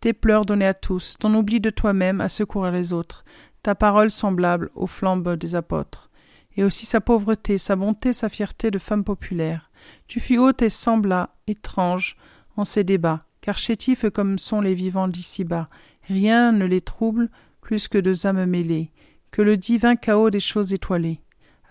[0.00, 3.24] tes pleurs donnés à tous, ton oubli de toi-même à secourir les autres,
[3.62, 6.10] ta parole semblable aux flambes des apôtres,
[6.56, 9.70] et aussi sa pauvreté, sa bonté, sa fierté de femme populaire.
[10.06, 12.16] Tu fus haute et sembla étrange
[12.56, 15.68] en ces débats, car chétifs comme sont les vivants d'ici-bas,
[16.06, 17.30] rien ne les trouble
[17.60, 18.92] plus que deux âmes mêlées,
[19.30, 21.20] que le divin chaos des choses étoilées,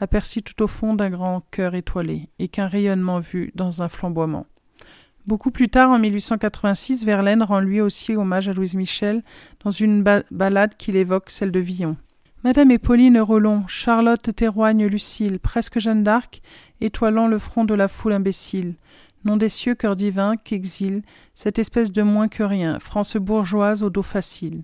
[0.04, 4.46] aperçu tout au fond d'un grand cœur étoilé, et qu'un rayonnement vu dans un flamboiement.
[5.26, 9.24] Beaucoup plus tard, en 1886, Verlaine rend lui aussi hommage à Louise Michel
[9.64, 11.96] dans une ballade qu'il évoque, celle de Villon.
[12.44, 16.42] Madame et Pauline Rollon, Charlotte Théroigne Lucille, presque Jeanne d'Arc,
[16.82, 18.76] étoilant le front de la foule imbécile
[19.26, 21.02] nom des cieux, cœur divin, qu'exile
[21.34, 24.64] cette espèce de moins que rien, France bourgeoise au dos facile.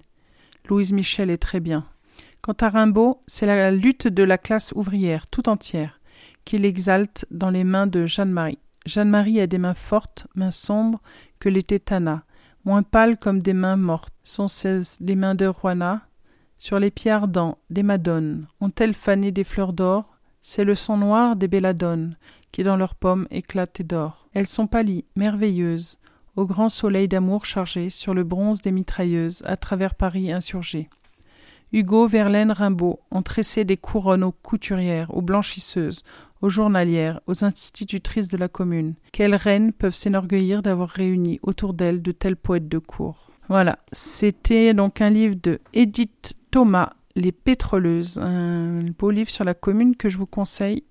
[0.68, 1.86] Louise Michel est très bien.
[2.50, 6.00] Quant à Rimbaud, c'est la lutte de la classe ouvrière tout entière
[6.46, 8.58] qu'il exalte dans les mains de Jeanne-Marie.
[8.88, 11.00] Jeanne-Marie a des mains fortes, mains sombres,
[11.38, 12.24] que les tétanas,
[12.66, 14.16] moins pâles comme des mains mortes.
[14.24, 16.02] Sont ces les mains de Juana
[16.58, 20.18] Sur les pieds ardents, des madones, ont-elles fané des fleurs d'or?
[20.42, 22.18] C'est le sang noir des belladones,
[22.52, 24.28] qui dans leurs pommes éclatent d'or.
[24.34, 26.00] Elles sont pâlies, merveilleuses,
[26.36, 30.90] au grand soleil d'amour chargé sur le bronze des mitrailleuses à travers Paris insurgé.
[31.72, 36.04] Hugo, Verlaine, Rimbaud ont tressé des couronnes aux couturières, aux blanchisseuses,
[36.42, 38.96] aux journalières, aux institutrices de la commune.
[39.12, 43.30] Quelles reines peuvent s'enorgueillir d'avoir réuni autour d'elles de tels poètes de cour?
[43.50, 49.54] Voilà, c'était donc un livre de Edith Thomas, Les pétroleuses, un beau livre sur la
[49.54, 50.84] commune que je vous conseille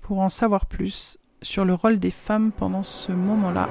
[0.00, 3.68] pour en savoir plus sur le rôle des femmes pendant ce moment-là.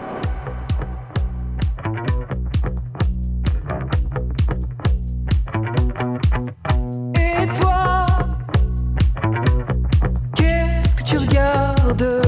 [11.20, 12.22] Regardes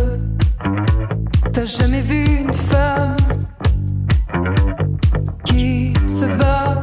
[1.53, 3.15] T'as jamais vu une femme
[5.45, 6.80] qui se bat